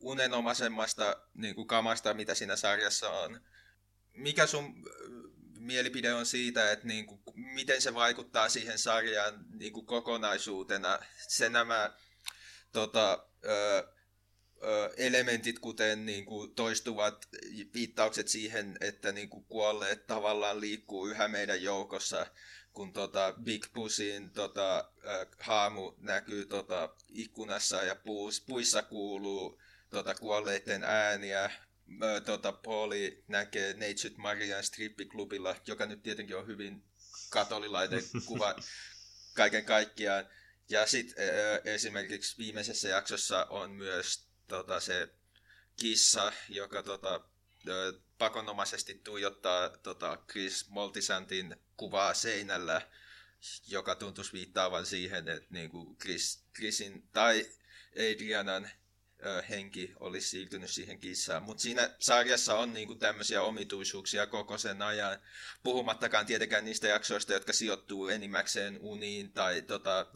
unenomaisemmasta 0.00 1.16
niin 1.34 1.54
kuin 1.54 1.68
kamasta, 1.68 2.14
mitä 2.14 2.34
siinä 2.34 2.56
sarjassa 2.56 3.10
on. 3.10 3.40
Mikä 4.12 4.46
sun 4.46 4.84
mielipide 5.58 6.14
on 6.14 6.26
siitä, 6.26 6.72
että 6.72 6.86
niin 6.86 7.06
kuin, 7.06 7.20
miten 7.34 7.82
se 7.82 7.94
vaikuttaa 7.94 8.48
siihen 8.48 8.78
sarjaan 8.78 9.44
niin 9.58 9.72
kuin 9.72 9.86
kokonaisuutena? 9.86 10.98
Se 11.28 11.48
nämä 11.48 11.94
tota, 12.72 13.26
ö, 13.44 13.88
ö, 14.62 14.94
elementit, 14.96 15.58
kuten 15.58 16.06
niin 16.06 16.24
kuin, 16.24 16.54
toistuvat 16.54 17.28
viittaukset 17.74 18.28
siihen, 18.28 18.76
että 18.80 19.12
niin 19.12 19.28
kuin, 19.28 19.44
kuolleet 19.44 20.06
tavallaan 20.06 20.60
liikkuu 20.60 21.06
yhä 21.06 21.28
meidän 21.28 21.62
joukossa– 21.62 22.26
kun 22.72 22.92
tota 22.92 23.34
Big 23.42 23.66
Pussin 23.74 24.30
tota, 24.30 24.78
äh, 24.78 25.26
haamu 25.38 25.92
näkyy 25.98 26.46
tota, 26.46 26.94
ikkunassa 27.08 27.82
ja 27.82 27.94
puus, 27.94 28.40
puissa 28.40 28.82
kuuluu 28.82 29.60
tota, 29.90 30.14
kuolleiden 30.14 30.84
ääniä. 30.84 31.44
Äh, 31.44 32.22
tota, 32.24 32.52
Pauli 32.52 33.24
näkee 33.28 33.74
Neitsyt 33.74 34.16
Marian 34.16 34.64
strippiklubilla, 34.64 35.56
joka 35.66 35.86
nyt 35.86 36.02
tietenkin 36.02 36.36
on 36.36 36.46
hyvin 36.46 36.84
katolilainen 37.30 38.02
kuva 38.26 38.56
kaiken 39.34 39.64
kaikkiaan. 39.64 40.26
Ja 40.68 40.86
sitten 40.86 41.24
äh, 41.28 41.60
esimerkiksi 41.64 42.38
viimeisessä 42.38 42.88
jaksossa 42.88 43.44
on 43.44 43.70
myös 43.70 44.26
tota, 44.48 44.80
se 44.80 45.08
kissa, 45.80 46.32
joka 46.48 46.82
tota, 46.82 47.20
pakonomaisesti 48.20 48.94
tuijottaa 48.94 49.68
tota 49.68 50.18
Chris 50.30 50.68
Moltisantin 50.68 51.56
kuvaa 51.76 52.14
seinällä, 52.14 52.82
joka 53.68 53.94
tuntuisi 53.94 54.32
viittaavan 54.32 54.86
siihen, 54.86 55.28
että 55.28 55.48
niin 55.50 55.70
kuin 55.70 55.96
Chris, 55.96 56.44
Chrisin 56.56 57.08
tai 57.12 57.46
Adrianan 57.96 58.70
ö, 59.26 59.42
henki 59.42 59.92
olisi 60.00 60.28
siirtynyt 60.28 60.70
siihen 60.70 60.98
kissaan. 60.98 61.42
Mutta 61.42 61.62
siinä 61.62 61.90
sarjassa 61.98 62.58
on 62.58 62.72
niin 62.74 62.86
kuin 62.86 62.98
tämmöisiä 62.98 63.42
omituisuuksia 63.42 64.26
koko 64.26 64.58
sen 64.58 64.82
ajan, 64.82 65.18
puhumattakaan 65.62 66.26
tietenkään 66.26 66.64
niistä 66.64 66.88
jaksoista, 66.88 67.32
jotka 67.32 67.52
sijoittuu 67.52 68.08
enimmäkseen 68.08 68.78
uniin 68.80 69.32
tai 69.32 69.62
tota, 69.62 70.06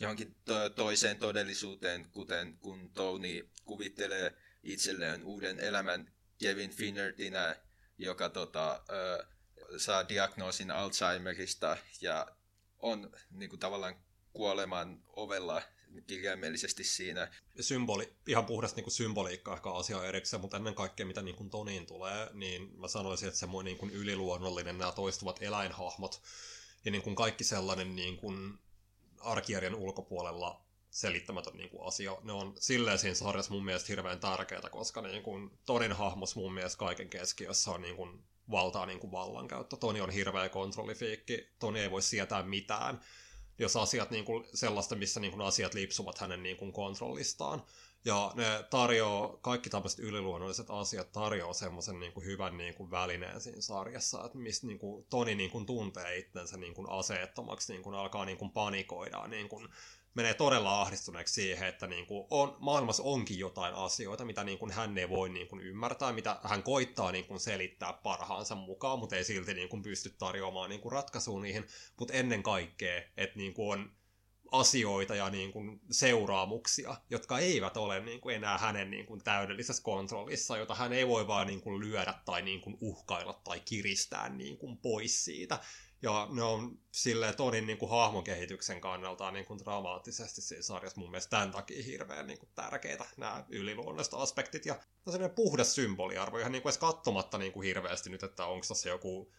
johonkin 0.00 0.36
to- 0.44 0.70
toiseen 0.70 1.18
todellisuuteen, 1.18 2.10
kuten 2.10 2.58
kun 2.58 2.90
Tony 2.90 3.48
kuvittelee 3.64 4.34
itselleen 4.62 5.24
uuden 5.24 5.60
elämän 5.60 6.17
Kevin 6.38 6.70
Finnertinä, 6.70 7.56
joka 7.98 8.28
tota, 8.28 8.82
ö, 8.90 9.26
saa 9.78 10.08
diagnoosin 10.08 10.70
Alzheimerista 10.70 11.76
ja 12.00 12.26
on 12.78 13.10
niin 13.30 13.50
kuin, 13.50 13.60
tavallaan 13.60 13.96
kuoleman 14.32 15.02
ovella 15.08 15.62
kirjaimellisesti 16.06 16.84
siinä. 16.84 17.30
Symboli, 17.60 18.12
ihan 18.26 18.46
puhdas 18.46 18.76
niin 18.76 18.84
kuin 18.84 18.94
symboliikka 18.94 19.54
ehkä 19.54 19.70
asia 19.70 20.04
erikseen, 20.04 20.40
mutta 20.40 20.56
ennen 20.56 20.74
kaikkea 20.74 21.06
mitä 21.06 21.22
niin 21.22 21.36
kuin 21.36 21.50
Toniin 21.50 21.86
tulee, 21.86 22.30
niin 22.32 22.80
mä 22.80 22.88
sanoisin, 22.88 23.28
että 23.28 23.40
semmoinen 23.40 23.70
niin 23.70 23.78
kuin 23.78 23.90
yliluonnollinen 23.90 24.78
nämä 24.78 24.92
toistuvat 24.92 25.42
eläinhahmot 25.42 26.22
ja 26.84 26.90
niin 26.90 27.02
kuin 27.02 27.16
kaikki 27.16 27.44
sellainen 27.44 27.96
niin 27.96 28.16
kuin 28.16 28.58
arkijärjen 29.20 29.74
ulkopuolella 29.74 30.67
selittämätön 30.90 31.56
niin 31.56 31.70
kuin 31.70 31.86
asia. 31.86 32.16
Ne 32.22 32.32
on 32.32 32.54
silleen 32.58 32.98
siinä 32.98 33.14
sarjassa 33.14 33.52
mun 33.52 33.64
mielestä 33.64 33.88
hirveän 33.88 34.20
tärkeää, 34.20 34.70
koska 34.70 35.02
niin 35.02 35.22
kuin, 35.22 35.50
Tonin 35.66 35.92
hahmos 35.92 36.36
mun 36.36 36.54
mielestä 36.54 36.78
kaiken 36.78 37.08
keskiössä 37.08 37.70
on 37.70 37.82
niin 37.82 37.96
kuin, 37.96 38.24
valtaa 38.50 38.86
niin 38.86 39.00
kuin 39.00 39.12
vallankäyttö. 39.12 39.76
Toni 39.76 40.00
on 40.00 40.10
hirveä 40.10 40.48
kontrollifiikki, 40.48 41.48
Toni 41.58 41.80
ei 41.80 41.90
voi 41.90 42.02
sietää 42.02 42.42
mitään, 42.42 43.00
jos 43.58 43.76
asiat 43.76 44.10
niin 44.10 44.24
kuin, 44.24 44.44
sellaista, 44.54 44.96
missä 44.96 45.20
niin 45.20 45.30
kuin, 45.30 45.42
asiat 45.42 45.74
lipsuvat 45.74 46.18
hänen 46.18 46.42
niin 46.42 46.56
kuin, 46.56 46.72
kontrollistaan. 46.72 47.62
Ja 48.04 48.32
ne 48.34 48.64
tarjoaa, 48.70 49.36
kaikki 49.36 49.70
tämmöiset 49.70 49.98
yliluonnolliset 49.98 50.66
asiat 50.70 51.12
tarjoaa 51.12 51.52
semmoisen 51.52 52.00
niin 52.00 52.12
kuin, 52.12 52.26
hyvän 52.26 52.56
niin 52.56 52.74
kuin, 52.74 52.90
välineen 52.90 53.40
siinä 53.40 53.60
sarjassa, 53.60 54.24
että 54.24 54.38
mistä 54.38 54.66
niin 54.66 54.78
kuin, 54.78 55.06
Toni 55.10 55.34
niin 55.34 55.50
kuin, 55.50 55.66
tuntee 55.66 56.18
itsensä 56.18 56.56
niin 56.56 56.74
kuin, 56.74 56.90
aseettomaksi, 56.90 57.72
niin 57.72 57.82
kuin, 57.82 57.94
alkaa 57.94 58.24
niin 58.24 58.38
kuin, 58.38 58.50
panikoida, 58.50 59.26
niin 59.26 59.48
kuin, 59.48 59.68
menee 60.18 60.34
todella 60.34 60.80
ahdistuneeksi 60.80 61.34
siihen, 61.34 61.68
että 61.68 61.86
niin 61.86 62.06
kuin 62.06 62.26
on, 62.30 62.56
maailmassa 62.58 63.02
onkin 63.02 63.38
jotain 63.38 63.74
asioita, 63.74 64.24
mitä 64.24 64.44
niin 64.44 64.58
kuin 64.58 64.70
hän 64.70 64.98
ei 64.98 65.08
voi 65.08 65.28
niin 65.28 65.48
kuin 65.48 65.62
ymmärtää, 65.62 66.12
mitä 66.12 66.36
hän 66.42 66.62
koittaa 66.62 67.12
niin 67.12 67.24
kuin 67.24 67.40
selittää 67.40 67.92
parhaansa 67.92 68.54
mukaan, 68.54 68.98
mutta 68.98 69.16
ei 69.16 69.24
silti 69.24 69.54
niin 69.54 69.68
kuin 69.68 69.82
pysty 69.82 70.14
tarjoamaan 70.18 70.70
niin 70.70 70.80
kuin 70.80 70.92
ratkaisua 70.92 71.40
niihin. 71.40 71.66
Mutta 71.98 72.14
ennen 72.14 72.42
kaikkea, 72.42 73.02
että 73.16 73.38
niin 73.38 73.54
kuin 73.54 73.80
on 73.80 73.92
asioita 74.52 75.14
ja 75.14 75.30
niin 75.30 75.52
kuin 75.52 75.80
seuraamuksia, 75.90 76.96
jotka 77.10 77.38
eivät 77.38 77.76
ole 77.76 78.00
niin 78.00 78.20
kuin 78.20 78.36
enää 78.36 78.58
hänen 78.58 78.90
niin 78.90 79.06
kuin 79.06 79.24
täydellisessä 79.24 79.82
kontrollissa, 79.82 80.56
jota 80.56 80.74
hän 80.74 80.92
ei 80.92 81.08
voi 81.08 81.26
vaan 81.26 81.46
niin 81.46 81.60
kuin 81.60 81.80
lyödä 81.80 82.14
tai 82.24 82.42
niin 82.42 82.60
kuin 82.60 82.76
uhkailla 82.80 83.40
tai 83.44 83.60
kiristää 83.60 84.28
niin 84.28 84.58
kuin 84.58 84.78
pois 84.78 85.24
siitä. 85.24 85.58
Ja 86.02 86.28
ne 86.30 86.42
on 86.42 86.78
silleen 86.92 87.36
Tonin 87.36 87.66
niin 87.66 87.78
kuin 87.78 87.90
hahmon 87.90 88.24
kehityksen 88.24 88.80
kannalta 88.80 89.30
niin 89.30 89.44
kuin 89.44 89.58
dramaattisesti 89.58 90.40
siinä 90.40 90.62
sarjassa 90.62 91.00
mun 91.00 91.10
mielestä 91.10 91.30
tämän 91.30 91.50
takia 91.50 91.82
hirveän 91.82 92.26
niin 92.26 92.38
kuin 92.38 92.50
tärkeitä 92.54 93.04
nämä 93.16 93.44
yliluonnolliset 93.48 94.14
aspektit. 94.14 94.66
Ja 94.66 94.74
on 94.74 95.12
sellainen 95.12 95.36
puhdas 95.36 95.74
symboliarvo, 95.74 96.38
ihan 96.38 96.52
niin 96.52 96.62
kuin 96.62 96.70
edes 96.70 96.78
katsomatta 96.78 97.38
niin 97.38 97.52
kuin 97.52 97.66
hirveästi 97.66 98.10
nyt, 98.10 98.22
että 98.22 98.46
onko 98.46 98.66
tässä 98.68 98.88
joku 98.88 99.32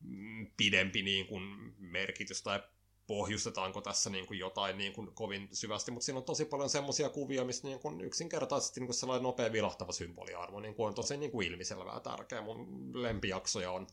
mm, 0.00 0.46
pidempi 0.56 1.02
niin 1.02 1.26
kuin 1.26 1.42
merkitys 1.78 2.42
tai 2.42 2.62
pohjustetaanko 3.06 3.80
tässä 3.80 4.10
niin 4.10 4.26
kuin 4.26 4.38
jotain 4.38 4.78
niin 4.78 4.92
kuin 4.92 5.14
kovin 5.14 5.48
syvästi, 5.52 5.90
mutta 5.90 6.04
siinä 6.04 6.18
on 6.18 6.24
tosi 6.24 6.44
paljon 6.44 6.70
semmoisia 6.70 7.08
kuvia, 7.08 7.44
missä 7.44 7.68
niin 7.68 7.80
kuin 7.80 8.00
yksinkertaisesti 8.00 8.80
niin 8.80 8.86
kuin 8.86 8.94
sellainen 8.94 9.22
nopea 9.22 9.52
vilahtava 9.52 9.92
symboliarvo 9.92 10.60
niin 10.60 10.74
kuin 10.74 10.86
on 10.86 10.94
tosi 10.94 11.16
niin 11.16 11.30
kuin 11.30 11.46
ilmiselvää 11.48 12.00
tärkeä. 12.00 12.42
Mun 12.42 12.90
lempijaksoja 13.02 13.70
on 13.70 13.86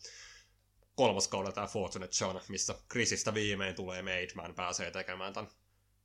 kolmas 0.96 1.28
kaudella 1.28 1.54
tämä 1.54 1.68
Fortunate 1.68 2.14
John, 2.22 2.40
missä 2.50 2.76
Chrisistä 2.92 3.34
viimein 3.34 3.76
tulee 3.76 4.02
Made 4.02 4.28
Man, 4.36 4.56
pääsee 4.56 4.92
tekemään 4.92 5.34
tämän 5.34 5.52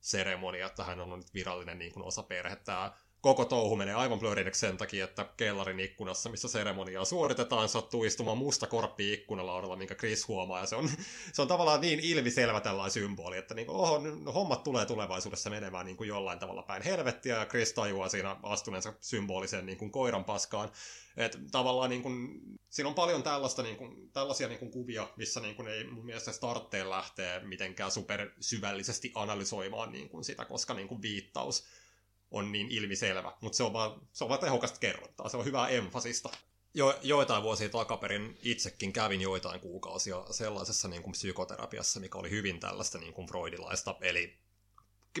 seremonia, 0.01 0.65
että 0.65 0.83
hän 0.83 0.99
on 0.99 1.19
nyt 1.19 1.33
virallinen 1.33 1.79
niin 1.79 1.93
kuin 1.93 2.03
osa 2.03 2.23
perhettä 2.23 2.91
koko 3.21 3.45
touhu 3.45 3.75
menee 3.75 3.93
aivan 3.93 4.19
blurrineksi 4.19 4.59
sen 4.59 4.77
takia, 4.77 5.05
että 5.05 5.25
kellarin 5.37 5.79
ikkunassa, 5.79 6.29
missä 6.29 6.47
seremoniaa 6.47 7.05
suoritetaan, 7.05 7.69
sattuu 7.69 8.03
istumaan 8.03 8.37
musta 8.37 8.67
korppi 8.67 9.13
ikkunalaudalla, 9.13 9.75
minkä 9.75 9.95
Chris 9.95 10.27
huomaa, 10.27 10.59
ja 10.59 10.65
se 10.65 10.75
on, 10.75 10.89
se 11.33 11.41
on 11.41 11.47
tavallaan 11.47 11.81
niin 11.81 11.99
ilmiselvä 11.99 12.59
tällainen 12.59 12.91
symboli, 12.91 13.37
että 13.37 13.53
niin 13.53 13.67
kuin, 13.67 13.75
oho, 13.75 14.01
hommat 14.33 14.63
tulee 14.63 14.85
tulevaisuudessa 14.85 15.49
menemään 15.49 15.85
niin 15.85 15.97
kuin 15.97 16.07
jollain 16.07 16.39
tavalla 16.39 16.63
päin 16.63 16.83
helvettiä, 16.83 17.37
ja 17.37 17.45
Chris 17.45 17.73
tajuaa 17.73 18.09
siinä 18.09 18.35
astuneensa 18.43 18.93
symbolisen 19.01 19.65
niin 19.65 19.77
kuin 19.77 19.91
koiran 19.91 20.25
paskaan. 20.25 20.71
että 21.17 21.37
tavallaan 21.51 21.89
niin 21.89 22.03
kuin, 22.03 22.41
siinä 22.69 22.89
on 22.89 22.95
paljon 22.95 23.23
tällaista, 23.23 23.63
niin 23.63 23.77
kuin, 23.77 24.11
tällaisia 24.11 24.47
niin 24.47 24.59
kuin 24.59 24.71
kuvia, 24.71 25.07
missä 25.15 25.39
niin 25.39 25.55
kuin 25.55 25.67
ei 25.67 25.83
mun 25.83 26.05
mielestä 26.05 26.31
startteen 26.31 26.89
lähtee 26.89 27.39
mitenkään 27.39 27.91
supersyvällisesti 27.91 29.11
analysoimaan 29.15 29.91
niin 29.91 30.09
kuin 30.09 30.23
sitä, 30.23 30.45
koska 30.45 30.73
niin 30.73 30.87
kuin 30.87 31.01
viittaus 31.01 31.63
on 32.31 32.51
niin 32.51 32.67
ilmiselvä, 32.71 33.33
mutta 33.41 33.57
se 33.57 33.63
on 33.63 33.73
vaan, 33.73 34.01
se 34.11 34.23
on 34.23 34.29
vaan 34.29 34.41
tehokasta 34.41 34.79
kerrontaa, 34.79 35.29
se 35.29 35.37
on 35.37 35.45
hyvää 35.45 35.67
emfasista. 35.67 36.29
Jo, 36.73 36.99
joitain 37.01 37.43
vuosia 37.43 37.69
takaperin 37.69 38.37
itsekin 38.43 38.93
kävin 38.93 39.21
joitain 39.21 39.59
kuukausia 39.59 40.25
sellaisessa 40.31 40.87
niin 40.87 41.03
kuin 41.03 41.11
psykoterapiassa, 41.11 41.99
mikä 41.99 42.17
oli 42.17 42.29
hyvin 42.29 42.59
tällaista 42.59 42.97
niin 42.97 43.13
kuin 43.13 43.27
freudilaista, 43.27 43.95
eli 44.01 44.37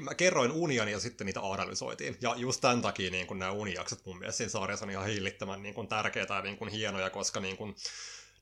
mä 0.01 0.15
kerroin 0.15 0.51
uniani 0.51 0.91
ja 0.91 0.99
sitten 0.99 1.25
niitä 1.25 1.41
analysoitiin. 1.41 2.17
Ja 2.21 2.35
just 2.37 2.61
tämän 2.61 2.81
takia 2.81 3.11
niin 3.11 3.27
kuin 3.27 3.39
nämä 3.39 3.51
unijaksot 3.51 4.05
mun 4.05 4.19
mielestä 4.19 4.37
siinä 4.37 4.49
sarjassa 4.49 4.85
on 4.85 4.91
ihan 4.91 5.07
hillittömän 5.07 5.63
niin 5.63 5.73
kuin 5.73 5.87
tärkeitä 5.87 6.33
ja 6.33 6.41
niin 6.41 6.57
kuin 6.57 6.71
hienoja, 6.71 7.09
koska 7.09 7.39
niin 7.39 7.57
kuin 7.57 7.75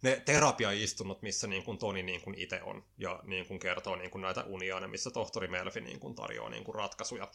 ne 0.01 0.21
terapiaistunnot, 0.25 1.21
missä 1.21 1.47
niin 1.47 1.63
kuin 1.63 1.77
Toni 1.77 2.03
niin 2.03 2.21
kuin 2.21 2.39
itse 2.39 2.61
on 2.61 2.83
ja 2.97 3.19
niin 3.23 3.45
kuin 3.45 3.59
kertoo 3.59 3.95
niin 3.95 4.11
kuin 4.11 4.21
näitä 4.21 4.43
unianeja, 4.43 4.87
missä 4.87 5.11
tohtori 5.11 5.47
Melfi 5.47 5.81
niin 5.81 5.99
kuin 5.99 6.15
tarjoaa 6.15 6.49
niin 6.49 6.63
kuin 6.63 6.75
ratkaisuja 6.75 7.31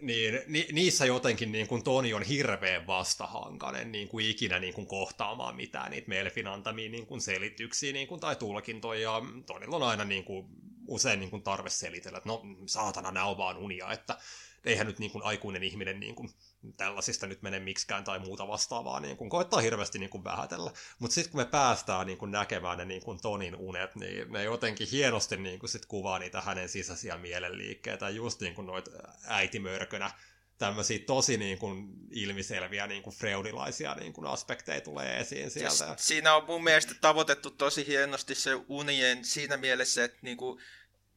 niin 0.00 0.40
ni, 0.46 0.68
niissä 0.72 1.06
jotenkin 1.06 1.52
niin 1.52 1.66
kuin 1.66 1.84
Toni 1.84 2.14
on 2.14 2.22
hirveän 2.22 2.86
vastahankainen 2.86 3.92
niin 3.92 4.08
kuin 4.08 4.30
ikinä 4.30 4.58
niin 4.58 4.74
kuin 4.74 4.86
kohtaamaan 4.86 5.56
mitään 5.56 5.90
niitä 5.90 6.08
Melfin 6.08 6.46
antamia 6.46 6.90
niin 6.90 7.06
kuin 7.06 7.20
selityksiä 7.20 7.92
niin 7.92 8.08
kuin, 8.08 8.20
tai 8.20 8.36
tulkintoja. 8.36 9.00
Ja 9.00 9.22
Tonilla 9.46 9.76
on 9.76 9.82
aina 9.82 10.04
niin 10.04 10.24
kuin, 10.24 10.46
usein 10.88 11.20
niin 11.20 11.30
kuin 11.30 11.42
tarve 11.42 11.70
selitellä, 11.70 12.18
että 12.18 12.28
no 12.28 12.42
saatana, 12.66 13.10
nämä 13.10 13.26
on 13.26 13.38
vaan 13.38 13.56
unia, 13.56 13.92
että 13.92 14.18
eihän 14.66 14.86
nyt 14.86 14.98
niin 14.98 15.10
kuin 15.10 15.24
aikuinen 15.24 15.62
ihminen 15.62 16.00
niin 16.00 16.14
kuin 16.14 16.30
tällaisista 16.76 17.26
nyt 17.26 17.42
mene 17.42 17.58
miksikään 17.58 18.04
tai 18.04 18.18
muuta 18.18 18.48
vastaavaa, 18.48 19.00
niin 19.00 19.16
kuin 19.16 19.30
koittaa 19.30 19.60
hirveästi 19.60 19.98
niin 19.98 20.10
kuin 20.10 20.24
vähätellä. 20.24 20.70
Mutta 20.98 21.14
sitten 21.14 21.32
kun 21.32 21.40
me 21.40 21.44
päästään 21.44 22.06
niin 22.06 22.18
kuin 22.18 22.30
näkemään 22.30 22.78
ne 22.78 22.84
niin 22.84 23.02
kuin 23.02 23.20
Tonin 23.20 23.56
unet, 23.56 23.96
niin 23.96 24.32
ne 24.32 24.44
jotenkin 24.44 24.88
hienosti 24.92 25.36
niin 25.36 25.58
kuin 25.58 25.70
sit 25.70 25.86
kuvaa 25.86 26.18
niitä 26.18 26.40
hänen 26.40 26.68
sisäisiä 26.68 27.16
mielenliikkeitä, 27.16 28.08
just 28.08 28.40
niin 28.40 28.54
kuin 28.54 28.66
noita 28.66 28.90
äitimörkönä 29.24 30.10
tämmöisiä 30.58 30.98
tosi 31.06 31.36
niin 31.36 31.58
kuin 31.58 31.88
ilmiselviä 32.10 32.86
niin 32.86 33.02
kuin 33.02 33.16
freudilaisia 33.16 33.94
niin 33.94 34.12
kuin 34.12 34.26
aspekteja 34.26 34.80
tulee 34.80 35.20
esiin 35.20 35.50
sieltä. 35.50 35.84
Ja 35.84 35.94
siinä 35.98 36.36
on 36.36 36.44
mun 36.44 36.64
mielestä 36.64 36.94
tavoitettu 37.00 37.50
tosi 37.50 37.86
hienosti 37.86 38.34
se 38.34 38.50
unien 38.68 39.24
siinä 39.24 39.56
mielessä, 39.56 40.04
että 40.04 40.18
niin 40.22 40.36
kuin 40.36 40.60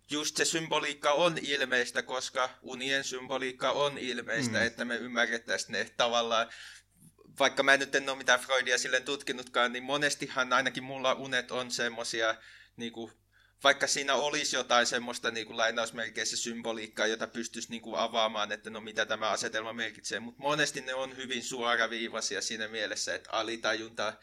just 0.10 0.38
se 0.38 0.46
symboliikka 0.46 1.12
on 1.12 1.38
ilmeistä, 1.42 2.02
koska 2.02 2.50
unien 2.62 3.04
symboliikka 3.04 3.72
on 3.72 3.98
ilmeistä, 3.98 4.58
mm. 4.60 4.66
että 4.66 4.86
me 4.86 4.96
ymmärrettäisiin 4.96 5.72
ne 5.72 5.92
tavallaan 5.98 6.50
vaikka 7.40 7.64
mä 7.64 7.78
nyt 7.78 7.96
en 7.96 8.10
ole 8.10 8.18
mitään 8.18 8.40
Freudia 8.40 8.78
silleen 8.78 9.04
tutkinutkaan, 9.04 9.74
niin 9.74 9.84
monestihan 9.84 10.54
ainakin 10.54 10.84
mulla 10.84 11.14
unet 11.14 11.52
on 11.52 11.72
semmosia, 11.72 12.36
niin 12.78 12.92
kuin, 12.92 13.12
vaikka 13.64 13.88
siinä 13.88 14.16
olisi 14.16 14.56
jotain 14.56 14.86
semmoista 14.86 15.32
niin 15.32 15.48
kuin 15.48 15.58
lainausmerkeissä 15.58 16.38
symboliikkaa, 16.38 17.08
jota 17.08 17.28
pystyisi 17.28 17.70
niin 17.70 17.82
kuin 17.82 18.00
avaamaan, 18.00 18.52
että 18.52 18.70
no 18.70 18.82
mitä 18.82 19.06
tämä 19.06 19.30
asetelma 19.30 19.74
merkitsee, 19.74 20.20
mutta 20.20 20.42
monesti 20.42 20.82
ne 20.82 20.94
on 20.94 21.18
hyvin 21.18 21.44
suoraviivaisia 21.44 22.42
siinä 22.42 22.68
mielessä, 22.68 23.16
että 23.16 23.32
alitajunta 23.32 24.14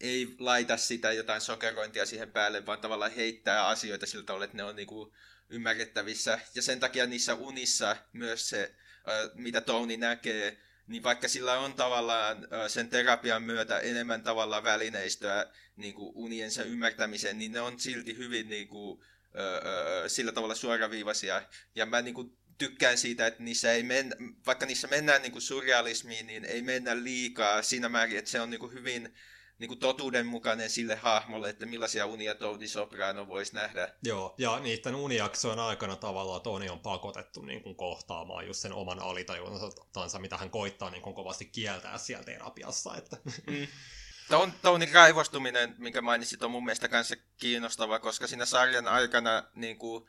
ei 0.00 0.34
laita 0.38 0.76
sitä 0.76 1.12
jotain 1.12 1.40
sokerointia 1.40 2.06
siihen 2.06 2.32
päälle, 2.32 2.66
vaan 2.66 2.80
tavallaan 2.80 3.12
heittää 3.12 3.66
asioita 3.66 4.06
sillä 4.06 4.24
tavalla, 4.24 4.44
että 4.44 4.56
ne 4.56 4.62
on 4.62 4.76
niinku 4.76 5.14
ymmärrettävissä. 5.50 6.38
Ja 6.54 6.62
sen 6.62 6.80
takia 6.80 7.06
niissä 7.06 7.34
unissa 7.34 7.96
myös 8.12 8.48
se, 8.48 8.74
mitä 9.34 9.60
Tony 9.60 9.96
näkee, 9.96 10.58
niin 10.86 11.02
vaikka 11.02 11.28
sillä 11.28 11.58
on 11.58 11.74
tavallaan 11.74 12.48
sen 12.68 12.88
terapian 12.88 13.42
myötä 13.42 13.78
enemmän 13.78 14.22
tavallaan 14.22 14.64
välineistöä 14.64 15.46
niin 15.76 15.94
kuin 15.94 16.12
uniensa 16.14 16.62
ymmärtämiseen, 16.62 17.38
niin 17.38 17.52
ne 17.52 17.60
on 17.60 17.80
silti 17.80 18.16
hyvin 18.16 18.48
niin 18.48 18.68
kuin, 18.68 19.00
sillä 20.06 20.32
tavalla 20.32 20.54
suoraviivaisia. 20.54 21.42
Ja 21.74 21.86
mä 21.86 22.02
niin 22.02 22.14
kuin, 22.14 22.36
tykkään 22.58 22.98
siitä, 22.98 23.26
että 23.26 23.42
niissä 23.42 23.72
ei 23.72 23.82
mennä, 23.82 24.16
vaikka 24.46 24.66
niissä 24.66 24.88
mennään 24.88 25.22
niin 25.22 25.32
kuin 25.32 25.42
surrealismiin, 25.42 26.26
niin 26.26 26.44
ei 26.44 26.62
mennä 26.62 27.02
liikaa 27.02 27.62
siinä 27.62 27.88
määrin, 27.88 28.18
että 28.18 28.30
se 28.30 28.40
on 28.40 28.50
niin 28.50 28.58
kuin 28.58 28.72
hyvin 28.72 29.14
niin 29.58 29.68
kuin 29.68 29.80
totuudenmukainen 29.80 30.70
sille 30.70 30.94
hahmolle, 30.94 31.50
että 31.50 31.66
millaisia 31.66 32.06
unia 32.06 32.34
Tony 32.34 32.68
Soprano 32.68 33.28
voisi 33.28 33.54
nähdä. 33.54 33.94
Joo, 34.02 34.34
ja 34.38 34.60
niiden 34.60 34.94
unijaksojen 34.94 35.58
aikana 35.58 35.96
tavallaan 35.96 36.40
Tony 36.40 36.68
on 36.68 36.80
pakotettu 36.80 37.42
niin 37.42 37.62
kuin 37.62 37.76
kohtaamaan 37.76 38.46
just 38.46 38.60
sen 38.60 38.72
oman 38.72 39.00
alitajuntansa, 39.00 40.18
mitä 40.18 40.36
hän 40.36 40.50
koittaa 40.50 40.90
niin 40.90 41.02
kuin 41.02 41.14
kovasti 41.14 41.44
kieltää 41.44 41.98
siellä 41.98 42.24
terapiassa. 42.24 42.96
Että. 42.96 43.16
Mm. 43.46 43.66
Tonin 44.62 44.92
raivostuminen, 44.92 45.74
minkä 45.78 46.02
mainitsit, 46.02 46.42
on 46.42 46.50
mun 46.50 46.64
mielestä 46.64 46.88
kanssa 46.88 47.16
kiinnostava, 47.36 47.98
koska 47.98 48.26
siinä 48.26 48.44
sarjan 48.44 48.88
aikana 48.88 49.44
niin 49.54 49.78
kuin, 49.78 50.06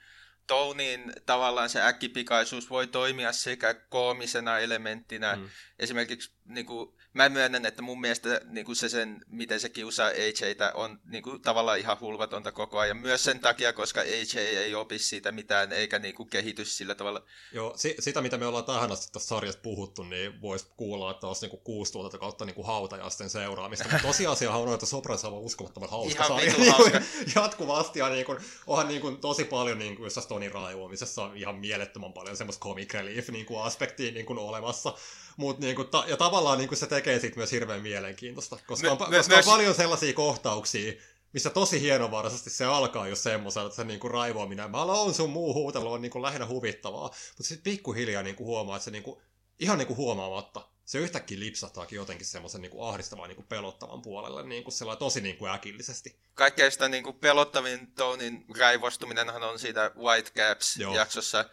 Tonin 0.47 1.13
tavallaan 1.25 1.69
se 1.69 1.81
äkkipikaisuus 1.81 2.69
voi 2.69 2.87
toimia 2.87 3.31
sekä 3.31 3.73
koomisena 3.73 4.59
elementtinä, 4.59 5.35
mm. 5.35 5.49
esimerkiksi 5.79 6.31
niin 6.45 6.65
kuin, 6.65 6.95
mä 7.15 7.29
myönnän, 7.29 7.65
että 7.65 7.81
mun 7.81 8.01
mielestä 8.01 8.41
niin 8.45 8.65
kuin 8.65 8.75
se 8.75 8.89
sen, 8.89 9.25
miten 9.27 9.59
se 9.59 9.69
kiusaa 9.69 10.07
AJtä 10.07 10.71
on 10.73 10.99
niin 11.05 11.23
kuin, 11.23 11.41
tavallaan 11.41 11.79
ihan 11.79 11.99
hulvatonta 11.99 12.51
koko 12.51 12.79
ajan. 12.79 12.97
Myös 12.97 13.23
sen 13.23 13.39
takia, 13.39 13.73
koska 13.73 14.01
AJ 14.01 14.37
ei 14.37 14.75
opi 14.75 14.99
siitä 14.99 15.31
mitään 15.31 15.71
eikä 15.71 15.99
niin 15.99 16.15
kuin, 16.15 16.29
kehitys 16.29 16.77
sillä 16.77 16.95
tavalla. 16.95 17.23
Joo, 17.53 17.73
si- 17.77 17.95
sitä 17.99 18.21
mitä 18.21 18.37
me 18.37 18.45
ollaan 18.45 18.65
tähän 18.65 18.91
asti 18.91 19.11
tässä 19.11 19.27
sarjassa 19.27 19.61
puhuttu, 19.61 20.03
niin 20.03 20.41
voisi 20.41 20.67
kuulla, 20.77 21.11
että 21.11 21.27
olisi 21.27 21.41
niin 21.41 21.49
kuin, 21.49 21.61
kuusi 21.63 21.91
tuota 21.91 22.17
kautta 22.17 22.45
niin 22.45 22.55
kuin 22.55 22.67
hautajasten 22.67 23.29
seuraamista. 23.29 23.85
Mutta 23.91 24.07
tosiasia 24.07 24.51
on, 24.51 24.73
että 24.73 24.85
Sopransa 24.85 25.27
on 25.27 25.33
uskomattoman 25.33 25.89
hauska 25.89 26.25
ihan 26.25 26.39
sarja. 26.39 26.53
Niin 26.57 26.71
hauska. 26.71 27.01
jatkuvasti 27.35 27.99
ja 27.99 28.09
niin 28.09 28.25
kuin, 28.25 28.37
onhan 28.67 28.87
niin 28.87 29.01
kuin, 29.01 29.17
tosi 29.17 29.43
paljon 29.43 29.79
niin 29.79 29.95
kuin, 29.95 30.11
Tonin 30.27 30.51
raivoamisessa 30.51 31.23
on 31.23 31.37
ihan 31.37 31.55
mielettömän 31.55 32.13
paljon 32.13 32.37
semmoista 32.37 32.63
comic 32.63 32.93
relief 32.93 33.29
niin 33.29 33.45
kuin, 33.45 33.63
aspektia 33.63 34.11
niin 34.11 34.25
kuin, 34.25 34.39
olemassa. 34.39 34.93
Mut 35.37 35.59
niinku, 35.59 35.83
ta- 35.83 36.03
ja 36.07 36.17
tavallaan 36.17 36.57
niinku 36.57 36.75
se 36.75 36.87
tekee 36.87 37.19
siitä 37.19 37.37
myös 37.37 37.51
hirveän 37.51 37.81
mielenkiintoista, 37.81 38.57
koska, 38.67 38.91
on, 38.91 38.97
me, 39.09 39.17
koska 39.17 39.33
me, 39.33 39.37
on 39.37 39.45
paljon 39.45 39.75
sellaisia 39.75 40.13
kohtauksia, 40.13 40.93
missä 41.33 41.49
tosi 41.49 41.81
hienovaraisesti 41.81 42.49
se 42.49 42.65
alkaa 42.65 43.07
jo 43.07 43.15
semmoisella, 43.15 43.67
että 43.67 43.75
se 43.75 43.83
niinku 43.83 44.09
raivoaminen, 44.09 44.71
mä 44.71 44.81
on 44.81 45.13
sun 45.13 45.29
muu 45.29 45.53
huutelu 45.53 45.91
on 45.91 46.01
niinku 46.01 46.21
lähinnä 46.21 46.47
huvittavaa, 46.47 47.03
mutta 47.03 47.43
sitten 47.43 47.63
pikkuhiljaa 47.63 48.23
niinku 48.23 48.45
huomaa, 48.45 48.75
että 48.75 48.83
se 48.83 48.91
niinku, 48.91 49.21
ihan 49.59 49.77
niinku 49.77 49.95
huomaamatta, 49.95 50.67
se 50.85 50.97
yhtäkkiä 50.97 51.39
lipsahtaakin 51.39 51.95
jotenkin 51.95 52.27
semmoisen 52.27 52.61
niinku 52.61 52.83
ahdistavan 52.83 53.29
niinku 53.29 53.43
pelottavan 53.49 54.01
puolelle 54.01 54.43
niinku 54.43 54.71
tosi 54.99 55.21
niinku 55.21 55.47
äkillisesti. 55.47 56.19
Kaikkein 56.33 56.71
sitä 56.71 56.89
niinku 56.89 57.13
pelottavin 57.13 57.91
Tonin 57.91 58.45
raivostuminenhan 58.59 59.43
on 59.43 59.59
siitä 59.59 59.91
White 59.97 60.31
Caps-jaksossa, 60.31 61.45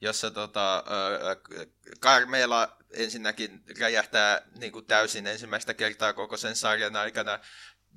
jossa 0.00 0.30
tota, 0.30 0.84
Carmela 2.00 2.79
ensinnäkin 2.92 3.62
räjähtää 3.78 4.42
niin 4.58 4.72
kuin 4.72 4.86
täysin 4.86 5.26
ensimmäistä 5.26 5.74
kertaa 5.74 6.12
koko 6.12 6.36
sen 6.36 6.56
sarjan 6.56 6.96
aikana, 6.96 7.38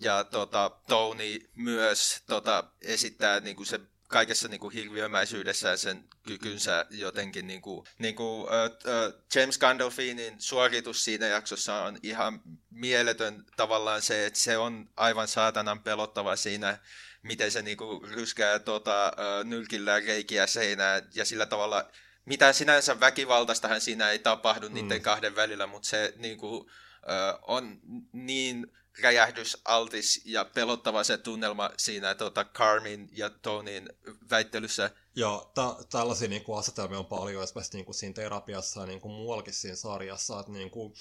ja 0.02 0.24
tota, 0.24 0.72
Tony 0.88 1.40
myös 1.56 2.24
tota, 2.28 2.64
esittää 2.82 3.40
niin 3.40 3.56
kuin 3.56 3.68
se 3.68 3.80
kaikessa 4.08 4.48
niin 4.48 4.60
kuin 4.60 4.74
hirviömäisyydessään 4.74 5.78
sen 5.78 6.04
kykynsä 6.28 6.86
jotenkin. 6.90 7.48
Niin 7.48 7.62
kuin, 7.62 7.88
niin 8.00 8.16
kuin, 8.16 8.48
äh, 8.54 8.64
äh, 8.64 9.14
James 9.36 9.58
Gandolfinin 9.58 10.42
suoritus 10.42 11.04
siinä 11.04 11.28
jaksossa 11.28 11.84
on 11.84 11.98
ihan 12.04 12.42
mieletön 12.70 13.46
tavallaan 13.58 14.02
se, 14.02 14.26
että 14.26 14.40
se 14.40 14.58
on 14.58 14.90
aivan 14.98 15.28
saatanan 15.28 15.84
pelottava 15.84 16.36
siinä, 16.36 16.78
miten 17.24 17.52
se 17.52 17.62
niin 17.62 17.78
kuin, 17.78 18.10
ryskää 18.12 18.60
tota, 18.60 19.14
nylkillä 19.44 20.00
reikiä 20.00 20.48
seinään 20.48 21.10
ja 21.16 21.26
sillä 21.26 21.46
tavalla 21.46 21.92
mitään 22.26 22.54
sinänsä 22.54 23.00
väkivaltaistahan 23.00 23.82
siinä 23.82 24.10
ei 24.10 24.20
tapahdu 24.20 24.70
mm. 24.70 24.76
niiden 24.76 25.02
kahden 25.02 25.36
välillä, 25.36 25.68
mutta 25.68 25.88
se 25.88 26.14
niin 26.18 26.38
kuin, 26.38 26.70
äh, 27.10 27.40
on 27.42 27.80
niin 28.14 28.72
räjähdysaltis 29.02 30.22
ja 30.26 30.46
pelottava 30.46 31.04
se 31.04 31.18
tunnelma 31.18 31.70
siinä 31.78 32.16
tota, 32.16 32.46
Carmin 32.46 33.10
ja 33.12 33.30
Tonin 33.30 33.90
väittelyssä. 34.30 34.92
Joo, 35.16 35.52
ta- 35.56 35.78
tällaisia 35.92 36.28
niin 36.28 36.44
kuin 36.44 36.60
asetelmia 36.60 37.00
on 37.00 37.06
paljon 37.06 37.44
esimerkiksi 37.44 37.78
niin 37.78 37.86
kuin 37.86 37.96
siinä 37.96 38.14
terapiassa 38.14 38.80
ja 38.80 38.86
niin 38.86 39.02
kuin 39.02 39.12
muuallakin 39.12 39.54
siinä 39.54 39.76
sarjassa, 39.76 40.40
että 40.40 40.52
niin 40.52 40.70
kuin, 40.70 40.94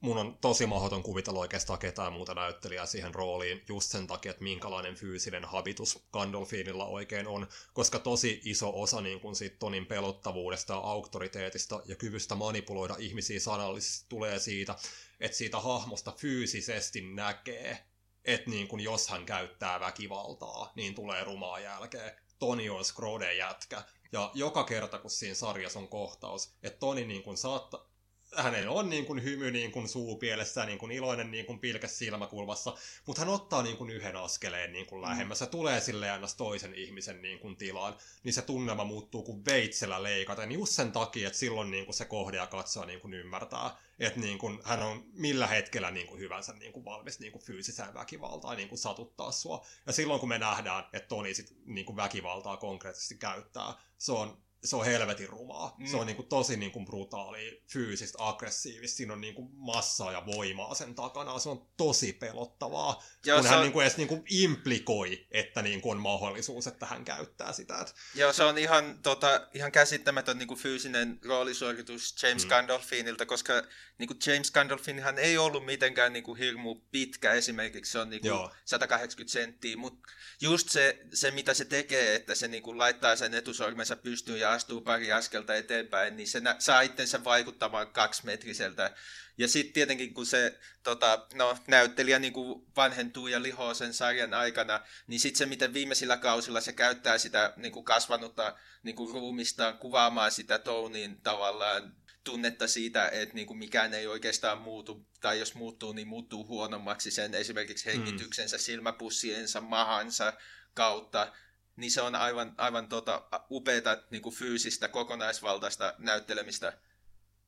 mun 0.00 0.18
on 0.18 0.38
tosi 0.40 0.66
mahdoton 0.66 1.02
kuvitella 1.02 1.40
oikeastaan 1.40 1.78
ketään 1.78 2.12
muuta 2.12 2.34
näyttelijää 2.34 2.86
siihen 2.86 3.14
rooliin 3.14 3.64
just 3.68 3.90
sen 3.90 4.06
takia, 4.06 4.30
että 4.30 4.44
minkälainen 4.44 4.94
fyysinen 4.94 5.44
habitus 5.44 6.06
Gandolfinilla 6.12 6.86
oikein 6.86 7.26
on, 7.26 7.46
koska 7.72 7.98
tosi 7.98 8.40
iso 8.44 8.82
osa 8.82 9.00
niin 9.00 9.20
kuin 9.20 9.36
siitä 9.36 9.56
Tonin 9.58 9.86
pelottavuudesta 9.86 10.72
ja 10.72 10.78
auktoriteetista 10.78 11.82
ja 11.84 11.96
kyvystä 11.96 12.34
manipuloida 12.34 12.96
ihmisiä 12.98 13.40
sanallisesti 13.40 14.06
tulee 14.08 14.38
siitä, 14.38 14.76
että 15.20 15.36
siitä 15.36 15.60
hahmosta 15.60 16.12
fyysisesti 16.12 17.00
näkee, 17.00 17.78
että 18.24 18.50
niin 18.50 18.68
kun 18.68 18.80
jos 18.80 19.08
hän 19.08 19.26
käyttää 19.26 19.80
väkivaltaa, 19.80 20.72
niin 20.76 20.94
tulee 20.94 21.24
rumaa 21.24 21.60
jälkeen. 21.60 22.16
Toni 22.38 22.70
on 22.70 22.84
Scroden 22.84 23.38
jätkä. 23.38 23.82
Ja 24.12 24.30
joka 24.34 24.64
kerta, 24.64 24.98
kun 24.98 25.10
siinä 25.10 25.34
sarjassa 25.34 25.78
on 25.78 25.88
kohtaus, 25.88 26.54
että 26.62 26.78
Toni 26.78 27.04
niin 27.04 27.22
kun 27.22 27.36
saattaa, 27.36 27.93
hänellä 28.36 28.70
on 28.70 28.90
niin 28.90 29.06
kuin 29.06 29.22
hymy 29.22 29.50
niin 29.50 29.72
kuin 29.72 29.88
suupielessä, 29.88 30.66
niin 30.66 30.78
kuin 30.78 30.92
iloinen 30.92 31.30
niin 31.30 31.46
kuin 31.46 31.58
pilkäs 31.58 31.98
silmäkulmassa, 31.98 32.76
mutta 33.06 33.20
hän 33.20 33.28
ottaa 33.28 33.62
niin 33.62 33.76
kuin 33.76 33.90
yhden 33.90 34.16
askeleen 34.16 34.72
niin 34.72 34.86
kuin 34.86 35.02
lähemmäs 35.02 35.40
ja 35.40 35.46
tulee 35.46 35.80
sille 35.80 36.10
aina 36.10 36.26
toisen 36.36 36.74
ihmisen 36.74 37.22
niin 37.22 37.38
kuin 37.38 37.56
tilaan, 37.56 37.96
niin 38.24 38.32
se 38.32 38.42
tunnelma 38.42 38.84
muuttuu 38.84 39.22
kuin 39.22 39.44
veitsellä 39.44 40.02
leikaten 40.02 40.52
just 40.52 40.72
sen 40.72 40.92
takia, 40.92 41.26
että 41.26 41.38
silloin 41.38 41.70
niin 41.70 41.84
kuin 41.84 41.94
se 41.94 42.04
kohde 42.04 42.36
ja 42.36 42.46
katsoa 42.46 42.86
niin 42.86 43.00
kuin 43.00 43.14
ymmärtää, 43.14 43.76
että 43.98 44.20
niin 44.20 44.38
kuin 44.38 44.60
hän 44.64 44.82
on 44.82 45.04
millä 45.12 45.46
hetkellä 45.46 45.90
niin 45.90 46.06
kuin 46.06 46.20
hyvänsä 46.20 46.52
niin 46.52 46.72
kuin 46.72 46.84
valmis 46.84 47.20
niin 47.20 47.32
kuin 47.32 47.42
fyysisään 47.42 47.94
väkivaltaan 47.94 48.56
niin 48.56 48.68
kuin 48.68 48.78
satuttaa 48.78 49.32
sua. 49.32 49.66
Ja 49.86 49.92
silloin 49.92 50.20
kun 50.20 50.28
me 50.28 50.38
nähdään, 50.38 50.84
että 50.92 51.08
Toni 51.08 51.34
sit 51.34 51.56
niin 51.64 51.86
kuin 51.86 51.96
väkivaltaa 51.96 52.56
konkreettisesti 52.56 53.14
käyttää, 53.14 53.74
se 53.98 54.12
on 54.12 54.43
se 54.64 54.76
on 54.76 54.84
helvetin 54.84 55.28
rumaa. 55.28 55.76
Mm. 55.78 55.86
Se 55.86 55.96
on 55.96 56.06
niin 56.06 56.16
kuin 56.16 56.28
tosi 56.28 56.56
niin 56.56 56.72
kuin 56.72 56.84
brutaali, 56.84 57.62
fyysistä, 57.68 58.18
aggressiivista. 58.20 58.96
Siinä 58.96 59.12
on 59.12 59.20
niin 59.20 59.34
kuin 59.34 59.48
massaa 59.52 60.12
ja 60.12 60.26
voimaa 60.26 60.74
sen 60.74 60.94
takana. 60.94 61.38
Se 61.38 61.48
on 61.48 61.66
tosi 61.76 62.12
pelottavaa, 62.12 63.02
Joo, 63.24 63.38
kun 63.38 63.48
hän 63.48 63.58
on... 63.58 63.64
niin 63.64 63.72
kuin 63.72 63.84
edes 63.86 63.96
niin 63.96 64.08
kuin 64.08 64.22
implikoi, 64.30 65.26
että 65.30 65.62
niin 65.62 65.80
kuin 65.80 65.96
on 65.96 66.02
mahdollisuus, 66.02 66.66
että 66.66 66.86
hän 66.86 67.04
käyttää 67.04 67.52
sitä. 67.52 67.86
Joo, 68.14 68.32
se 68.32 68.44
on 68.44 68.58
ihan, 68.58 68.98
tota, 69.02 69.48
ihan 69.54 69.72
käsittämätön 69.72 70.38
niin 70.38 70.48
kuin 70.48 70.60
fyysinen 70.60 71.18
roolisuoritus 71.24 72.22
James 72.22 72.44
mm. 72.44 72.48
Gandolfinilta, 72.48 73.26
koska 73.26 73.52
niin 73.98 74.06
kuin 74.06 74.18
James 74.26 74.50
Gandolfinhan 74.50 75.18
ei 75.18 75.38
ollut 75.38 75.64
mitenkään 75.64 76.12
niin 76.12 76.24
kuin 76.24 76.38
hirmu 76.38 76.74
pitkä 76.74 77.32
esimerkiksi. 77.32 77.92
Se 77.92 77.98
on 77.98 78.10
niin 78.10 78.22
kuin 78.22 78.50
180 78.64 79.32
senttiä, 79.32 79.76
mutta 79.76 80.08
just 80.40 80.68
se, 80.68 80.98
se, 81.12 81.30
mitä 81.30 81.54
se 81.54 81.64
tekee, 81.64 82.14
että 82.14 82.34
se 82.34 82.48
niin 82.48 82.62
kuin 82.62 82.78
laittaa 82.78 83.16
sen 83.16 83.34
etusormensa 83.34 83.96
pystyyn 83.96 84.40
ja 84.40 84.53
astuu 84.54 84.80
pari 84.80 85.12
askelta 85.12 85.54
eteenpäin, 85.54 86.16
niin 86.16 86.28
se 86.28 86.40
nä- 86.40 86.56
saa 86.58 86.80
itsensä 86.80 87.24
vaikuttamaan 87.24 87.92
kaksimetriseltä. 87.92 88.94
Ja 89.38 89.48
sitten 89.48 89.72
tietenkin, 89.72 90.14
kun 90.14 90.26
se 90.26 90.58
tota, 90.82 91.26
no, 91.34 91.58
näyttelijä 91.66 92.18
niin 92.18 92.32
kuin 92.32 92.66
vanhentuu 92.76 93.26
ja 93.26 93.42
lihoo 93.42 93.74
sen 93.74 93.94
sarjan 93.94 94.34
aikana, 94.34 94.80
niin 95.06 95.20
sitten 95.20 95.38
se, 95.38 95.46
miten 95.46 95.74
viimeisillä 95.74 96.16
kausilla 96.16 96.60
se 96.60 96.72
käyttää 96.72 97.18
sitä 97.18 97.52
niin 97.56 97.72
kuin 97.72 97.84
kasvanutta 97.84 98.56
niin 98.82 98.96
kuin 98.96 99.14
ruumistaan 99.14 99.78
kuvaamaan 99.78 100.30
sitä 100.32 100.58
Tonin 100.58 101.20
tavallaan 101.22 101.94
tunnetta 102.24 102.68
siitä, 102.68 103.08
että 103.08 103.34
niin 103.34 103.46
kuin 103.46 103.58
mikään 103.58 103.94
ei 103.94 104.06
oikeastaan 104.06 104.60
muutu, 104.60 105.06
tai 105.20 105.38
jos 105.38 105.54
muuttuu, 105.54 105.92
niin 105.92 106.08
muuttuu 106.08 106.46
huonommaksi 106.46 107.10
sen 107.10 107.34
esimerkiksi 107.34 107.86
hengityksensä, 107.86 108.56
mm. 108.56 108.60
silmäpussiensa, 108.60 109.60
mahansa 109.60 110.32
kautta, 110.74 111.32
niin 111.76 111.90
se 111.90 112.02
on 112.02 112.14
aivan, 112.14 112.54
aivan 112.58 112.88
tota, 112.88 113.28
upeata 113.50 114.02
niin 114.10 114.22
kuin 114.22 114.34
fyysistä, 114.34 114.88
kokonaisvaltaista 114.88 115.94
näyttelemistä. 115.98 116.78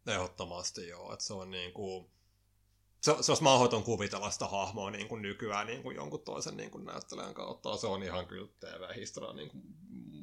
Ehdottomasti 0.06 0.88
joo, 0.88 1.12
että 1.12 1.24
se 1.24 1.32
on 1.32 1.50
niin 1.50 1.72
kuin, 1.72 2.10
se, 3.00 3.14
se 3.20 3.30
olisi 3.30 3.42
mahdoton 3.42 3.84
kuvitella 3.84 4.30
sitä 4.30 4.46
hahmoa 4.46 4.90
niin 4.90 5.08
kuin 5.08 5.22
nykyään 5.22 5.66
niin 5.66 5.82
kuin 5.82 5.96
jonkun 5.96 6.24
toisen 6.24 6.56
niin 6.56 6.70
kuin 6.70 6.84
näyttelijän 6.84 7.34
kautta. 7.34 7.76
Se 7.76 7.86
on 7.86 8.02
ihan 8.02 8.26
kyllä 8.26 8.48
TV-historia 8.60 9.32
niin 9.32 9.50
kuin 9.50 9.62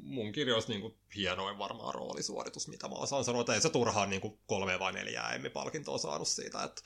mun 0.04 0.32
kirjoissa 0.32 0.70
niin 0.70 0.82
kuin 0.82 0.98
hienoin 1.16 1.58
varmaan 1.58 1.94
roolisuoritus, 1.94 2.68
mitä 2.68 2.88
mä 2.88 2.96
osaan 2.96 3.24
sanoa. 3.24 3.42
Että 3.42 3.54
ei 3.54 3.62
se 3.62 3.70
turhaan 3.70 4.10
niin 4.10 4.22
kuin 4.22 4.40
kolme 4.46 4.80
vai 4.80 4.94
neljä 4.94 5.30
Emmy-palkintoa 5.30 5.98
saanut 5.98 6.28
siitä. 6.28 6.64
Että... 6.64 6.82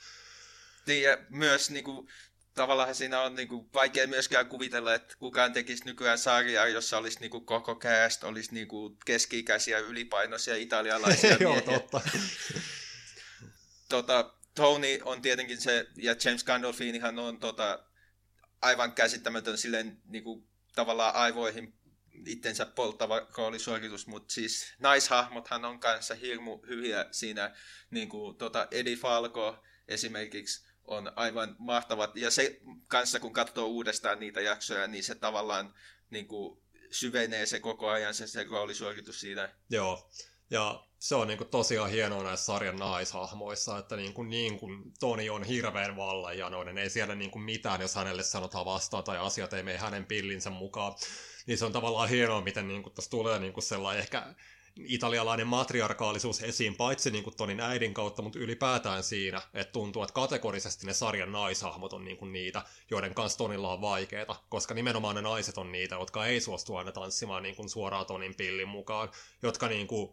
Niin, 0.86 1.02
ja 1.02 1.18
myös 1.30 1.70
niin 1.70 1.84
kuin, 1.84 2.08
tavallaan 2.58 2.94
siinä 2.94 3.20
on 3.20 3.34
niin 3.34 3.48
kuin, 3.48 3.72
vaikea 3.74 4.06
myöskään 4.06 4.46
kuvitella, 4.46 4.94
että 4.94 5.14
kukaan 5.18 5.52
tekisi 5.52 5.84
nykyään 5.84 6.18
sarjaa, 6.18 6.66
jossa 6.66 6.98
olisi 6.98 7.20
niin 7.20 7.30
kuin, 7.30 7.46
koko 7.46 7.74
cast, 7.74 8.24
olisi 8.24 8.54
niin 8.54 8.68
kuin, 8.68 8.96
keski-ikäisiä 9.06 9.78
ylipainoisia 9.78 10.56
italialaisia 10.56 11.36
Joo, 11.40 11.60
totta. 11.60 12.00
tota, 13.94 14.34
Tony 14.54 14.98
on 15.04 15.22
tietenkin 15.22 15.60
se, 15.60 15.86
ja 15.96 16.14
James 16.24 16.44
Gandolfinihan 16.44 17.18
on 17.18 17.38
tota, 17.40 17.84
aivan 18.62 18.92
käsittämätön 18.92 19.58
silleen 19.58 20.02
niin 20.04 20.24
kuin, 20.24 20.48
tavallaan 20.74 21.14
aivoihin 21.14 21.74
itsensä 22.26 22.66
polttava 22.66 23.26
roolisuoritus, 23.36 24.06
mutta 24.06 24.34
siis 24.34 24.74
naishahmothan 24.78 25.64
on 25.64 25.80
kanssa 25.80 26.14
hirmu 26.14 26.58
hyviä 26.68 27.06
siinä, 27.10 27.54
niin 27.90 28.08
kuin 28.08 28.36
tota 28.36 28.68
Eddie 28.70 28.96
Falco 28.96 29.64
esimerkiksi 29.88 30.67
on 30.88 31.12
aivan 31.16 31.56
mahtavat, 31.58 32.16
ja 32.16 32.30
se 32.30 32.60
kanssa 32.88 33.20
kun 33.20 33.32
katsoo 33.32 33.66
uudestaan 33.66 34.20
niitä 34.20 34.40
jaksoja, 34.40 34.86
niin 34.86 35.04
se 35.04 35.14
tavallaan 35.14 35.74
niin 36.10 36.28
kuin, 36.28 36.62
syvenee 36.90 37.46
se 37.46 37.60
koko 37.60 37.88
ajan 37.88 38.14
se, 38.14 38.26
se 38.26 38.44
roolisuoritus 38.44 39.20
siinä. 39.20 39.54
Joo, 39.70 40.10
ja 40.50 40.84
se 40.98 41.14
on 41.14 41.28
niin 41.28 41.38
kuin 41.38 41.50
tosiaan 41.50 41.90
hienoa 41.90 42.22
näissä 42.22 42.46
sarjan 42.46 42.76
naishahmoissa, 42.76 43.78
että 43.78 43.96
niin 43.96 44.12
kuin, 44.12 44.28
niin 44.28 44.58
kuin 44.58 44.92
Toni 45.00 45.30
on 45.30 45.44
hirveän 45.44 45.96
vallanjanoinen, 45.96 46.78
ei 46.78 46.90
siellä 46.90 47.14
niin 47.14 47.30
kuin 47.30 47.42
mitään, 47.42 47.80
jos 47.80 47.94
hänelle 47.94 48.22
sanotaan 48.22 48.64
vastaan 48.64 49.04
tai 49.04 49.18
asiat 49.18 49.52
ei 49.52 49.62
mene 49.62 49.78
hänen 49.78 50.06
pillinsä 50.06 50.50
mukaan. 50.50 50.94
Niin 51.46 51.58
se 51.58 51.64
on 51.64 51.72
tavallaan 51.72 52.08
hienoa, 52.08 52.40
miten 52.40 52.68
niin 52.68 52.82
kuin, 52.82 52.94
tässä 52.94 53.10
tulee 53.10 53.38
niin 53.38 53.52
kuin 53.52 53.64
sellainen 53.64 54.02
ehkä 54.02 54.34
italialainen 54.84 55.46
matriarkaalisuus 55.46 56.42
esiin, 56.42 56.76
paitsi 56.76 57.10
niin 57.10 57.24
kuin 57.24 57.36
Tonin 57.36 57.60
äidin 57.60 57.94
kautta, 57.94 58.22
mutta 58.22 58.38
ylipäätään 58.38 59.02
siinä, 59.02 59.42
että 59.54 59.72
tuntuu, 59.72 60.02
että 60.02 60.12
kategorisesti 60.12 60.86
ne 60.86 60.94
sarjan 60.94 61.32
naishahmot 61.32 61.92
on 61.92 62.04
niin 62.04 62.16
kuin 62.16 62.32
niitä, 62.32 62.62
joiden 62.90 63.14
kanssa 63.14 63.38
Tonilla 63.38 63.72
on 63.72 63.80
vaikeita, 63.80 64.36
koska 64.48 64.74
nimenomaan 64.74 65.14
ne 65.14 65.22
naiset 65.22 65.58
on 65.58 65.72
niitä, 65.72 65.94
jotka 65.94 66.26
ei 66.26 66.40
suostu 66.40 66.76
aina 66.76 66.92
tanssimaan 66.92 67.42
niin 67.42 67.56
kuin 67.56 67.68
suoraan 67.68 68.06
Tonin 68.06 68.34
pillin 68.34 68.68
mukaan, 68.68 69.08
jotka 69.42 69.68
niin 69.68 69.86
kuin 69.86 70.12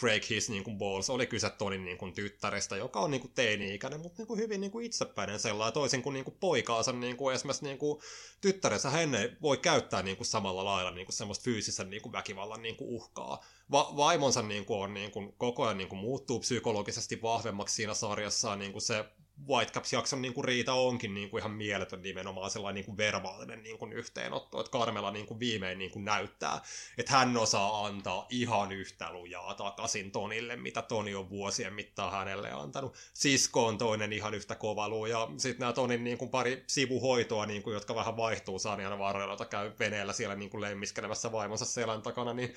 break 0.00 0.30
his 0.30 0.50
niin 0.50 0.64
kuin 0.64 0.78
balls, 0.78 1.10
oli 1.10 1.26
kyse 1.26 1.50
Tonin 1.50 1.84
niin 1.84 1.98
kuin 1.98 2.14
tyttärestä, 2.14 2.76
joka 2.76 3.00
on 3.00 3.10
niin 3.10 3.20
kuin 3.20 3.32
teini-ikäinen, 3.34 4.00
mutta 4.00 4.18
niin 4.18 4.26
kuin 4.26 4.40
hyvin 4.40 4.60
niin 4.60 4.70
kuin 4.70 4.86
itsepäinen 4.86 5.38
sellainen, 5.38 5.74
toisin 5.74 6.02
kuin, 6.02 6.14
niin 6.14 6.24
kuin 6.24 6.36
poikaansa 6.40 6.92
niin 6.92 7.16
kuin 7.16 7.34
esimerkiksi 7.34 7.64
niin 7.64 7.78
kuin 7.78 8.00
tyttärensä, 8.40 8.90
hän 8.90 9.14
ei 9.14 9.30
voi 9.42 9.56
käyttää 9.56 10.02
niin 10.02 10.16
kuin 10.16 10.26
samalla 10.26 10.64
lailla 10.64 10.90
niin 10.90 11.06
kuin 11.06 11.14
semmoista 11.14 11.44
fyysisen 11.44 11.90
niin 11.90 12.02
kuin 12.02 12.12
väkivallan 12.12 12.62
niin 12.62 12.76
kuin 12.76 12.90
uhkaa. 12.90 13.44
Va- 13.70 13.92
vaimonsa 13.96 14.42
niin 14.42 14.64
kuin 14.64 14.80
on 14.80 14.94
niin 14.94 15.10
kuin, 15.10 15.32
koko 15.38 15.64
ajan 15.64 15.78
niin 15.78 15.88
kuin 15.88 15.98
muuttuu 15.98 16.40
psykologisesti 16.40 17.22
vahvemmaksi 17.22 17.74
siinä 17.74 17.94
sarjassa, 17.94 18.56
niin 18.56 18.72
kuin 18.72 18.82
se 18.82 19.04
Whitecaps-jakson 19.48 20.22
niin 20.22 20.34
kuin 20.34 20.44
riita 20.44 20.72
onkin 20.72 21.14
niin 21.14 21.30
kuin 21.30 21.40
ihan 21.40 21.52
mieletön 21.52 22.02
nimenomaan 22.02 22.50
sellainen 22.50 22.74
niin 22.74 22.84
kuin 22.84 22.96
verbaalinen 22.96 23.62
niin 23.62 23.78
kuin 23.78 23.92
yhteenotto, 23.92 24.60
että 24.60 24.78
Carmela 24.78 25.10
niin 25.10 25.26
kuin 25.26 25.40
viimein 25.40 25.78
niin 25.78 25.90
kuin 25.90 26.04
näyttää, 26.04 26.60
että 26.98 27.12
hän 27.12 27.36
osaa 27.36 27.86
antaa 27.86 28.26
ihan 28.30 28.72
yhtä 28.72 29.12
lujaa 29.12 29.54
takaisin 29.54 30.10
Tonille, 30.10 30.56
mitä 30.56 30.82
Toni 30.82 31.14
on 31.14 31.30
vuosien 31.30 31.74
mittaan 31.74 32.12
hänelle 32.12 32.52
antanut. 32.52 32.94
Sisko 33.14 33.66
on 33.66 33.78
toinen 33.78 34.12
ihan 34.12 34.34
yhtä 34.34 34.54
kova 34.54 34.88
luu, 34.88 35.06
ja 35.06 35.28
sitten 35.36 35.60
nämä 35.60 35.72
Tonin 35.72 36.04
niin 36.04 36.18
kuin 36.18 36.30
pari 36.30 36.64
sivuhoitoa, 36.66 37.46
niin 37.46 37.62
kuin, 37.62 37.74
jotka 37.74 37.94
vähän 37.94 38.16
vaihtuu 38.16 38.58
sarjan 38.58 38.98
varrella, 38.98 39.46
käy 39.46 39.72
veneellä 39.78 40.12
siellä 40.12 40.34
niin 40.34 40.50
kuin 40.50 40.60
lemmiskelemässä 40.60 41.32
vaimonsa 41.32 41.64
selän 41.64 42.02
takana, 42.02 42.32
niin 42.32 42.54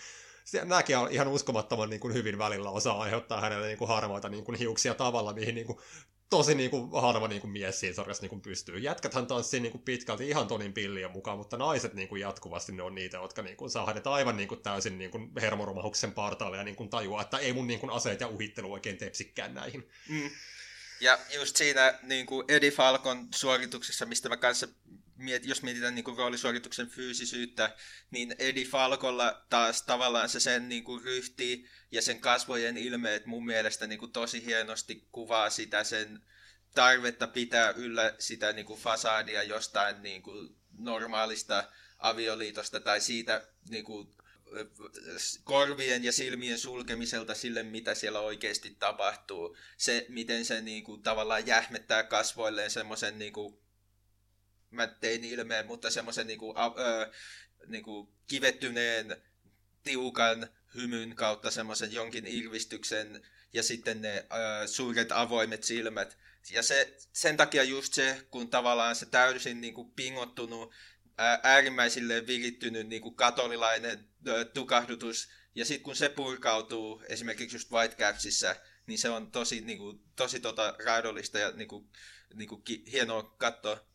nämäkin 0.53 0.97
on 0.97 1.11
ihan 1.11 1.27
uskomattoman 1.27 1.89
niin 1.89 1.99
kuin 1.99 2.13
hyvin 2.13 2.37
välillä 2.37 2.69
osaa 2.69 3.01
aiheuttaa 3.01 3.41
hänelle 3.41 3.67
niin 3.67 3.77
kuin 3.77 3.87
harmaita 3.87 4.29
niin 4.29 4.43
kuin 4.43 4.57
hiuksia 4.57 4.93
tavalla, 4.93 5.33
mihin 5.33 5.55
niin 5.55 5.67
kuin 5.67 5.79
tosi 6.29 6.55
niin 6.55 6.69
kuin, 6.69 7.01
harva 7.01 7.27
niin 7.27 7.41
kuin 7.41 7.51
mies 7.51 7.79
siinä 7.79 7.95
sarjassa 7.95 8.23
niin 8.23 8.29
kuin 8.29 8.41
pystyy. 8.41 8.77
Jätkäthän 8.77 9.27
tanssii 9.27 9.59
niin 9.59 9.71
kuin 9.71 9.81
pitkälti 9.81 10.29
ihan 10.29 10.47
tonin 10.47 10.73
pillien 10.73 11.11
mukaan, 11.11 11.37
mutta 11.37 11.57
naiset 11.57 11.93
niin 11.93 12.07
kuin 12.07 12.21
jatkuvasti 12.21 12.71
ne 12.71 12.83
on 12.83 12.95
niitä, 12.95 13.17
jotka 13.17 13.41
niin 13.41 13.57
kuin, 13.57 13.71
saa 13.71 13.85
hänet 13.85 14.07
aivan 14.07 14.37
niin 14.37 14.47
kuin, 14.47 14.61
täysin 14.61 14.97
niin 14.97 15.11
kuin, 15.11 15.31
hermoromahuksen 15.41 16.11
partaalle 16.11 16.57
ja 16.57 16.63
niin 16.63 16.75
kuin, 16.75 16.89
tajua, 16.89 17.21
että 17.21 17.37
ei 17.37 17.53
mun 17.53 17.67
niin 17.67 17.79
kuin, 17.79 17.89
aseet 17.89 18.21
ja 18.21 18.27
uhittelu 18.27 18.73
oikein 18.73 18.97
tepsikään 18.97 19.53
näihin. 19.53 19.89
Mm. 20.09 20.29
Ja 21.01 21.19
just 21.35 21.55
siinä 21.55 21.99
niin 22.03 22.25
kuin 22.25 22.45
Eddie 22.47 22.71
Falcon 22.71 23.27
suorituksessa, 23.35 24.05
mistä 24.05 24.29
mä 24.29 24.37
kanssa 24.37 24.67
jos 25.43 25.63
mietitään 25.63 25.95
niin 25.95 26.03
kuin 26.03 26.17
roolisuorituksen 26.17 26.87
fyysisyyttä, 26.87 27.75
niin 28.11 28.35
Eddie 28.39 28.65
Falkolla 28.65 29.45
taas 29.49 29.81
tavallaan 29.81 30.29
se 30.29 30.39
sen 30.39 30.69
niin 30.69 30.83
kuin 30.83 31.03
ryhti 31.03 31.65
ja 31.91 32.01
sen 32.01 32.19
kasvojen 32.19 32.77
ilmeet 32.77 33.25
mun 33.25 33.45
mielestä 33.45 33.87
niin 33.87 33.99
kuin 33.99 34.11
tosi 34.11 34.45
hienosti 34.45 35.07
kuvaa 35.11 35.49
sitä 35.49 35.83
sen 35.83 36.21
tarvetta 36.75 37.27
pitää 37.27 37.69
yllä 37.69 38.15
sitä 38.19 38.53
niin 38.53 38.65
kuin 38.65 38.79
fasadia 38.79 39.43
jostain 39.43 40.01
niin 40.03 40.21
kuin 40.21 40.55
normaalista 40.77 41.71
avioliitosta 41.97 42.79
tai 42.79 43.01
siitä 43.01 43.47
niin 43.69 43.83
kuin 43.83 44.07
korvien 45.43 46.03
ja 46.03 46.11
silmien 46.11 46.59
sulkemiselta 46.59 47.35
sille, 47.35 47.63
mitä 47.63 47.95
siellä 47.95 48.19
oikeasti 48.19 48.75
tapahtuu. 48.79 49.57
Se, 49.77 50.05
miten 50.09 50.45
se 50.45 50.61
niin 50.61 50.83
kuin, 50.83 51.03
tavallaan 51.03 51.47
jähmettää 51.47 52.03
kasvoilleen 52.03 52.71
semmoisen 52.71 53.19
niin 53.19 53.33
kuin, 53.33 53.59
mä 54.69 54.87
tein 54.87 55.23
ilmeen, 55.23 55.65
mutta 55.65 55.89
semmoisen 55.89 56.27
niin 56.27 56.39
kuin, 56.39 56.57
äh, 56.57 57.11
niin 57.67 57.83
kuin 57.83 58.07
kivettyneen, 58.27 59.17
tiukan 59.83 60.47
hymyn 60.75 61.15
kautta 61.15 61.51
semmoisen 61.51 61.93
jonkin 61.93 62.27
irvistyksen 62.27 63.27
ja 63.53 63.63
sitten 63.63 64.01
ne 64.01 64.17
äh, 64.17 64.67
suuret 64.67 65.11
avoimet 65.11 65.63
silmät. 65.63 66.17
Ja 66.51 66.63
se, 66.63 66.97
sen 67.13 67.37
takia 67.37 67.63
just 67.63 67.93
se, 67.93 68.27
kun 68.31 68.49
tavallaan 68.49 68.95
se 68.95 69.05
täysin 69.05 69.61
niin 69.61 69.73
kuin 69.73 69.91
pingottunut, 69.91 70.73
äärimmäisille 71.43 72.27
virittynyt 72.27 72.87
niin 72.87 73.01
kuin 73.01 73.15
katolilainen 73.15 74.09
äh, 74.27 74.45
tukahdutus, 74.53 75.29
ja 75.55 75.65
sitten 75.65 75.83
kun 75.83 75.95
se 75.95 76.09
purkautuu 76.09 77.03
esimerkiksi 77.09 77.55
just 77.55 77.71
Whitecapsissa, 77.71 78.55
niin 78.87 78.99
se 78.99 79.09
on 79.09 79.31
tosi, 79.31 79.61
niin 79.61 79.77
kuin, 79.77 79.99
tosi 80.15 80.39
tota, 80.39 80.75
raadollista 80.85 81.39
ja 81.39 81.51
niin 81.51 81.67
kuin, 81.67 81.89
niin 82.33 82.49
kuin, 82.49 82.63
ki- 82.63 82.83
hienoa 82.91 83.23
katsoa 83.23 83.87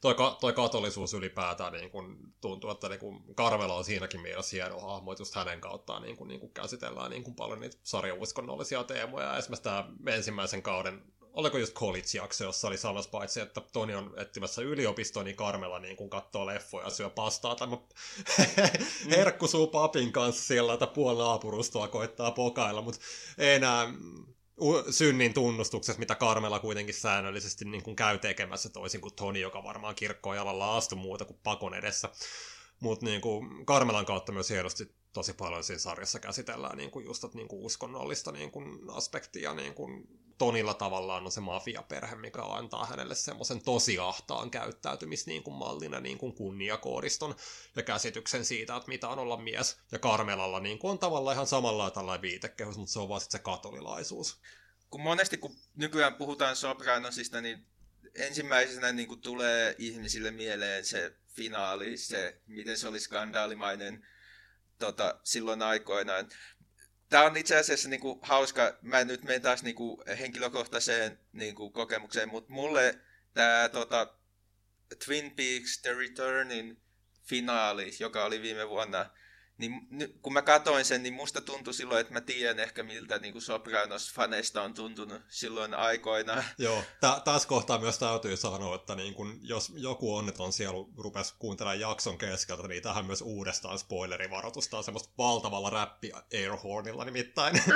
toi, 0.00 0.14
toi 0.40 0.52
katolisuus 0.52 1.14
ylipäätään 1.14 1.72
niin 1.72 1.90
kun, 1.90 2.32
tuntuu, 2.40 2.70
että 2.70 2.88
niin 2.88 3.00
kun 3.00 3.34
Karvela 3.34 3.74
on 3.74 3.84
siinäkin 3.84 4.20
mielessä 4.20 4.56
hieno 4.56 4.80
hahmo, 4.80 5.14
just 5.18 5.34
hänen 5.34 5.60
kauttaan 5.60 6.02
niin 6.02 6.16
kun, 6.16 6.28
niin 6.28 6.40
kun 6.40 6.50
käsitellään 6.50 7.10
niin 7.10 7.24
kun 7.24 7.34
paljon 7.34 7.60
niitä 7.60 7.76
sarjauskonnollisia 7.82 8.84
teemoja. 8.84 9.36
Esimerkiksi 9.36 9.62
tämä 9.62 9.84
ensimmäisen 10.06 10.62
kauden 10.62 11.02
oliko 11.38 11.58
just 11.58 11.74
college-jakso, 11.74 12.44
jossa 12.44 12.68
oli 12.68 12.78
samassa 12.78 13.10
paitsi, 13.10 13.40
että 13.40 13.60
Toni 13.72 13.94
on 13.94 14.14
etsimässä 14.16 14.62
yliopistoa, 14.62 15.22
niin 15.22 15.36
Karmela 15.36 15.78
niin 15.78 15.96
kun 15.96 16.10
katsoo 16.10 16.46
leffoja 16.46 16.84
ja 16.86 16.90
syö 16.90 17.10
pastaa 17.10 17.54
tai 17.54 17.68
herkkusuu 19.16 19.66
papin 19.66 20.12
kanssa 20.12 20.42
siellä, 20.42 20.72
että 20.72 20.86
puoli 20.86 21.18
naapurustoa 21.18 21.88
koittaa 21.88 22.30
pokailla, 22.30 22.82
mutta 22.82 23.00
ei 23.38 23.54
enää 23.54 23.86
synnin 24.90 25.34
tunnustuksessa, 25.34 25.98
mitä 25.98 26.14
Karmela 26.14 26.60
kuitenkin 26.60 26.94
säännöllisesti 26.94 27.64
niin 27.64 27.82
kuin 27.82 27.96
käy 27.96 28.18
tekemässä 28.18 28.68
toisin 28.68 29.00
kuin 29.00 29.14
Toni, 29.14 29.40
joka 29.40 29.64
varmaan 29.64 29.94
kirkkoon 29.94 30.36
jalalla 30.36 30.76
astu 30.76 30.96
muuta 30.96 31.24
kuin 31.24 31.40
pakon 31.42 31.74
edessä. 31.74 32.08
Mutta 32.80 33.06
niin 33.06 33.20
Karmelan 33.64 34.06
kautta 34.06 34.32
myös 34.32 34.50
hienosti 34.50 34.94
tosi 35.12 35.32
paljon 35.32 35.64
siinä 35.64 35.78
sarjassa 35.78 36.18
käsitellään 36.18 36.76
niin 36.76 36.90
kuin 36.90 37.04
just 37.04 37.34
niin 37.34 37.48
kuin 37.48 37.64
uskonnollista 37.64 38.32
niin 38.32 38.50
kuin 38.50 38.78
aspektia. 38.90 39.54
Niin 39.54 39.74
kuin 39.74 40.08
Tonilla 40.38 40.74
tavallaan 40.74 41.24
on 41.24 41.32
se 41.32 41.40
mafiaperhe, 41.40 42.16
mikä 42.16 42.42
antaa 42.42 42.86
hänelle 42.86 43.14
semmoisen 43.14 43.62
tosi 43.62 43.98
ahtaan 43.98 44.50
käyttäytymismallina 44.50 46.00
niin 46.00 46.18
kuin 46.18 46.34
kunniakoodiston 46.34 47.36
ja 47.76 47.82
käsityksen 47.82 48.44
siitä, 48.44 48.76
että 48.76 48.88
mitä 48.88 49.08
on 49.08 49.18
olla 49.18 49.36
mies. 49.36 49.76
Ja 49.92 49.98
Karmelalla 49.98 50.60
niin 50.60 50.78
kuin 50.78 50.90
on 50.90 50.98
tavallaan 50.98 51.34
ihan 51.34 51.46
samalla 51.46 51.90
tällainen 51.90 52.22
viitekehys, 52.22 52.76
mutta 52.76 52.92
se 52.92 52.98
on 52.98 53.08
vaan 53.08 53.20
se 53.20 53.38
katolilaisuus. 53.38 54.40
Kun 54.90 55.00
monesti 55.00 55.36
kun 55.36 55.56
nykyään 55.76 56.14
puhutaan 56.14 56.56
sopranosista, 56.56 57.40
niin 57.40 57.66
ensimmäisenä 58.14 58.92
niin 58.92 59.08
kuin 59.08 59.20
tulee 59.20 59.74
ihmisille 59.78 60.30
mieleen 60.30 60.84
se 60.84 61.16
finaali, 61.28 61.96
se 61.96 62.40
miten 62.46 62.78
se 62.78 62.88
oli 62.88 63.00
skandaalimainen 63.00 64.06
tota, 64.78 65.20
silloin 65.24 65.62
aikoinaan. 65.62 66.28
Tämä 67.08 67.24
on 67.24 67.36
itse 67.36 67.56
asiassa 67.56 67.88
niin 67.88 68.00
kuin, 68.00 68.18
hauska, 68.22 68.78
mä 68.82 69.04
nyt 69.04 69.22
menen 69.22 69.42
taas 69.42 69.62
niin 69.62 69.76
kuin, 69.76 70.00
henkilökohtaiseen 70.18 71.18
niin 71.32 71.54
kuin, 71.54 71.72
kokemukseen, 71.72 72.28
mutta 72.28 72.52
mulle 72.52 72.98
tämä 73.34 73.68
tota, 73.72 74.14
Twin 75.06 75.30
Peaks 75.30 75.78
The 75.82 75.94
Returnin 75.94 76.82
finaali, 77.24 77.90
joka 78.00 78.24
oli 78.24 78.42
viime 78.42 78.68
vuonna, 78.68 79.10
niin 79.58 79.88
kun 80.22 80.32
mä 80.32 80.42
katoin 80.42 80.84
sen, 80.84 81.02
niin 81.02 81.14
musta 81.14 81.40
tuntui 81.40 81.74
silloin, 81.74 82.00
että 82.00 82.12
mä 82.12 82.20
tiedän 82.20 82.58
ehkä 82.58 82.82
miltä 82.82 83.18
niin 83.18 83.32
kuin 83.32 83.42
Sopranos-faneista 83.42 84.62
on 84.62 84.74
tuntunut 84.74 85.22
silloin 85.28 85.74
aikoina. 85.74 86.44
Joo, 86.58 86.82
Tä, 87.00 87.20
tässä 87.24 87.48
kohtaa 87.48 87.78
myös 87.78 87.98
täytyy 87.98 88.36
sanoa, 88.36 88.74
että 88.74 88.94
niin 88.94 89.14
kun, 89.14 89.38
jos 89.42 89.72
joku 89.76 90.16
onneton 90.16 90.52
sielu 90.52 90.90
rupesi 90.96 91.34
kuuntelemaan 91.38 91.80
jakson 91.80 92.18
keskeltä, 92.18 92.68
niin 92.68 92.82
tähän 92.82 93.06
myös 93.06 93.22
uudestaan 93.22 93.78
spoilerivaroitusta 93.78 94.78
on 94.78 94.84
semmoista 94.84 95.12
valtavalla 95.18 95.70
räppi 95.70 96.12
airhornilla 96.34 97.04
nimittäin. 97.04 97.62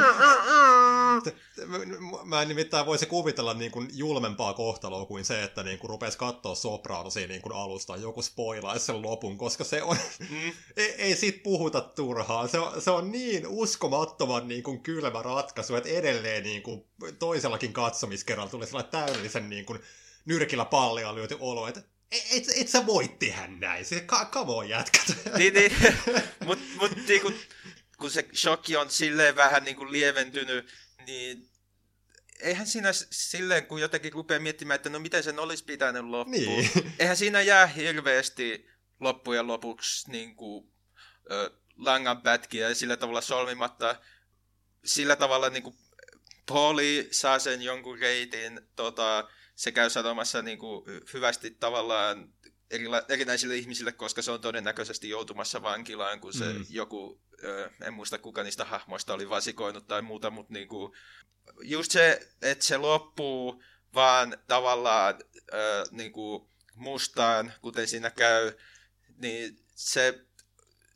mä 2.25 2.43
en 2.43 2.49
nimittäin 2.49 2.87
voisi 2.87 3.07
kuvitella 3.07 3.55
niin 3.55 3.71
kuin 3.73 3.89
julmempaa 3.93 4.55
kohtaloa 4.55 5.07
kuin 5.07 5.25
se, 5.25 5.43
että 5.43 5.63
niin 5.63 5.79
kuin 5.79 5.91
rupesi 5.91 6.19
katsoa 6.19 6.55
Sopranosia 6.55 7.29
niin 7.29 7.43
kuin 7.43 7.53
alusta 7.53 7.97
joku 7.97 8.23
spoilaisi 8.23 8.87
sen 8.87 9.03
lopun, 9.03 9.39
koska 9.39 9.65
se 9.65 9.83
on, 9.83 9.97
mm. 10.31 10.53
ei, 10.77 10.95
ei 10.99 11.17
siitä 11.17 11.41
puhuta 11.43 11.72
turhaan. 11.81 12.49
Se 12.49 12.59
on, 12.59 12.83
se 12.83 12.91
on 12.91 13.13
niin 13.13 13.47
uskomattoman 13.47 14.49
niin 14.49 14.63
kuin 14.63 14.83
kylmä 14.83 15.23
ratkaisu, 15.23 15.77
että 15.77 15.89
edelleen 15.89 16.43
niin 16.43 16.63
kuin 16.63 16.85
toisellakin 17.19 17.73
katsomiskerralla 17.73 18.51
tulee 18.51 18.67
sellainen 18.67 18.93
täydellisen 18.93 19.51
niin 19.51 19.65
kuin 19.65 19.81
nyrkillä 20.25 20.65
pallia 20.65 21.15
lyöty 21.15 21.37
olo, 21.41 21.69
että 21.69 21.83
et, 22.11 22.45
et 22.57 22.69
sä 22.69 22.87
voi 22.87 23.09
tehdä 23.09 23.47
näin, 23.47 23.85
se 23.85 24.07
come 24.31 24.53
on 24.53 24.69
jätkät. 24.69 25.17
Niin, 25.37 25.55
niin. 25.55 25.73
mutta 26.47 26.65
mut, 26.81 26.91
niin 27.09 27.21
kun, 27.21 27.35
kun 27.99 28.11
se 28.11 28.29
shokki 28.35 28.77
on 28.77 28.91
silleen 28.91 29.37
vähän 29.37 29.65
niin 29.65 29.77
kuin 29.77 29.93
lieventynyt, 29.93 30.69
niin 31.07 31.49
eihän 32.41 32.67
siinä 32.67 32.93
silleen, 33.11 33.67
kun 33.67 33.81
jotenkin 33.81 34.13
rupeaa 34.13 34.41
miettimään, 34.41 34.77
että 34.77 34.91
no 34.91 34.99
miten 34.99 35.23
sen 35.23 35.39
olisi 35.39 35.65
pitänyt 35.65 36.05
loppua. 36.05 36.33
Niin. 36.33 36.71
Eihän 36.99 37.17
siinä 37.17 37.41
jää 37.41 37.67
hirveästi 37.67 38.69
loppujen 39.01 39.47
lopuksi 39.47 40.11
niin 40.11 40.37
kuin, 40.37 40.73
ö, 41.31 41.51
langan 41.77 42.23
pätkiä 42.23 42.69
ja 42.69 42.75
sillä 42.75 42.97
tavalla 42.97 43.21
solmimatta. 43.21 43.97
Sillä 44.85 45.17
tavalla 45.17 45.51
niin 45.51 45.63
kuin 45.63 45.77
Pauli 46.49 47.09
saa 47.11 47.39
sen 47.39 47.63
jonkun 47.63 47.99
reitin, 47.99 48.61
tota, 48.77 49.29
se 49.55 49.73
käy 49.73 49.91
sanomassa 49.91 50.43
niin 50.43 50.59
kuin, 50.59 50.85
hyvästi 51.13 51.51
tavallaan 51.51 52.33
erila- 52.75 53.05
erinäisille 53.09 53.57
ihmisille, 53.57 53.93
koska 53.93 54.23
se 54.23 54.31
on 54.31 54.41
todennäköisesti 54.41 55.09
joutumassa 55.09 55.63
vankilaan, 55.63 56.21
kun 56.21 56.33
se 56.33 56.45
mm. 56.45 56.67
joku, 56.69 57.21
ö, 57.45 57.71
en 57.83 57.95
muista 57.95 58.19
kuka 58.19 58.43
niistä 58.43 58.65
hahmoista 58.65 59.15
oli 59.15 59.29
vasikoinut 59.29 59.87
tai 59.87 60.03
muuta, 60.03 60.31
mutta 60.31 60.53
niin 60.53 60.69
kuin, 60.69 60.93
just 61.63 61.93
se, 61.93 62.29
että 62.43 62.65
se 62.65 62.77
loppuu 62.77 63.63
vaan 63.95 64.37
tavallaan 64.47 65.15
ö, 65.55 65.85
niin 65.91 66.13
kuin 66.13 66.49
mustaan, 66.75 67.53
kuten 67.61 67.89
siinä 67.89 68.11
käy, 68.11 68.53
niin 69.17 69.59
se, 69.75 70.25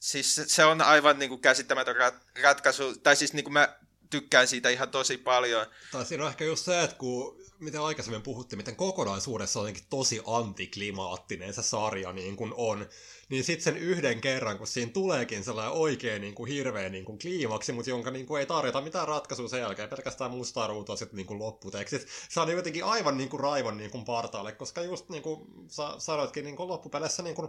siis 0.01 0.41
se, 0.47 0.65
on 0.65 0.81
aivan 0.81 1.19
niin 1.19 1.29
kuin 1.29 1.41
käsittämätön 1.41 1.97
rat, 1.97 2.15
ratkaisu, 2.43 2.99
tai 2.99 3.17
siis 3.17 3.33
niin 3.33 3.45
kuin 3.45 3.53
mä 3.53 3.77
tykkään 4.11 4.49
siitä 4.49 4.69
ihan 4.69 4.91
tosi 4.91 5.19
paljon. 5.19 5.67
Tai 5.93 6.07
siinä 6.07 6.25
on 6.25 6.31
ehkä 6.31 6.45
just 6.45 6.65
se, 6.65 6.83
että 6.83 6.97
kun 6.97 7.47
miten 7.59 7.81
aikaisemmin 7.81 8.23
puhuttiin, 8.23 8.59
miten 8.59 8.77
kokonaisuudessa 8.77 9.61
on 9.61 9.75
tosi 9.91 10.21
antiklimaattinen 10.27 11.55
se 11.55 11.63
sarja 11.63 12.13
niin 12.13 12.37
kuin 12.37 12.53
on, 12.57 12.87
niin 13.29 13.45
sitten 13.45 13.65
sen 13.65 13.77
yhden 13.77 14.21
kerran, 14.21 14.59
kun 14.59 14.67
siinä 14.67 14.93
tuleekin 14.93 15.45
sellainen 15.45 15.73
oikein 15.73 16.23
niin 16.23 16.35
kuin 16.35 16.51
hirveä 16.51 16.89
niin 16.89 17.05
kuin 17.05 17.19
kliimaksi, 17.19 17.73
mutta 17.73 17.91
jonka 17.91 18.11
niin 18.11 18.27
kuin 18.27 18.41
ei 18.41 18.47
tarjota 18.47 18.81
mitään 18.81 19.09
ratkaisua 19.09 19.49
sen 19.49 19.61
jälkeen, 19.61 19.89
pelkästään 19.89 20.31
mustaa 20.31 20.67
ruutua 20.67 20.97
sitten 20.97 21.17
niin 21.17 21.27
kuin 21.27 21.39
lopputekstit. 21.39 22.07
Se 22.29 22.41
on 22.41 22.51
jotenkin 22.51 22.85
aivan 22.85 23.17
niin 23.17 23.29
kuin 23.29 23.41
raivon 23.41 23.77
niin 23.77 23.91
kuin 23.91 24.05
partaalle, 24.05 24.53
koska 24.53 24.83
just 24.83 25.09
niin 25.09 25.23
kuin 25.23 25.47
sä 25.69 25.95
sanoitkin 25.99 26.45
niin 26.45 26.57
kuin 26.57 26.69
loppupeleissä 26.69 27.23
niin 27.23 27.37
kuin 27.37 27.49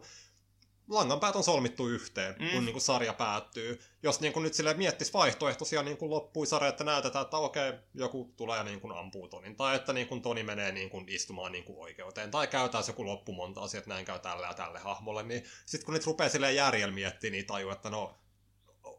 langanpäät 0.89 1.35
on 1.35 1.43
solmittu 1.43 1.87
yhteen, 1.87 2.35
mm. 2.39 2.49
kun 2.49 2.65
niin 2.65 2.73
kuin 2.73 2.81
sarja 2.81 3.13
päättyy. 3.13 3.79
Jos 4.03 4.19
niin 4.19 4.33
kuin 4.33 4.43
nyt 4.43 4.53
sille 4.53 4.73
miettisi 4.73 5.13
vaihtoehtoisia 5.13 5.83
niin 5.83 5.97
kuin 5.97 6.09
loppuisarja, 6.09 6.69
että 6.69 6.83
näytetään, 6.83 7.23
että 7.23 7.37
okei, 7.37 7.73
joku 7.93 8.33
tulee 8.37 8.63
niin 8.63 8.81
kuin 8.81 8.97
ampuu 8.97 9.27
Tonin, 9.27 9.55
tai 9.55 9.75
että 9.75 9.93
niin 9.93 10.07
kuin 10.07 10.21
Toni 10.21 10.43
menee 10.43 10.71
niin 10.71 10.89
kuin 10.89 11.09
istumaan 11.09 11.51
niin 11.51 11.63
kuin 11.63 11.79
oikeuteen, 11.79 12.31
tai 12.31 12.47
käytää 12.47 12.81
joku 12.87 13.05
loppumonta 13.05 13.61
asiaa, 13.61 13.79
että 13.79 13.89
näin 13.89 14.05
käy 14.05 14.19
tälle 14.19 14.47
ja 14.47 14.53
tälle 14.53 14.79
hahmolle, 14.79 15.23
niin 15.23 15.43
sitten 15.65 15.85
kun 15.85 15.93
nyt 15.93 16.05
rupeaa 16.05 16.29
silleen 16.29 16.55
järjellä 16.55 16.93
miettimään, 16.93 17.31
niin 17.31 17.45
tajuu, 17.45 17.71
että 17.71 17.89
no, 17.89 18.17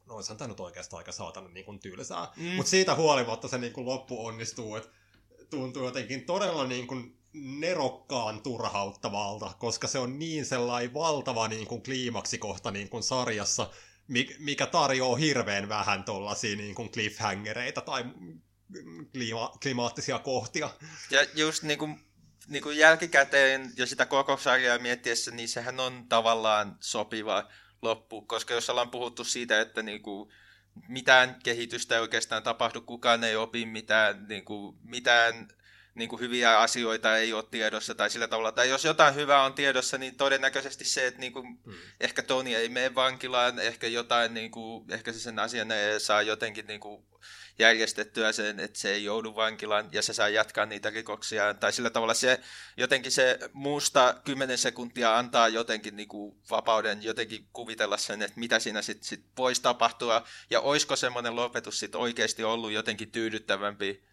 no 0.06 0.14
olisihan 0.14 0.38
tämä 0.38 0.48
nyt 0.48 0.60
oikeastaan 0.60 0.98
aika 0.98 1.12
saatana 1.12 1.48
niin 1.48 1.64
kuin 1.64 1.80
tylsää. 1.80 2.32
Mm. 2.36 2.44
Mutta 2.44 2.70
siitä 2.70 2.94
huolimatta 2.94 3.48
se 3.48 3.58
niin 3.58 3.72
kuin 3.72 3.86
loppu 3.86 4.26
onnistuu, 4.26 4.76
että 4.76 4.90
tuntuu 5.50 5.84
jotenkin 5.84 6.26
todella 6.26 6.66
niin 6.66 6.86
kuin 6.86 7.17
nerokkaan 7.32 8.42
turhauttavalta, 8.42 9.52
koska 9.58 9.86
se 9.88 9.98
on 9.98 10.18
niin 10.18 10.46
sellainen 10.46 10.94
valtava 10.94 11.48
niin 11.48 11.66
kuin 11.66 11.82
kliimaksikohta 11.82 12.70
niin 12.70 12.88
kuin 12.88 13.02
sarjassa, 13.02 13.70
mi- 14.08 14.36
mikä 14.38 14.66
tarjoaa 14.66 15.16
hirveän 15.16 15.68
vähän 15.68 16.04
tuollaisia 16.04 16.56
niin 16.56 16.74
kuin 16.74 16.90
cliffhangereita 16.90 17.80
tai 17.80 18.04
klima- 19.12 19.58
klimaattisia 19.62 20.18
kohtia. 20.18 20.70
Ja 21.10 21.26
just 21.34 21.62
niin 21.62 21.78
kuin, 21.78 22.00
niin 22.48 22.62
kuin 22.62 22.78
jälkikäteen 22.78 23.72
ja 23.76 23.86
sitä 23.86 24.06
koko 24.06 24.36
sarjaa 24.36 24.78
miettiessä, 24.78 25.30
niin 25.30 25.48
sehän 25.48 25.80
on 25.80 26.06
tavallaan 26.08 26.76
sopiva 26.80 27.48
loppu, 27.82 28.22
koska 28.22 28.54
jos 28.54 28.70
ollaan 28.70 28.90
puhuttu 28.90 29.24
siitä, 29.24 29.60
että 29.60 29.82
niin 29.82 30.02
kuin 30.02 30.30
mitään 30.88 31.36
kehitystä 31.44 31.94
ei 31.94 32.00
oikeastaan 32.00 32.42
tapahdu, 32.42 32.80
kukaan 32.80 33.24
ei 33.24 33.36
opi 33.36 33.66
mitään, 33.66 34.26
niin 34.28 34.44
kuin, 34.44 34.76
mitään 34.82 35.48
niin 35.94 36.08
kuin 36.08 36.20
hyviä 36.20 36.58
asioita 36.58 37.16
ei 37.16 37.32
ole 37.32 37.44
tiedossa 37.50 37.94
tai 37.94 38.10
sillä 38.10 38.28
tavalla. 38.28 38.52
Tai 38.52 38.68
jos 38.68 38.84
jotain 38.84 39.14
hyvää 39.14 39.42
on 39.42 39.54
tiedossa, 39.54 39.98
niin 39.98 40.16
todennäköisesti 40.16 40.84
se, 40.84 41.06
että 41.06 41.20
niin 41.20 41.32
kuin, 41.32 41.58
Hmm. 41.64 41.74
ehkä 42.00 42.22
Toni 42.22 42.54
ei 42.54 42.68
mene 42.68 42.94
vankilaan, 42.94 43.58
ehkä 43.58 43.86
jotain, 43.86 44.34
niin 44.34 44.50
kuin, 44.50 44.92
ehkä 44.92 45.12
se 45.12 45.18
sen 45.20 45.38
asian 45.38 45.72
ei 45.72 46.00
saa 46.00 46.22
jotenkin 46.22 46.66
niin 46.66 46.80
kuin, 46.80 47.04
järjestettyä 47.58 48.32
sen, 48.32 48.60
että 48.60 48.78
se 48.78 48.90
ei 48.90 49.04
joudu 49.04 49.34
vankilaan 49.34 49.88
ja 49.92 50.02
se 50.02 50.12
saa 50.12 50.28
jatkaa 50.28 50.66
niitä 50.66 50.90
rikoksia. 50.90 51.54
Tai 51.54 51.72
sillä 51.72 51.90
tavalla 51.90 52.14
se 52.14 52.40
jotenkin 52.76 53.12
se 53.12 53.38
muusta 53.52 54.14
10 54.24 54.58
sekuntia 54.58 55.18
antaa 55.18 55.48
jotenkin 55.48 55.96
niin 55.96 56.08
kuin, 56.08 56.36
vapauden 56.50 57.02
jotenkin 57.02 57.48
kuvitella 57.52 57.96
sen, 57.96 58.22
että 58.22 58.40
mitä 58.40 58.58
siinä 58.58 58.82
sitten 58.82 59.08
sit 59.08 59.24
voisi 59.36 59.62
tapahtua 59.62 60.24
ja 60.50 60.60
olisiko 60.60 60.96
semmoinen 60.96 61.36
lopetus 61.36 61.78
sitten 61.78 62.00
oikeasti 62.00 62.44
ollut 62.44 62.72
jotenkin 62.72 63.10
tyydyttävämpi. 63.10 64.07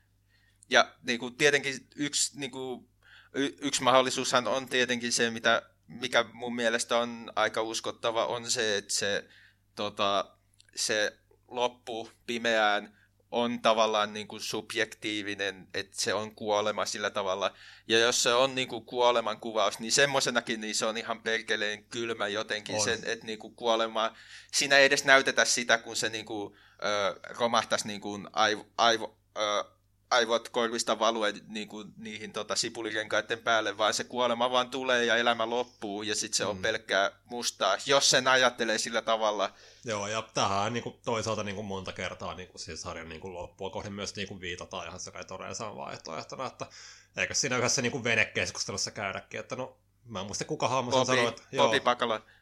Ja 0.70 0.96
niin 1.04 1.20
kuin, 1.20 1.36
tietenkin 1.36 1.88
yksi, 1.96 2.40
niin 2.40 2.52
kuin, 2.52 2.88
y- 3.34 3.56
yksi 3.62 3.84
mahdollisuushan 3.84 4.48
on 4.48 4.70
tietenkin 4.70 5.12
se, 5.12 5.30
mitä, 5.30 5.62
mikä 5.88 6.26
mun 6.34 6.56
mielestä 6.56 6.98
on 6.98 7.32
aika 7.36 7.62
uskottava, 7.62 8.26
on 8.26 8.52
se, 8.52 8.78
että 8.78 8.94
se, 8.94 9.28
tota, 9.76 10.38
se 10.76 11.18
loppu 11.48 12.10
pimeään 12.26 12.98
on 13.32 13.62
tavallaan 13.62 14.14
niin 14.14 14.28
kuin 14.28 14.42
subjektiivinen, 14.42 15.68
että 15.74 16.02
se 16.02 16.14
on 16.14 16.36
kuolema 16.36 16.86
sillä 16.86 17.10
tavalla. 17.10 17.56
Ja 17.88 18.00
jos 18.00 18.24
se 18.24 18.34
on 18.34 18.56
niin 18.56 18.68
kuin 18.68 18.86
kuoleman 18.86 19.40
kuvaus, 19.40 19.80
niin 19.80 19.92
semmoisenakin 19.92 20.62
niin 20.62 20.76
se 20.76 20.86
on 20.86 20.98
ihan 20.98 21.22
perkeleen 21.22 21.84
kylmä 21.86 22.28
jotenkin 22.28 22.76
On. 22.76 22.82
sen, 22.82 23.00
että 23.06 23.26
niin 23.26 23.40
kuin 23.40 23.56
kuolema, 23.56 24.16
siinä 24.54 24.78
ei 24.78 24.86
edes 24.86 25.06
näytetä 25.06 25.46
sitä, 25.46 25.78
kun 25.78 25.96
se 25.96 26.10
niin 26.10 26.26
kuin, 26.26 26.56
ö, 26.84 27.20
romahtaisi 27.30 27.88
niin 27.88 28.02
kuin 28.02 28.28
aivo, 28.34 28.68
aivo, 28.78 29.18
ö, 29.38 29.75
aivot 30.12 30.50
korvista 30.50 31.00
value 31.00 31.34
niin 31.48 31.68
kuin 31.68 31.94
niihin 31.98 32.34
tota, 32.34 32.56
sipulirenkaiden 32.56 33.40
päälle, 33.40 33.78
vaan 33.78 33.94
se 33.94 34.04
kuolema 34.04 34.52
vaan 34.52 34.70
tulee 34.70 35.06
ja 35.06 35.16
elämä 35.18 35.50
loppuu 35.50 36.04
ja 36.04 36.16
sitten 36.16 36.38
se 36.38 36.46
on 36.46 36.56
Mm. 36.56 36.62
pelkkää 36.62 37.12
mustaa, 37.26 37.78
jos 37.86 38.10
sen 38.10 38.28
ajattelee 38.28 38.78
sillä 38.78 39.02
tavalla. 39.02 39.54
Joo, 39.86 40.08
ja 40.08 40.22
tähän 40.34 40.74
niin 40.74 40.84
kuin, 40.84 40.96
toisaalta 41.06 41.44
niin 41.44 41.56
kuin 41.56 41.66
monta 41.68 41.92
kertaa 41.94 42.36
niin 42.36 42.48
kuin, 42.50 42.60
siis 42.60 42.82
sarjan 42.82 43.10
niin 43.10 43.22
kuin, 43.22 43.34
loppua 43.34 43.70
kohden 43.70 43.94
myös 43.94 44.16
niin 44.16 44.28
kuin, 44.28 44.42
viitataan 44.42 44.88
ihan 44.88 45.00
sekä 45.00 45.24
todellisaan 45.24 45.78
vaihtoehtona, 45.78 46.46
että 46.48 46.68
eikö 47.18 47.34
siinä 47.34 47.58
yhdessä 47.58 47.82
niin 47.82 47.92
kuin, 47.92 48.04
venekeskustelussa 48.04 48.92
käydäkin, 48.92 49.40
että 49.40 49.56
no, 49.56 49.78
mä 50.06 50.20
en 50.20 50.26
muista 50.26 50.46
kuka 50.46 50.68
hahmo 50.68 50.92
sen 50.92 51.06
sanoi, 51.06 51.28
että, 51.28 51.42
joo, 51.52 51.74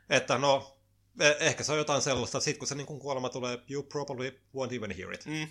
että 0.09 0.37
no, 0.37 0.77
eh- 1.19 1.37
ehkä 1.39 1.63
se 1.63 1.71
on 1.71 1.77
jotain 1.77 2.01
sellaista, 2.01 2.37
että 2.37 2.45
sit 2.45 2.57
kun 2.57 2.67
se 2.67 2.75
niin 2.75 2.87
kuin, 2.87 2.99
kuolema 2.99 3.29
tulee, 3.29 3.59
you 3.69 3.83
probably 3.83 4.39
won't 4.55 4.75
even 4.75 4.91
hear 4.91 5.13
it. 5.13 5.25
Mm. 5.25 5.47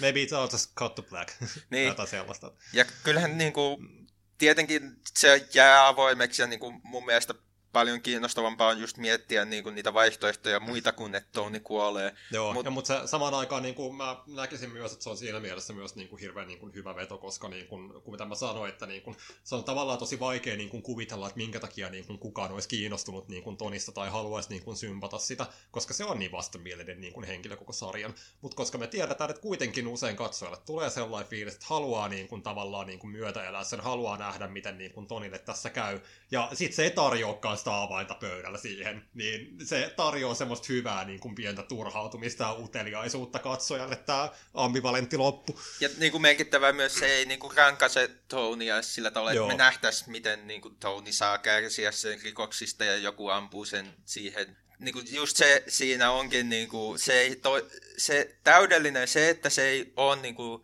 Maybe 0.00 0.22
it's 0.22 0.32
all 0.32 0.48
just 0.52 0.70
cut 0.74 0.94
to 0.94 1.02
black. 1.02 1.32
Niin. 1.70 1.88
jotain 1.88 2.08
sellaista. 2.08 2.52
Ja 2.72 2.84
kyllähän 3.02 3.38
niin 3.38 3.52
kuin, 3.52 4.06
tietenkin 4.38 5.00
se 5.18 5.46
jää 5.54 5.86
avoimeksi 5.86 6.42
ja 6.42 6.48
niin 6.48 6.60
kuin, 6.60 6.80
mun 6.84 7.06
mielestä 7.06 7.34
paljon 7.72 8.02
kiinnostavampaa 8.02 8.68
on 8.68 8.80
just 8.80 8.96
miettiä 8.96 9.44
niin 9.44 9.62
kuin, 9.62 9.74
niitä 9.74 9.94
vaihtoehtoja 9.94 10.60
muita 10.60 10.92
kuin, 10.92 11.14
että 11.14 11.28
Tony 11.32 11.60
kuolee. 11.60 12.14
Joo, 12.30 12.52
Mut- 12.52 12.54
Mut, 12.54 12.64
ja, 12.64 12.70
mutta 12.70 13.00
se, 13.00 13.06
samaan 13.06 13.34
aikaan 13.34 13.62
niin 13.62 13.74
kuin, 13.74 13.94
mä 13.94 14.16
näkisin 14.26 14.70
myös, 14.70 14.92
että 14.92 15.02
se 15.02 15.10
on 15.10 15.16
siinä 15.16 15.40
mielessä 15.40 15.72
myös 15.72 15.94
niin 15.96 16.08
kuin, 16.08 16.20
hirveän 16.20 16.48
niin 16.48 16.58
kuin, 16.58 16.74
hyvä 16.74 16.96
veto, 16.96 17.18
koska 17.18 17.48
niin 17.48 17.66
kuin, 17.66 18.02
kun 18.02 18.14
mitä 18.14 18.24
mä 18.24 18.34
sanoin, 18.34 18.72
että 18.72 18.86
niin 18.86 19.02
kuin, 19.02 19.16
se 19.44 19.54
on 19.54 19.64
tavallaan 19.64 19.98
tosi 19.98 20.20
vaikea 20.20 20.56
niin 20.56 20.68
kuin, 20.68 20.82
kuvitella, 20.82 21.26
että 21.26 21.36
minkä 21.36 21.60
takia 21.60 21.90
niin 21.90 22.06
kuin, 22.06 22.18
kukaan 22.18 22.52
olisi 22.52 22.68
kiinnostunut 22.68 23.28
niin 23.28 23.42
kuin, 23.42 23.56
Tonista 23.56 23.92
tai 23.92 24.10
haluaisi 24.10 24.48
niin 24.48 24.62
kuin, 24.62 24.76
sympata 24.76 25.18
sitä, 25.18 25.46
koska 25.70 25.94
se 25.94 26.04
on 26.04 26.18
niin 26.18 26.32
vastenmielinen 26.32 27.00
niin 27.00 27.12
kuin, 27.12 27.26
henkilö 27.26 27.56
koko 27.56 27.72
sarjan. 27.72 28.14
Mutta 28.40 28.56
koska 28.56 28.78
me 28.78 28.86
tiedetään, 28.86 29.30
että 29.30 29.42
kuitenkin 29.42 29.88
usein 29.88 30.16
katsojalle 30.16 30.58
tulee 30.66 30.90
sellainen 30.90 31.30
fiilis, 31.30 31.54
että 31.54 31.66
haluaa 31.68 32.08
niin 32.08 32.28
kuin, 32.28 32.42
tavallaan 32.42 32.86
niin 32.86 32.98
kuin, 32.98 33.10
myötäelää 33.10 33.64
sen, 33.64 33.80
haluaa 33.80 34.16
nähdä, 34.16 34.48
miten 34.48 34.78
niin 34.78 34.92
kuin, 34.92 35.06
Tonille 35.06 35.38
tässä 35.38 35.70
käy. 35.70 36.00
Ja 36.30 36.48
sitten 36.54 36.76
se 36.76 36.82
ei 36.82 36.90
tarjoakaan 36.90 37.55
sitä 37.56 37.82
avainta 37.82 38.14
pöydällä 38.14 38.58
siihen, 38.58 39.04
niin 39.14 39.56
se 39.64 39.92
tarjoaa 39.96 40.34
semmoista 40.34 40.66
hyvää 40.68 41.04
niin 41.04 41.20
kuin 41.20 41.34
pientä 41.34 41.62
turhautumista 41.62 42.44
ja 42.44 42.52
uteliaisuutta 42.52 43.38
katsojalle 43.38 43.96
tämä 43.96 44.28
ambivalentti 44.54 45.16
loppu. 45.16 45.60
Ja 45.80 45.88
niin 45.98 46.12
kuin 46.12 46.22
merkittävää 46.22 46.72
myös 46.72 46.94
se 46.94 47.06
ei 47.06 47.26
niin 47.26 47.40
kuin 47.40 47.56
rankaise 47.56 48.10
Tonya 48.28 48.82
sillä 48.82 49.10
tavalla, 49.10 49.30
että 49.30 49.36
Joo. 49.36 49.48
me 49.48 49.54
nähtäisiin, 49.54 50.10
miten 50.10 50.46
niin 50.46 50.60
kuin 50.60 50.76
Tony 50.76 51.12
saa 51.12 51.38
kärsiä 51.38 51.92
sen 51.92 52.20
rikoksista 52.22 52.84
ja 52.84 52.96
joku 52.96 53.28
ampuu 53.28 53.64
sen 53.64 53.94
siihen. 54.04 54.56
Niin 54.78 54.92
kuin 54.92 55.14
just 55.14 55.36
se 55.36 55.64
siinä 55.68 56.10
onkin, 56.10 56.48
niin 56.48 56.68
kuin, 56.68 56.98
se, 56.98 57.20
ei 57.20 57.36
to, 57.36 57.68
se 57.98 58.36
täydellinen, 58.44 59.08
se, 59.08 59.30
että 59.30 59.50
se 59.50 59.68
ei 59.68 59.92
ole 59.96 60.16
niin 60.16 60.34
kuin 60.34 60.62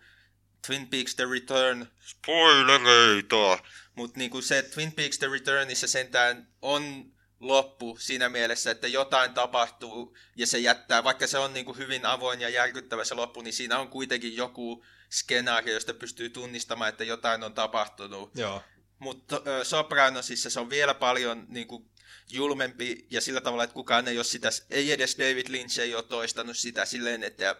Twin 0.67 0.89
Peaks 0.89 1.15
The 1.15 1.25
Return, 1.31 1.87
spoilereita, 2.01 3.59
mutta 3.95 4.19
niin 4.19 4.31
kuin 4.31 4.43
se 4.43 4.63
Twin 4.63 4.93
Peaks 4.93 5.19
The 5.19 5.29
Returnissa 5.29 5.87
sentään 5.87 6.49
on 6.63 7.13
loppu 7.41 7.97
siinä 8.01 8.29
mielessä, 8.29 8.71
että 8.71 8.89
jotain 8.89 9.35
tapahtuu 9.35 10.17
ja 10.37 10.47
se 10.47 10.59
jättää, 10.59 11.05
vaikka 11.05 11.27
se 11.27 11.39
on 11.39 11.55
niin 11.55 11.67
kuin 11.67 11.79
hyvin 11.79 12.07
avoin 12.07 12.41
ja 12.41 12.49
järkyttävä 12.49 13.05
se 13.05 13.15
loppu, 13.15 13.43
niin 13.43 13.55
siinä 13.55 13.79
on 13.79 13.89
kuitenkin 13.89 14.37
joku 14.37 14.85
skenaario, 15.11 15.75
josta 15.75 15.95
pystyy 15.95 16.31
tunnistamaan, 16.31 16.89
että 16.89 17.05
jotain 17.05 17.43
on 17.45 17.55
tapahtunut. 17.55 18.31
Joo. 18.35 18.63
Mutta 18.99 19.41
Sopranosissa 19.63 20.51
se 20.51 20.61
on 20.61 20.71
vielä 20.71 20.95
paljon 20.95 21.47
niin 21.49 21.67
kuin, 21.67 21.91
julmempi 22.31 23.07
ja 23.11 23.21
sillä 23.21 23.41
tavalla, 23.41 23.65
että 23.65 23.75
kukaan 23.75 24.09
ei 24.09 24.19
ole 24.19 24.25
sitä, 24.25 24.49
ei 24.71 24.93
edes 24.93 25.19
David 25.19 25.47
Lynch 25.49 25.79
ei 25.79 25.95
ole 25.95 26.03
toistanut 26.03 26.57
sitä 26.57 26.85
silleen, 26.85 27.23
että 27.23 27.57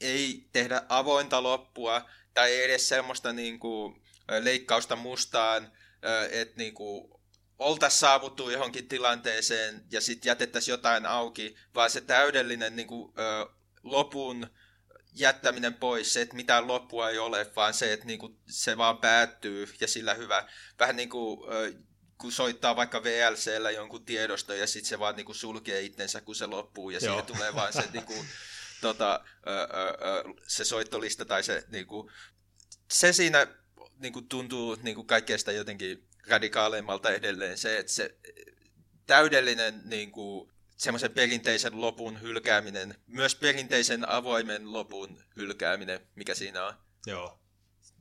ei 0.00 0.48
tehdä 0.52 0.82
avointa 0.88 1.42
loppua 1.42 2.10
tai 2.34 2.52
ei 2.52 2.64
edes 2.64 2.88
semmoista 2.88 3.32
niin 3.32 3.58
kuin, 3.58 4.02
leikkausta 4.40 4.96
mustaan, 4.96 5.72
että 6.30 6.54
niin 6.56 6.74
kuin, 6.74 7.18
oltaisiin 7.58 8.00
saavuttu 8.00 8.50
johonkin 8.50 8.88
tilanteeseen 8.88 9.84
ja 9.90 10.00
sitten 10.00 10.30
jätettäisiin 10.30 10.72
jotain 10.72 11.06
auki, 11.06 11.56
vaan 11.74 11.90
se 11.90 12.00
täydellinen 12.00 12.76
niin 12.76 12.88
kuin, 12.88 13.12
ö, 13.18 13.46
lopun 13.82 14.46
jättäminen 15.12 15.74
pois, 15.74 16.12
se, 16.12 16.20
että 16.20 16.36
mitään 16.36 16.66
loppua 16.66 17.10
ei 17.10 17.18
ole, 17.18 17.50
vaan 17.56 17.74
se, 17.74 17.92
että 17.92 18.06
niin 18.06 18.18
kuin, 18.18 18.38
se 18.50 18.76
vaan 18.76 18.98
päättyy 18.98 19.68
ja 19.80 19.88
sillä 19.88 20.14
hyvä. 20.14 20.48
Vähän 20.78 20.96
niin 20.96 21.08
kuin 21.08 21.52
ö, 21.52 21.72
kun 22.18 22.32
soittaa 22.32 22.76
vaikka 22.76 23.02
VLCllä 23.02 23.70
jonkun 23.70 24.04
tiedosto 24.04 24.54
ja 24.54 24.66
sitten 24.66 24.88
se 24.88 24.98
vaan 24.98 25.16
niin 25.16 25.26
kuin 25.26 25.36
sulkee 25.36 25.80
itsensä, 25.80 26.20
kun 26.20 26.34
se 26.34 26.46
loppuu 26.46 26.90
ja 26.90 26.98
Joo. 26.98 27.00
siihen 27.00 27.26
tulee 27.26 27.54
vaan 27.54 27.72
se, 27.72 27.84
niin 27.92 28.04
kuin, 28.04 28.26
tota, 28.80 29.24
ö, 29.46 29.50
ö, 29.50 29.88
ö, 30.08 30.24
se 30.46 30.64
soittolista 30.64 31.24
tai 31.24 31.42
se, 31.42 31.64
niin 31.68 31.86
kuin, 31.86 32.12
se 32.90 33.12
siinä 33.12 33.46
niin 33.98 34.12
kuin 34.12 34.28
tuntuu 34.28 34.76
niin 34.82 34.94
kuin 34.94 35.06
kaikkeesta 35.06 35.52
jotenkin 35.52 36.08
radikaaleimmalta 36.28 37.10
edelleen 37.10 37.58
se, 37.58 37.78
että 37.78 37.92
se 37.92 38.14
täydellinen 39.06 39.80
niin 39.84 40.10
kuin, 40.10 40.50
semmoisen 40.76 41.12
perinteisen 41.12 41.80
lopun 41.80 42.22
hylkääminen, 42.22 42.94
myös 43.06 43.34
perinteisen 43.34 44.08
avoimen 44.08 44.72
lopun 44.72 45.18
hylkääminen, 45.36 46.00
mikä 46.14 46.34
siinä 46.34 46.66
on. 46.66 46.74
Joo. 47.06 47.38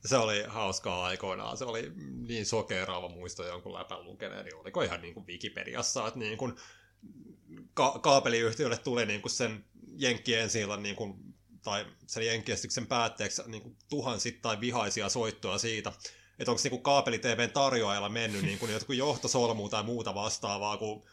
Se 0.05 0.17
oli 0.17 0.43
hauskaa 0.47 1.05
aikoinaan. 1.05 1.57
Se 1.57 1.65
oli 1.65 1.91
niin 2.27 2.45
sokeraava 2.45 3.09
muisto 3.09 3.47
jonkun 3.47 3.73
läpän 3.73 4.03
lukeneeni. 4.03 4.53
Oliko 4.53 4.81
ihan 4.81 5.01
niin 5.01 5.13
kuin 5.13 5.27
Wikipediassa, 5.27 6.07
että 6.07 6.19
niin 6.19 6.37
kuin 6.37 6.53
ka- 7.73 7.99
kaapeliyhtiölle 7.99 8.77
tuli 8.77 9.05
niin 9.05 9.21
kuin 9.21 9.31
sen 9.31 9.65
Jenkkien 9.97 10.49
sillan 10.49 10.83
niin 10.83 10.95
kuin, 10.95 11.13
tai 11.63 11.85
sen 12.07 12.25
Jenkkiestyksen 12.25 12.87
päätteeksi 12.87 13.41
niin 13.45 13.61
kuin 13.61 13.75
tuhansittain 13.89 14.61
vihaisia 14.61 15.09
soittoja 15.09 15.57
siitä, 15.57 15.93
että 16.39 16.51
onko 16.51 16.63
niin 16.63 16.81
kaapeli-TVn 16.81 17.51
tarjoajalla 17.51 18.09
mennyt 18.09 18.41
niin 18.41 18.59
kuin 18.59 18.71
jotkut 18.71 18.95
johtosolmuun 18.95 19.69
tai 19.69 19.83
muuta 19.83 20.15
vastaavaa, 20.15 20.77
kun 20.77 21.03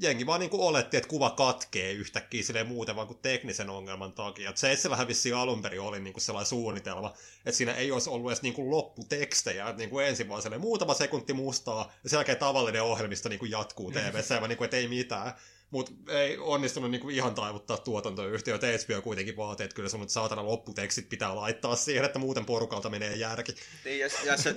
jengi 0.00 0.26
vaan 0.26 0.40
niin 0.40 0.50
kuin 0.50 0.62
oletti, 0.62 0.96
että 0.96 1.08
kuva 1.08 1.30
katkee 1.30 1.92
yhtäkkiä 1.92 2.42
silleen 2.42 2.66
muuten 2.66 2.96
vaan 2.96 3.06
kuin 3.06 3.18
teknisen 3.18 3.70
ongelman 3.70 4.12
takia. 4.12 4.50
Et 4.50 4.56
se 4.56 4.72
itsellähän 4.72 5.08
vissiin 5.08 5.34
alun 5.34 5.62
perin 5.62 5.80
oli 5.80 6.00
niin 6.00 6.12
kuin 6.12 6.22
sellainen 6.22 6.48
suunnitelma, 6.48 7.14
että 7.38 7.56
siinä 7.56 7.74
ei 7.74 7.92
olisi 7.92 8.10
ollut 8.10 8.30
edes 8.30 8.42
niin 8.42 8.54
kuin 8.54 8.70
lopputekstejä, 8.70 9.68
että 9.68 9.78
niin 9.78 9.90
kuin 9.90 10.06
ensin 10.06 10.28
vaan 10.28 10.42
sellainen 10.42 10.68
muutama 10.68 10.94
sekunti 10.94 11.32
mustaa, 11.32 11.92
ja 12.04 12.10
sen 12.10 12.16
jälkeen 12.16 12.38
tavallinen 12.38 12.82
ohjelmisto 12.82 13.28
niin 13.28 13.38
kuin 13.38 13.50
jatkuu 13.50 13.92
mä 14.40 14.48
niin 14.48 14.58
kuin, 14.58 14.64
että 14.64 14.76
ei 14.76 14.88
mitään. 14.88 15.32
Mutta 15.70 15.92
ei 16.08 16.38
onnistunut 16.38 16.90
niinku 16.90 17.08
ihan 17.08 17.34
taivuttaa 17.34 17.78
tuotantoyhtiöt. 17.78 18.60
HBO 18.62 19.02
kuitenkin 19.02 19.36
vaatii, 19.36 19.64
että 19.64 19.74
kyllä 19.74 19.88
sun 19.88 20.00
nyt 20.00 20.10
saatana 20.10 20.44
lopputekstit 20.44 21.08
pitää 21.08 21.36
laittaa 21.36 21.76
siihen, 21.76 22.04
että 22.04 22.18
muuten 22.18 22.44
porukalta 22.44 22.90
menee 22.90 23.16
järki. 23.16 23.54
Niin, 23.84 23.98
ja, 23.98 24.08
ja, 24.24 24.36
se, 24.36 24.54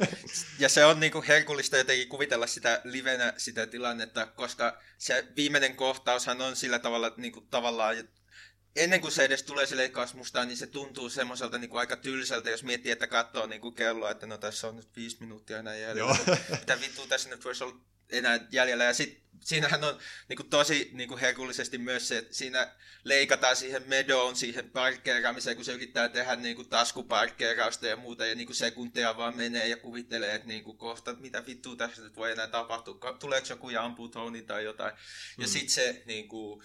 ja 0.60 0.70
se 0.70 0.86
on 0.86 1.00
niinku 1.00 1.24
herkullista 1.28 1.78
jotenkin 1.78 2.10
kuvitella 2.10 2.48
sitä 2.48 2.82
livenä 2.84 3.34
sitä 3.38 3.68
tilannetta, 3.68 4.26
koska 4.26 4.78
se 4.98 5.28
viimeinen 5.36 5.76
kohtaushan 5.76 6.42
on 6.42 6.56
sillä 6.56 6.80
tavalla 6.80 7.14
niinku, 7.18 7.42
tavallaan 7.42 7.96
ennen 8.76 9.02
kuin 9.02 9.12
se 9.12 9.24
edes 9.24 9.44
tulee 9.44 9.66
se 9.66 9.78
leikkaus 9.78 10.14
mustaan, 10.14 10.48
niin 10.48 10.58
se 10.58 10.68
tuntuu 10.68 11.10
semmoiselta 11.10 11.58
niin 11.58 11.70
kuin 11.70 11.80
aika 11.80 11.98
tylsältä, 11.98 12.50
jos 12.50 12.64
miettii, 12.64 12.92
että 12.92 13.08
katsoo 13.08 13.48
niin 13.48 13.62
kuin 13.62 13.76
kelloa, 13.76 14.12
että 14.12 14.28
no 14.28 14.38
tässä 14.38 14.68
on 14.68 14.76
nyt 14.76 14.96
viisi 14.96 15.18
minuuttia 15.20 15.58
enää 15.58 15.76
jäljellä. 15.76 16.18
Mitä 16.60 16.82
vittua 16.82 17.08
tässä 17.08 17.30
nyt 17.30 17.46
voisi 17.46 17.64
olla 17.64 17.76
enää 18.10 18.40
jäljellä. 18.52 18.84
Ja 18.84 18.94
sit, 18.94 19.24
siinähän 19.44 19.84
on 19.84 20.00
niin 20.30 20.38
kuin 20.38 20.50
tosi 20.50 20.90
niin 20.94 21.10
kuin 21.10 21.20
herkullisesti 21.20 21.78
myös 21.78 22.08
se, 22.08 22.18
että 22.18 22.34
siinä 22.34 22.76
leikataan 23.04 23.56
siihen 23.56 23.84
medoon, 23.88 24.36
siihen 24.36 24.70
parkkeeraamiseen, 24.70 25.56
kun 25.56 25.66
se 25.66 25.74
yrittää 25.74 26.10
tehdä 26.10 26.36
niin 26.36 26.56
kuin 26.56 26.70
taskuparkkeerausta 26.70 27.88
ja 27.88 27.96
muuta, 27.96 28.26
ja 28.26 28.36
niin 28.36 28.48
kuin 28.48 28.56
sekunteja 28.56 29.18
vaan 29.18 29.38
menee 29.38 29.68
ja 29.68 29.78
kuvittelee, 29.78 30.36
että 30.36 30.48
niin 30.48 30.64
kuin 30.64 30.78
kohta, 30.78 31.14
mitä 31.14 31.46
vittua 31.46 31.76
tässä 31.76 32.02
nyt 32.02 32.16
voi 32.16 32.32
enää 32.32 32.48
tapahtua, 32.48 33.18
tuleeko 33.20 33.48
joku 33.50 33.70
ja 33.70 33.84
ampuu 33.84 34.10
Tony 34.10 34.42
tai 34.42 34.64
jotain. 34.64 34.94
Ja 35.38 35.48
mm. 35.48 35.52
sitten 35.52 35.70
se 35.70 36.04
niin 36.06 36.28
kuin, 36.28 36.64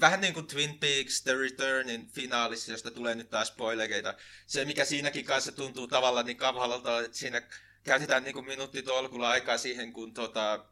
vähän 0.00 0.20
niin 0.20 0.34
kuin 0.34 0.46
Twin 0.46 0.78
Peaks 0.78 1.22
The 1.22 1.34
Returnin 1.34 2.08
finaalissa, 2.08 2.72
josta 2.72 2.90
tulee 2.90 3.14
nyt 3.14 3.30
taas 3.30 3.48
spoilereita. 3.48 4.14
Se, 4.46 4.64
mikä 4.64 4.84
siinäkin 4.84 5.24
kanssa 5.24 5.52
tuntuu 5.52 5.88
tavallaan 5.88 6.26
niin 6.26 6.36
kavalalta, 6.36 7.00
että 7.00 7.18
siinä 7.18 7.42
käytetään 7.82 8.24
niin 8.24 8.34
kuin 8.34 8.46
minuutti 8.46 8.82
tolkulla 8.82 9.30
aikaa 9.30 9.58
siihen, 9.58 9.92
kun 9.92 10.14
tota, 10.14 10.64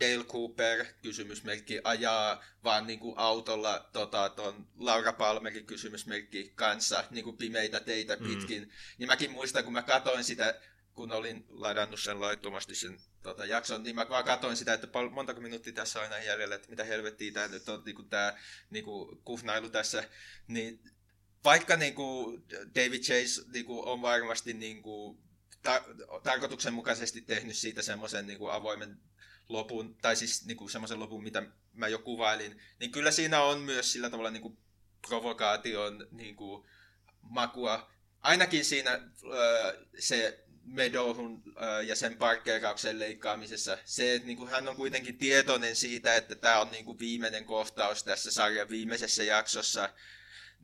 Dale 0.00 0.24
Cooper 0.24 0.86
kysymysmerkki 1.02 1.80
ajaa 1.84 2.44
vaan 2.64 2.86
niin 2.86 2.98
kuin 2.98 3.18
autolla 3.18 3.88
tota, 3.92 4.28
ton 4.28 4.68
Laura 4.78 5.12
Palmerin 5.12 5.66
kysymysmerkki 5.66 6.52
kanssa 6.54 7.04
niin 7.10 7.24
kuin 7.24 7.36
pimeitä 7.36 7.80
teitä 7.80 8.16
mm. 8.16 8.26
pitkin. 8.26 8.62
Mm. 8.62 8.70
Niin 8.98 9.06
mäkin 9.06 9.30
muistan, 9.30 9.64
kun 9.64 9.72
mä 9.72 9.82
katoin 9.82 10.24
sitä, 10.24 10.60
kun 10.94 11.12
olin 11.12 11.44
ladannut 11.48 12.00
sen 12.00 12.20
laittomasti 12.20 12.74
sen 12.74 12.98
tota, 13.22 13.46
jakson, 13.46 13.82
niin 13.82 13.96
mä 13.96 14.06
vaan 14.08 14.24
katsoin 14.24 14.56
sitä, 14.56 14.72
että 14.72 14.86
pal- 14.86 15.10
montako 15.10 15.40
minuuttia 15.40 15.72
tässä 15.72 16.00
on 16.00 16.06
enää 16.06 16.22
jäljellä, 16.22 16.54
että 16.54 16.70
mitä 16.70 16.84
helvettiä 16.84 17.32
tämä 17.32 17.48
nyt 17.48 17.68
on, 17.68 17.82
niin 17.84 18.08
tämä 18.08 18.34
niin 18.70 18.84
kuin, 18.84 19.22
kufnailu 19.24 19.70
tässä, 19.70 20.04
niin 20.48 20.80
vaikka 21.44 21.76
niin 21.76 21.94
kuin 21.94 22.42
David 22.50 23.00
Chase 23.00 23.42
niin 23.52 23.64
kuin, 23.64 23.88
on 23.88 24.02
varmasti 24.02 24.52
niin 24.52 24.82
kuin, 24.82 25.18
ta- 25.62 25.84
tarkoituksenmukaisesti 26.22 27.20
tehnyt 27.20 27.56
siitä 27.56 27.82
semmoisen 27.82 28.26
niin 28.26 28.38
kuin, 28.38 28.52
avoimen 28.52 29.00
lopun, 29.48 29.96
tai 30.02 30.16
siis 30.16 30.46
niin 30.46 30.56
kuin, 30.56 30.70
semmoisen 30.70 31.00
lopun, 31.00 31.22
mitä 31.22 31.42
mä 31.72 31.88
jo 31.88 31.98
kuvailin, 31.98 32.60
niin 32.80 32.92
kyllä 32.92 33.10
siinä 33.10 33.42
on 33.42 33.60
myös 33.60 33.92
sillä 33.92 34.10
tavalla 34.10 34.30
niin 34.30 34.42
kuin, 34.42 34.58
provokaation 35.08 36.08
niin 36.10 36.36
kuin, 36.36 36.68
makua. 37.22 37.90
Ainakin 38.20 38.64
siinä 38.64 38.90
öö, 39.24 39.86
se 39.98 40.44
Medohun 40.64 41.42
ja 41.86 41.96
sen 41.96 42.16
parkkeerauksen 42.16 42.98
leikkaamisessa. 42.98 43.78
Se, 43.84 44.14
että 44.14 44.26
niin 44.26 44.38
kuin 44.38 44.50
hän 44.50 44.68
on 44.68 44.76
kuitenkin 44.76 45.18
tietoinen 45.18 45.76
siitä, 45.76 46.14
että 46.14 46.34
tämä 46.34 46.60
on 46.60 46.70
niin 46.70 46.84
kuin 46.84 46.98
viimeinen 46.98 47.44
kohtaus 47.44 48.04
tässä 48.04 48.30
sarjan 48.30 48.68
viimeisessä 48.68 49.22
jaksossa. 49.22 49.90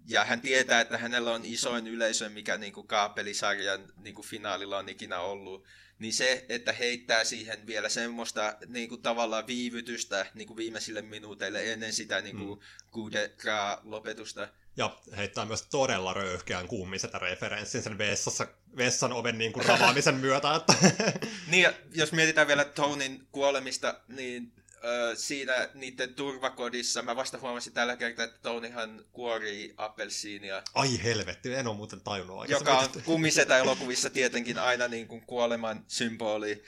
Ja 0.06 0.24
hän 0.24 0.40
tietää, 0.40 0.80
että 0.80 0.98
hänellä 0.98 1.32
on 1.32 1.44
isoin 1.44 1.86
yleisö, 1.86 2.28
mikä 2.28 2.58
niin 2.58 2.72
kuin 2.72 2.86
kaapelisarjan 2.86 3.92
niin 3.96 4.14
kuin 4.14 4.26
finaalilla 4.26 4.78
on 4.78 4.88
ikinä 4.88 5.20
ollut. 5.20 5.64
Niin 5.98 6.12
se, 6.12 6.46
että 6.48 6.72
heittää 6.72 7.24
siihen 7.24 7.66
vielä 7.66 7.88
semmoista 7.88 8.56
niin 8.66 8.88
kuin 8.88 9.02
tavallaan 9.02 9.46
viivytystä 9.46 10.26
niin 10.34 10.48
kuin 10.48 10.56
viimeisille 10.56 11.02
minuuteille 11.02 11.72
ennen 11.72 11.92
sitä 11.92 12.20
niin 12.20 12.36
kuin 12.36 12.58
mm. 12.58 13.90
lopetusta 13.90 14.48
ja 14.76 14.98
heittää 15.16 15.44
myös 15.44 15.66
todella 15.66 16.12
röyhkeän 16.12 16.68
kummisetä 16.68 17.18
referenssin 17.18 17.82
sen 17.82 17.98
vessassa, 17.98 18.46
vessan 18.76 19.12
oven 19.12 19.38
niin 19.38 19.52
kuin 19.52 19.66
ravaamisen 19.66 20.14
myötä. 20.14 20.54
Että. 20.54 20.74
niin, 21.50 21.62
ja 21.62 21.72
jos 21.94 22.12
mietitään 22.12 22.48
vielä 22.48 22.64
Tonin 22.64 23.26
kuolemista, 23.32 24.00
niin 24.08 24.52
äh, 24.84 25.16
siinä 25.16 25.68
niiden 25.74 26.14
turvakodissa, 26.14 27.02
mä 27.02 27.16
vasta 27.16 27.38
huomasin 27.38 27.72
tällä 27.72 27.96
kertaa, 27.96 28.24
että 28.24 28.38
Tonyhan 28.42 29.04
kuorii 29.12 29.74
appelsiinia. 29.76 30.62
Ai 30.74 31.02
helvetti, 31.02 31.54
en 31.54 31.66
ole 31.66 31.76
muuten 31.76 32.00
tajunnut 32.00 32.48
Joka 32.48 32.78
on 32.78 32.88
kummisetä 33.04 33.58
elokuvissa 33.58 34.10
tietenkin 34.10 34.58
aina 34.58 34.88
niin 34.88 35.08
kuin 35.08 35.26
kuoleman 35.26 35.84
symboli 35.88 36.62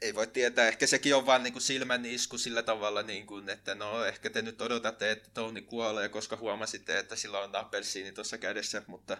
ei 0.00 0.14
voi 0.14 0.26
tietää, 0.26 0.68
ehkä 0.68 0.86
sekin 0.86 1.14
on 1.14 1.26
vaan 1.26 1.42
niin 1.42 1.60
silmän 1.60 2.06
isku 2.06 2.38
sillä 2.38 2.62
tavalla, 2.62 3.02
niin 3.02 3.26
kuin, 3.26 3.48
että 3.48 3.74
no 3.74 4.04
ehkä 4.04 4.30
te 4.30 4.42
nyt 4.42 4.60
odotatte, 4.60 5.10
että 5.10 5.30
Tony 5.34 5.62
kuolee, 5.62 6.08
koska 6.08 6.36
huomasitte, 6.36 6.98
että 6.98 7.16
sillä 7.16 7.38
on 7.38 7.56
appelsiini 7.56 8.12
tuossa 8.12 8.38
kädessä, 8.38 8.82
mutta 8.86 9.18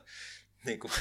niin 0.65 0.81
kuin, 0.81 0.93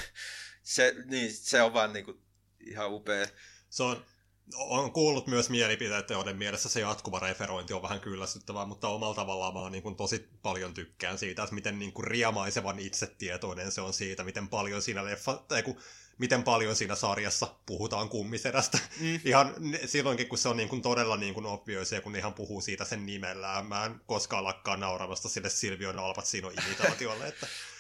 se, 0.64 0.96
niin, 1.06 1.34
se 1.34 1.62
on 1.62 1.74
vaan 1.74 1.94
niin 1.94 2.06
kuin, 2.06 2.22
ihan 2.60 2.92
upea. 2.92 3.28
Se 3.70 3.84
on, 3.84 4.06
on 4.54 4.92
kuullut 4.92 5.28
myös 5.28 5.50
mielipiteitä, 5.50 6.14
joiden 6.14 6.38
mielessä 6.38 6.70
se 6.70 6.80
jatkuva 6.80 7.20
referointi 7.20 7.74
on 7.74 7.82
vähän 7.82 8.00
kyllästyttävää, 8.00 8.66
mutta 8.66 8.88
omalla 8.88 9.16
tavallaan 9.16 9.54
mä 9.54 9.70
niin 9.70 9.84
kuin 9.84 9.96
tosi 9.96 10.30
paljon 10.42 10.74
tykkään 10.74 11.18
siitä, 11.18 11.44
että 11.44 11.56
miten 11.56 11.80
niin 11.80 11.94
kuin 11.94 12.08
riemaisevan 12.08 12.80
itsetietoinen 12.80 13.72
se 13.72 13.82
on 13.82 13.94
siitä, 13.94 14.24
miten 14.24 14.48
paljon 14.48 14.82
siinä 14.82 15.06
leffa, 15.06 15.44
tai 15.48 15.64
kun 15.64 15.78
miten 16.18 16.44
paljon 16.44 16.76
siinä 16.76 16.96
sarjassa 16.96 17.56
puhutaan 17.66 18.10
kummisedästä. 18.10 18.80
Mm. 19.00 19.20
Ihan 19.26 19.56
silloinkin, 19.86 20.28
kun 20.28 20.38
se 20.38 20.50
on 20.50 20.58
niin 20.58 20.70
kuin 20.70 20.82
todella 20.82 21.18
niin 21.18 21.34
kuin 21.34 21.46
obvious, 21.46 21.92
ja 21.92 22.02
kun 22.02 22.16
ihan 22.16 22.34
puhuu 22.34 22.62
siitä 22.62 22.86
sen 22.86 23.06
nimellään. 23.06 23.66
Mä 23.66 23.86
en 23.86 24.02
koskaan 24.06 24.44
lakkaa 24.44 24.78
nauramasta 24.78 25.30
sille 25.30 25.50
Silvion 25.50 26.00
Alpatsino 26.00 26.50
imitaatiolle, 26.50 27.28
että 27.28 27.48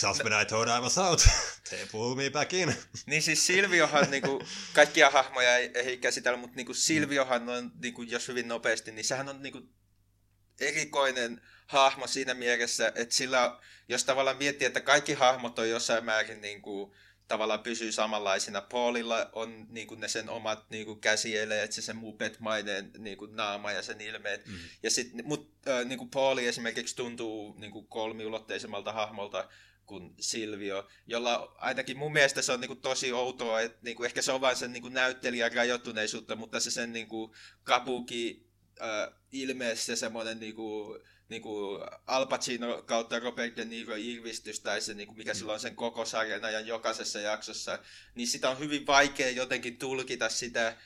Thought 0.00 0.68
I 0.68 0.80
was 0.80 0.98
out, 0.98 1.28
they 1.70 1.86
pull 1.92 2.14
me 2.14 2.30
back 2.30 2.52
in. 2.52 2.74
Niin 3.06 3.22
siis 3.22 3.46
Silviohan, 3.46 4.10
niinku, 4.10 4.42
kaikkia 4.74 5.10
hahmoja 5.10 5.56
ei, 5.56 5.70
ei 5.74 5.96
käsitellä, 5.96 6.38
mutta 6.38 6.56
niinku 6.56 6.74
Silviohan 6.74 7.48
on, 7.48 7.72
niinku, 7.82 8.02
jos 8.02 8.28
hyvin 8.28 8.48
nopeasti, 8.48 8.92
niin 8.92 9.04
sehän 9.04 9.28
on 9.28 9.42
niinku, 9.42 9.62
erikoinen 10.60 11.40
hahmo 11.66 12.06
siinä 12.06 12.34
mielessä, 12.34 12.92
että 12.94 13.14
sillä, 13.14 13.58
jos 13.88 14.04
tavallaan 14.04 14.36
miettii, 14.36 14.66
että 14.66 14.80
kaikki 14.80 15.12
hahmot 15.12 15.58
on 15.58 15.70
jossain 15.70 16.04
määrin 16.04 16.40
niin 16.40 16.62
kuin, 16.62 16.92
tavallaan 17.28 17.62
pysyy 17.62 17.92
samanlaisina. 17.92 18.60
Paulilla 18.60 19.30
on 19.32 19.66
niin 19.68 19.86
kuin 19.86 20.00
ne 20.00 20.08
sen 20.08 20.28
omat 20.28 20.70
niin 20.70 20.86
kuin 20.86 21.00
käsieleet, 21.00 21.72
se 21.72 21.82
sen 21.82 21.96
mupetmainen 21.96 22.90
niin 22.98 23.18
kuin 23.18 23.36
naama 23.36 23.72
ja 23.72 23.82
sen 23.82 24.00
ilmeet. 24.00 24.46
Mm. 24.46 24.54
Ja 24.82 24.90
sit, 24.90 25.12
mut, 25.24 25.52
äh, 25.68 25.84
niin 25.84 25.98
kuin 25.98 26.10
Pauli 26.10 26.46
esimerkiksi 26.46 26.96
tuntuu 26.96 27.54
niin 27.58 27.72
kuin 27.72 27.86
kolmiulotteisemmalta 27.86 28.92
hahmolta 28.92 29.48
kuin 29.86 30.14
Silvio, 30.20 30.88
jolla 31.06 31.54
ainakin 31.58 31.98
mun 31.98 32.12
mielestä 32.12 32.42
se 32.42 32.52
on 32.52 32.60
niin 32.60 32.68
kuin 32.68 32.80
tosi 32.80 33.12
outoa, 33.12 33.60
että 33.60 33.78
niin 33.82 33.96
kuin 33.96 34.06
ehkä 34.06 34.22
se 34.22 34.32
on 34.32 34.40
vain 34.40 34.56
sen 34.56 34.72
niin 34.72 34.82
kuin 34.82 34.94
näyttelijän 34.94 35.52
rajoittuneisuutta, 35.52 36.36
mutta 36.36 36.60
se 36.60 36.70
sen 36.70 36.92
niin 36.92 37.06
kuin 37.06 37.32
kabuki 37.64 38.46
äh, 38.82 39.14
ilmeessä 39.32 39.96
semmoinen 39.96 40.40
niin 40.40 40.54
kuin, 40.54 41.00
niin 41.28 41.42
kuin 41.42 41.82
Al 42.06 42.26
Pacino 42.26 42.82
kautta 42.82 43.18
Robert 43.18 43.56
De 43.56 43.64
Niro 43.64 43.94
irvistys 43.96 44.60
tai 44.60 44.80
se, 44.80 44.94
niin 44.94 45.06
kuin 45.06 45.18
mikä 45.18 45.32
mm. 45.32 45.36
sillä 45.36 45.52
on 45.52 45.60
sen 45.60 45.76
koko 45.76 46.04
sarjan 46.04 46.44
ajan 46.44 46.66
jokaisessa 46.66 47.20
jaksossa, 47.20 47.78
niin 48.14 48.28
sitä 48.28 48.50
on 48.50 48.58
hyvin 48.58 48.86
vaikea 48.86 49.30
jotenkin 49.30 49.78
tulkita 49.78 50.28
sitä, 50.28 50.76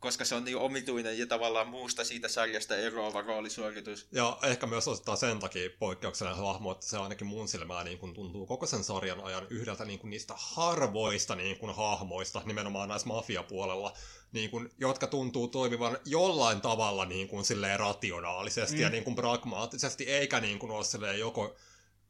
koska 0.00 0.24
se 0.24 0.34
on 0.34 0.44
niin 0.44 0.56
omituinen 0.56 1.18
ja 1.18 1.26
tavallaan 1.26 1.68
muusta 1.68 2.04
siitä 2.04 2.28
sarjasta 2.28 2.76
eroava 2.76 3.22
roolisuoritus. 3.22 4.06
Ja 4.12 4.38
ehkä 4.42 4.66
myös 4.66 4.88
osittain 4.88 5.18
sen 5.18 5.38
takia 5.38 5.70
poikkeuksellinen 5.78 6.44
hahmo, 6.44 6.72
että 6.72 6.86
se 6.86 6.98
ainakin 6.98 7.26
mun 7.26 7.48
silmään 7.48 7.84
niin 7.84 7.98
kuin 7.98 8.14
tuntuu 8.14 8.46
koko 8.46 8.66
sen 8.66 8.84
sarjan 8.84 9.20
ajan 9.20 9.46
yhdeltä 9.50 9.84
niin 9.84 9.98
kuin 9.98 10.10
niistä 10.10 10.34
harvoista 10.36 11.34
niin 11.34 11.58
kuin 11.58 11.74
hahmoista, 11.74 12.42
nimenomaan 12.44 12.88
näissä 12.88 13.08
mafiapuolella, 13.08 13.92
niin 14.32 14.50
kuin, 14.50 14.70
jotka 14.78 15.06
tuntuu 15.06 15.48
toimivan 15.48 15.98
jollain 16.04 16.60
tavalla 16.60 17.04
niin 17.04 17.28
kuin, 17.28 17.44
silleen 17.44 17.80
rationaalisesti 17.80 18.76
mm. 18.76 18.82
ja 18.82 18.90
niin 18.90 19.04
kuin, 19.04 19.16
pragmaattisesti, 19.16 20.04
eikä 20.04 20.40
niin 20.40 20.58
kuin, 20.58 20.72
ole 20.72 20.84
silleen 20.84 21.18
joko 21.18 21.56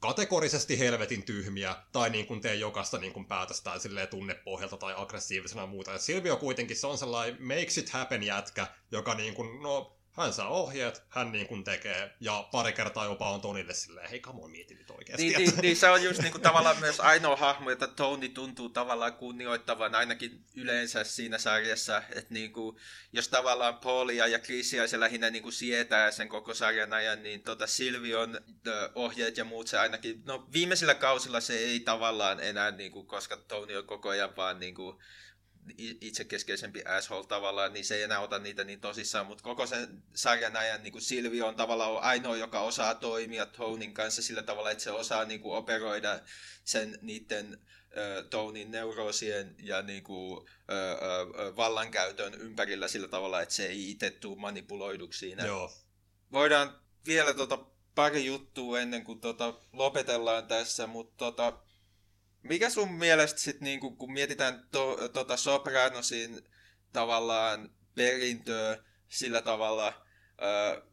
kategorisesti 0.02 0.78
helvetin 0.78 1.22
tyhmiä, 1.22 1.76
tai 1.92 2.10
niin 2.10 2.26
kuin 2.26 2.40
tee 2.40 2.54
jokaista 2.54 2.98
niin 2.98 3.12
kuin 3.12 3.26
päätöstään 3.26 3.80
silleen 3.80 4.08
tunnepohjalta 4.08 4.76
tai 4.76 4.94
aggressiivisena 4.96 5.66
muuta. 5.66 5.92
Ja 5.92 5.98
Silvio 5.98 6.36
kuitenkin 6.36 6.76
se 6.76 6.86
on 6.86 6.98
sellainen 6.98 7.42
makes 7.42 7.78
it 7.78 7.90
happen 7.90 8.22
jätkä, 8.22 8.66
joka 8.92 9.14
niin 9.14 9.34
kuin, 9.34 9.62
no, 9.62 9.96
hän 10.12 10.32
saa 10.32 10.48
ohjeet, 10.48 11.02
hän 11.08 11.32
niin 11.32 11.46
kuin 11.46 11.64
tekee, 11.64 12.10
ja 12.20 12.48
pari 12.52 12.72
kertaa 12.72 13.04
jopa 13.04 13.30
on 13.30 13.40
Tonille 13.40 13.74
silleen, 13.74 14.10
hei 14.10 14.20
come 14.20 14.42
on, 14.42 14.50
mieti 14.50 14.74
nyt 14.74 14.90
oikeasti. 14.90 15.22
Niin, 15.22 15.36
niin, 15.38 15.52
niin, 15.62 15.76
se 15.76 15.88
on 15.88 16.02
just 16.02 16.22
niin 16.22 16.32
kuin, 16.32 16.42
tavallaan 16.42 16.78
myös 16.80 17.00
ainoa 17.00 17.36
hahmo, 17.36 17.70
jota 17.70 17.86
Tony 17.86 18.28
tuntuu 18.28 18.68
tavallaan 18.68 19.14
kunnioittavan, 19.14 19.94
ainakin 19.94 20.44
yleensä 20.56 21.04
siinä 21.04 21.38
sarjassa, 21.38 22.02
että 22.10 22.34
niin 22.34 22.52
kuin, 22.52 22.76
jos 23.12 23.28
tavallaan 23.28 23.78
Paulia 23.78 24.26
ja 24.26 24.38
Chrisia 24.38 24.88
se 24.88 25.00
lähinnä 25.00 25.30
niin 25.30 25.42
kuin 25.42 25.52
sietää 25.52 26.10
sen 26.10 26.28
koko 26.28 26.54
sarjan 26.54 26.92
ajan, 26.92 27.22
niin 27.22 27.42
tota 27.42 27.66
Silvion 27.66 28.40
ohjeet 28.94 29.36
ja 29.36 29.44
muut 29.44 29.68
se 29.68 29.78
ainakin, 29.78 30.22
no 30.24 30.46
viimeisillä 30.52 30.94
kausilla 30.94 31.40
se 31.40 31.58
ei 31.58 31.80
tavallaan 31.80 32.40
enää, 32.40 32.70
niin 32.70 32.92
kuin, 32.92 33.06
koska 33.06 33.36
Tony 33.36 33.76
on 33.76 33.86
koko 33.86 34.08
ajan 34.08 34.36
vaan 34.36 34.60
niin 34.60 34.74
kuin, 34.74 34.98
itsekeskeisempi 35.78 36.84
asshole 36.84 37.26
tavallaan, 37.26 37.72
niin 37.72 37.84
se 37.84 37.94
ei 37.94 38.02
enää 38.02 38.20
ota 38.20 38.38
niitä 38.38 38.64
niin 38.64 38.80
tosissaan, 38.80 39.26
mutta 39.26 39.44
koko 39.44 39.66
sen 39.66 40.02
sarjan 40.14 40.56
ajan 40.56 40.82
niin 40.82 40.92
kuin 40.92 41.02
Silvi 41.02 41.42
on 41.42 41.54
tavallaan 41.54 42.02
ainoa, 42.02 42.36
joka 42.36 42.60
osaa 42.60 42.94
toimia 42.94 43.46
Tonin 43.46 43.94
kanssa 43.94 44.22
sillä 44.22 44.42
tavalla, 44.42 44.70
että 44.70 44.84
se 44.84 44.90
osaa 44.90 45.24
niin 45.24 45.40
kuin 45.40 45.56
operoida 45.56 46.20
sen 46.64 46.98
niiden 47.02 47.58
äh, 47.98 48.24
Tonin 48.30 48.70
neuroosien 48.70 49.54
ja 49.58 49.82
niin 49.82 50.02
kuin, 50.02 50.48
äh, 50.48 51.46
äh, 51.46 51.56
vallankäytön 51.56 52.34
ympärillä 52.34 52.88
sillä 52.88 53.08
tavalla, 53.08 53.40
että 53.40 53.54
se 53.54 53.66
ei 53.66 53.90
itse 53.90 54.10
tule 54.10 54.40
manipuloiduksi 54.40 55.18
siinä. 55.18 55.46
Joo. 55.46 55.72
Voidaan 56.32 56.80
vielä 57.06 57.34
tota 57.34 57.58
pari 57.94 58.26
juttua 58.26 58.80
ennen 58.80 59.04
kuin 59.04 59.20
tota 59.20 59.54
lopetellaan 59.72 60.46
tässä, 60.46 60.86
mutta 60.86 61.14
tota, 61.16 61.58
mikä 62.42 62.70
sun 62.70 62.92
mielestä 62.92 63.40
sitten, 63.40 63.64
niinku, 63.64 63.90
kun 63.90 64.12
mietitään 64.12 64.68
to, 64.72 65.08
tota 65.08 65.36
Sopranosin 65.36 66.40
tavallaan 66.92 67.70
perintöä 67.94 68.78
sillä 69.08 69.42
tavalla 69.42 70.06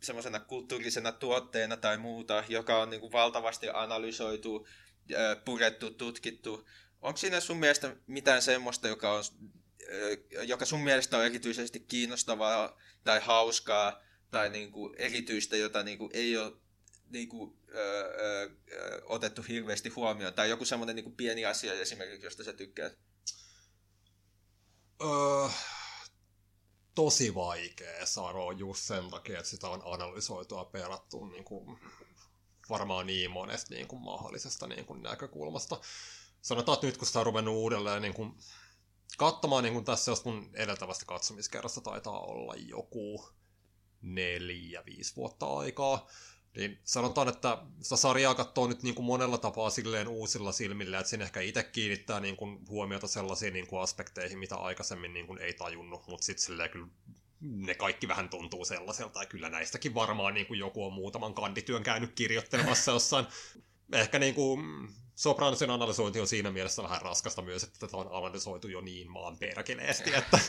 semmoisena 0.02 0.39
kulttuurisena 0.39 1.12
tuotteena 1.12 1.78
tai 1.78 1.97
muuta, 1.97 2.43
joka 2.50 2.82
on 2.82 2.89
niinku 2.89 3.12
valtavasti 3.12 3.68
analysoitu, 3.74 4.68
purettu, 5.45 5.91
tutkittu. 5.91 6.68
Onko 7.02 7.18
siinä 7.18 7.39
sun 7.39 7.58
mielestä 7.58 7.95
mitään 8.08 8.41
semmoista, 8.41 8.88
joka, 8.88 9.14
on, 9.14 9.24
joka 10.41 10.66
sun 10.66 10.84
mielestä 10.84 11.18
on 11.18 11.26
erityisesti 11.26 11.80
kiinnostavaa 11.80 12.78
tai 13.04 13.20
hauskaa 13.20 14.02
tai 14.32 14.50
niinku 14.50 14.93
erityistä, 14.97 15.58
jota 15.58 15.84
niinku 15.84 16.10
ei 16.14 16.38
ole 16.38 16.54
niin 17.10 17.30
kuin, 17.30 17.60
ö, 17.76 18.12
ö, 18.20 19.01
otettu 19.05 19.41
hirveästi 19.41 19.89
huomioon? 19.89 20.34
Tai 20.34 20.49
joku 20.49 20.66
semmoinen 20.66 20.95
niin 20.95 21.16
pieni 21.16 21.45
asia 21.45 21.74
esimerkiksi, 21.74 22.26
josta 22.26 22.43
sä 22.43 22.53
tykkäät? 22.53 22.93
Öö, 25.01 25.49
tosi 26.95 27.36
vaikea 27.36 28.05
sanoa 28.05 28.53
just 28.53 28.84
sen 28.84 29.10
takia, 29.10 29.39
että 29.39 29.49
sitä 29.49 29.70
on 29.70 29.82
analysoitua 29.86 30.66
perattu 30.66 31.26
niin 31.26 31.43
kuin, 31.43 31.80
varmaan 32.70 33.07
niin 33.07 33.32
monesta 33.32 33.74
niin 33.74 33.88
kuin, 33.88 34.01
mahdollisesta 34.01 34.68
niin 34.68 34.86
kuin, 34.86 35.03
näkökulmasta. 35.03 35.82
Sanotaan, 36.41 36.74
että 36.74 36.88
nyt 36.88 36.97
kun 36.97 37.07
sitä 37.07 37.20
on 37.20 37.26
ruvennut 37.26 37.55
uudelleen 37.55 38.01
niin 38.01 38.14
kuin, 38.14 38.34
katsomaan 39.18 39.64
niin 39.64 39.74
kuin 39.74 39.86
tässä, 39.86 40.12
jos 40.12 40.26
mun 40.26 40.49
edeltävästä 40.53 41.05
katsomiskerrasta 41.05 41.82
taitaa 41.82 42.20
olla 42.20 42.53
joku 42.57 43.30
neljä, 44.01 44.84
viisi 44.86 45.16
vuotta 45.16 45.45
aikaa, 45.57 46.07
niin 46.56 46.80
sanotaan, 46.84 47.28
että 47.28 47.58
sitä 47.82 47.95
sarjaa 47.95 48.36
katsoo 48.36 48.68
nyt 48.68 48.84
niin 48.84 48.95
kuin 48.95 49.06
monella 49.06 49.38
tapaa 49.38 49.70
silleen 49.70 50.08
uusilla 50.08 50.52
silmillä, 50.52 51.00
että 51.00 51.10
siinä 51.10 51.26
ehkä 51.26 51.41
itse 51.41 51.64
kiinnittää 51.64 52.20
niin 52.20 52.36
kuin 52.36 52.60
huomiota 52.70 53.08
sellaisiin 53.08 53.54
niin 53.54 53.68
kuin 53.68 53.82
aspekteihin, 53.82 54.39
mitä 54.39 54.56
aikaisemmin 54.56 55.14
niin 55.14 55.28
kuin 55.28 55.39
ei 55.39 55.54
tajunnut, 55.54 56.08
mutta 56.08 56.26
sitten 56.26 56.45
silleen 56.45 56.70
kyllä 56.70 56.88
ne 57.41 57.76
kaikki 57.76 58.08
vähän 58.08 58.30
tuntuu 58.30 58.66
sellaiselta, 58.66 59.20
ja 59.20 59.26
kyllä 59.26 59.50
näistäkin 59.50 59.93
varmaan 59.93 60.34
niin 60.34 60.45
kuin 60.45 60.60
joku 60.60 60.86
on 60.86 60.93
muutaman 60.93 61.34
kandityön 61.34 61.84
käynyt 61.84 62.14
kirjoittelemassa 62.14 62.91
jossain. 62.91 63.26
Ehkä 63.93 64.20
niin 64.20 64.36
kuin 64.36 64.89
Sopranosin 65.20 65.70
analysointi 65.70 66.20
on 66.20 66.28
siinä 66.28 66.51
mielessä 66.51 66.84
vähän 66.84 67.01
raskasta 67.01 67.41
myös, 67.41 67.63
että 67.63 67.80
tätä 67.80 67.97
on 67.97 68.09
analysoitu 68.11 68.67
jo 68.67 68.82
niin 68.82 69.11
maan 69.11 69.38
perkeleesti, 69.38 70.15
että 70.15 70.39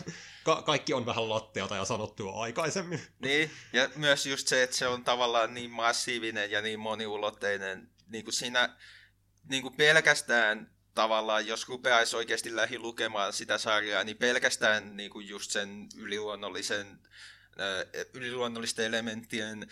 ka- 0.44 0.62
kaikki 0.62 0.94
on 0.94 1.06
vähän 1.06 1.28
latteata 1.28 1.76
ja 1.76 1.84
sanottu 1.84 2.22
jo 2.22 2.32
aikaisemmin. 2.32 3.00
Niin, 3.18 3.50
ja 3.72 3.90
myös 3.96 4.26
just 4.26 4.48
se, 4.48 4.62
että 4.62 4.76
se 4.76 4.86
on 4.86 5.04
tavallaan 5.04 5.54
niin 5.54 5.70
massiivinen 5.70 6.50
ja 6.50 6.62
niin 6.62 6.80
moniulotteinen, 6.80 7.90
niin 8.06 8.24
kuin 8.24 8.34
siinä 8.34 8.76
niin 9.48 9.62
kuin 9.62 9.76
pelkästään 9.76 10.70
tavallaan, 10.94 11.46
jos 11.46 11.68
rupeaisi 11.68 12.16
oikeasti 12.16 12.56
lähi 12.56 12.78
lukemaan 12.78 13.32
sitä 13.32 13.58
sarjaa, 13.58 14.04
niin 14.04 14.16
pelkästään 14.16 14.96
niin 14.96 15.10
kuin 15.10 15.28
just 15.28 15.50
sen 15.50 15.88
yliluonnollisen, 15.96 16.98
yliluonnollisten 18.14 18.86
elementtien 18.86 19.66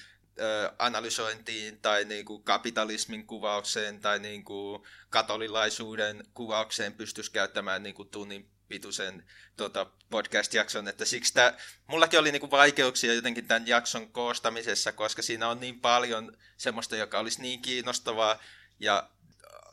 analysointiin 0.78 1.78
tai 1.80 2.05
niin 2.05 2.24
kuin 2.24 2.43
kapitalismin 2.43 3.26
kuvaukseen 3.26 4.01
tai 4.01 4.18
niin 4.18 4.45
kuin 4.45 4.82
katolilaisuuden 5.11 6.24
kuvaukseen 6.34 6.93
pystyisi 6.93 7.32
käyttämään 7.32 7.82
niin 7.82 7.95
kuin 7.95 8.09
tunnin 8.09 8.51
pituisen 8.68 9.24
tota, 9.57 9.86
podcast-jakson, 10.11 10.89
että 10.89 11.05
siksi 11.05 11.34
tämä, 11.34 11.55
mullakin 11.86 12.20
oli 12.20 12.32
niinku 12.32 12.51
vaikeuksia 12.51 13.14
jotenkin 13.14 13.47
tämän 13.47 13.66
jakson 13.66 14.12
koostamisessa, 14.12 14.93
koska 14.93 15.22
siinä 15.22 15.49
on 15.49 15.61
niin 15.61 15.80
paljon 15.80 16.36
semmoista, 16.57 16.97
joka 16.97 17.18
olisi 17.18 17.43
niin 17.43 17.62
kiinnostavaa 17.62 18.43
ja 18.80 19.11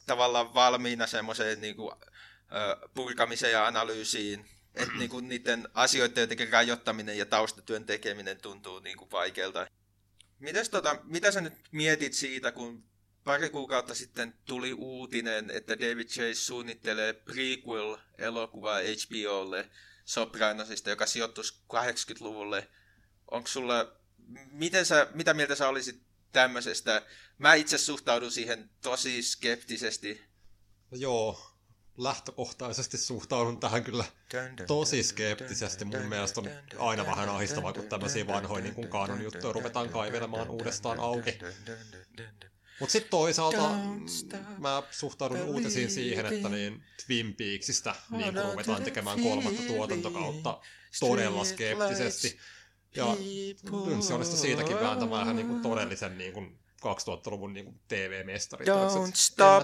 tavallaan 0.05 0.53
valmiina 0.53 1.07
semmoiseen 1.07 1.61
niinku, 1.61 1.93
purkamiseen 2.93 3.53
ja 3.53 3.68
analyysiin, 3.68 4.45
että 4.76 4.97
niinku 4.99 5.20
niiden 5.20 5.68
asioiden 5.74 6.22
jotenkin 6.22 6.51
rajoittaminen 6.51 7.18
ja 7.18 7.26
taustatyön 7.26 7.86
tekeminen 7.86 8.41
tuntuu 8.41 8.80
niinku 8.80 9.11
vaikealta. 9.11 9.68
Mites 10.39 10.69
tota, 10.69 10.99
mitä 11.03 11.31
sä 11.31 11.41
nyt 11.41 11.53
mietit 11.71 12.13
siitä, 12.13 12.51
kun 12.51 12.83
pari 13.23 13.49
kuukautta 13.49 13.95
sitten 13.95 14.33
tuli 14.45 14.73
uutinen, 14.73 15.51
että 15.51 15.79
David 15.79 16.07
Chase 16.07 16.33
suunnittelee 16.33 17.13
prequel-elokuvaa 17.13 18.79
HBOlle 18.79 19.69
Sopranosista, 20.05 20.89
joka 20.89 21.05
sijoittuisi 21.05 21.53
80-luvulle. 21.73 22.67
Onko 23.31 23.47
sulla, 23.47 23.97
miten 24.51 24.86
sä, 24.86 25.07
mitä 25.13 25.33
mieltä 25.33 25.55
sä 25.55 25.67
olisit 25.67 26.01
tämmöisestä? 26.31 27.01
Mä 27.38 27.53
itse 27.53 27.77
suhtaudun 27.77 28.31
siihen 28.31 28.69
tosi 28.81 29.23
skeptisesti. 29.23 30.21
No 30.91 30.97
joo, 30.97 31.55
lähtökohtaisesti 31.98 32.98
suhtaudun 32.98 33.60
tähän 33.60 33.84
kyllä 33.84 34.06
tosi 34.68 35.04
skeptisesti. 35.04 35.86
Mun 35.86 36.06
mielestä 36.10 36.41
on 36.41 36.50
aina 36.78 37.06
vähän 37.06 37.30
ahistavaa, 37.30 37.74
kun 37.74 37.88
tämmöisiä 37.88 38.28
vanhoja 38.28 38.64
niin 38.64 38.76
kuin 38.76 38.88
kaanon 38.88 39.22
juttuja 39.22 39.54
ruvetaan 39.54 39.89
kaivelemaan 39.89 40.50
uudestaan 40.50 41.00
auki. 41.00 41.39
Mutta 42.80 42.91
sitten 42.91 43.10
toisaalta 43.10 43.70
mä 44.58 44.84
suhtaudun 44.91 45.41
uutisiin 45.41 45.91
siihen, 45.91 46.26
että 46.26 46.50
niin 46.50 46.84
Twin 47.06 47.36
Peaksista 47.36 47.96
niin 48.10 48.34
ruvetaan 48.34 48.84
tekemään 48.84 49.22
kolmatta 49.22 49.62
tuotantokautta 49.68 50.60
todella 51.00 51.43
skeptisesti. 51.43 52.39
Ja 52.96 53.06
se 54.02 54.14
onnistui 54.14 54.39
siitäkin 54.39 54.80
vääntämään 54.80 55.24
ihan 55.24 55.36
niin 55.36 55.48
kuin 55.48 55.62
todellisen 55.62 56.18
niin 56.18 56.34
kuin 56.34 56.60
2000-luvun 56.86 57.54
niin 57.54 57.80
TV-mestari. 57.88 58.66
Don't 58.66 59.12
stop 59.14 59.64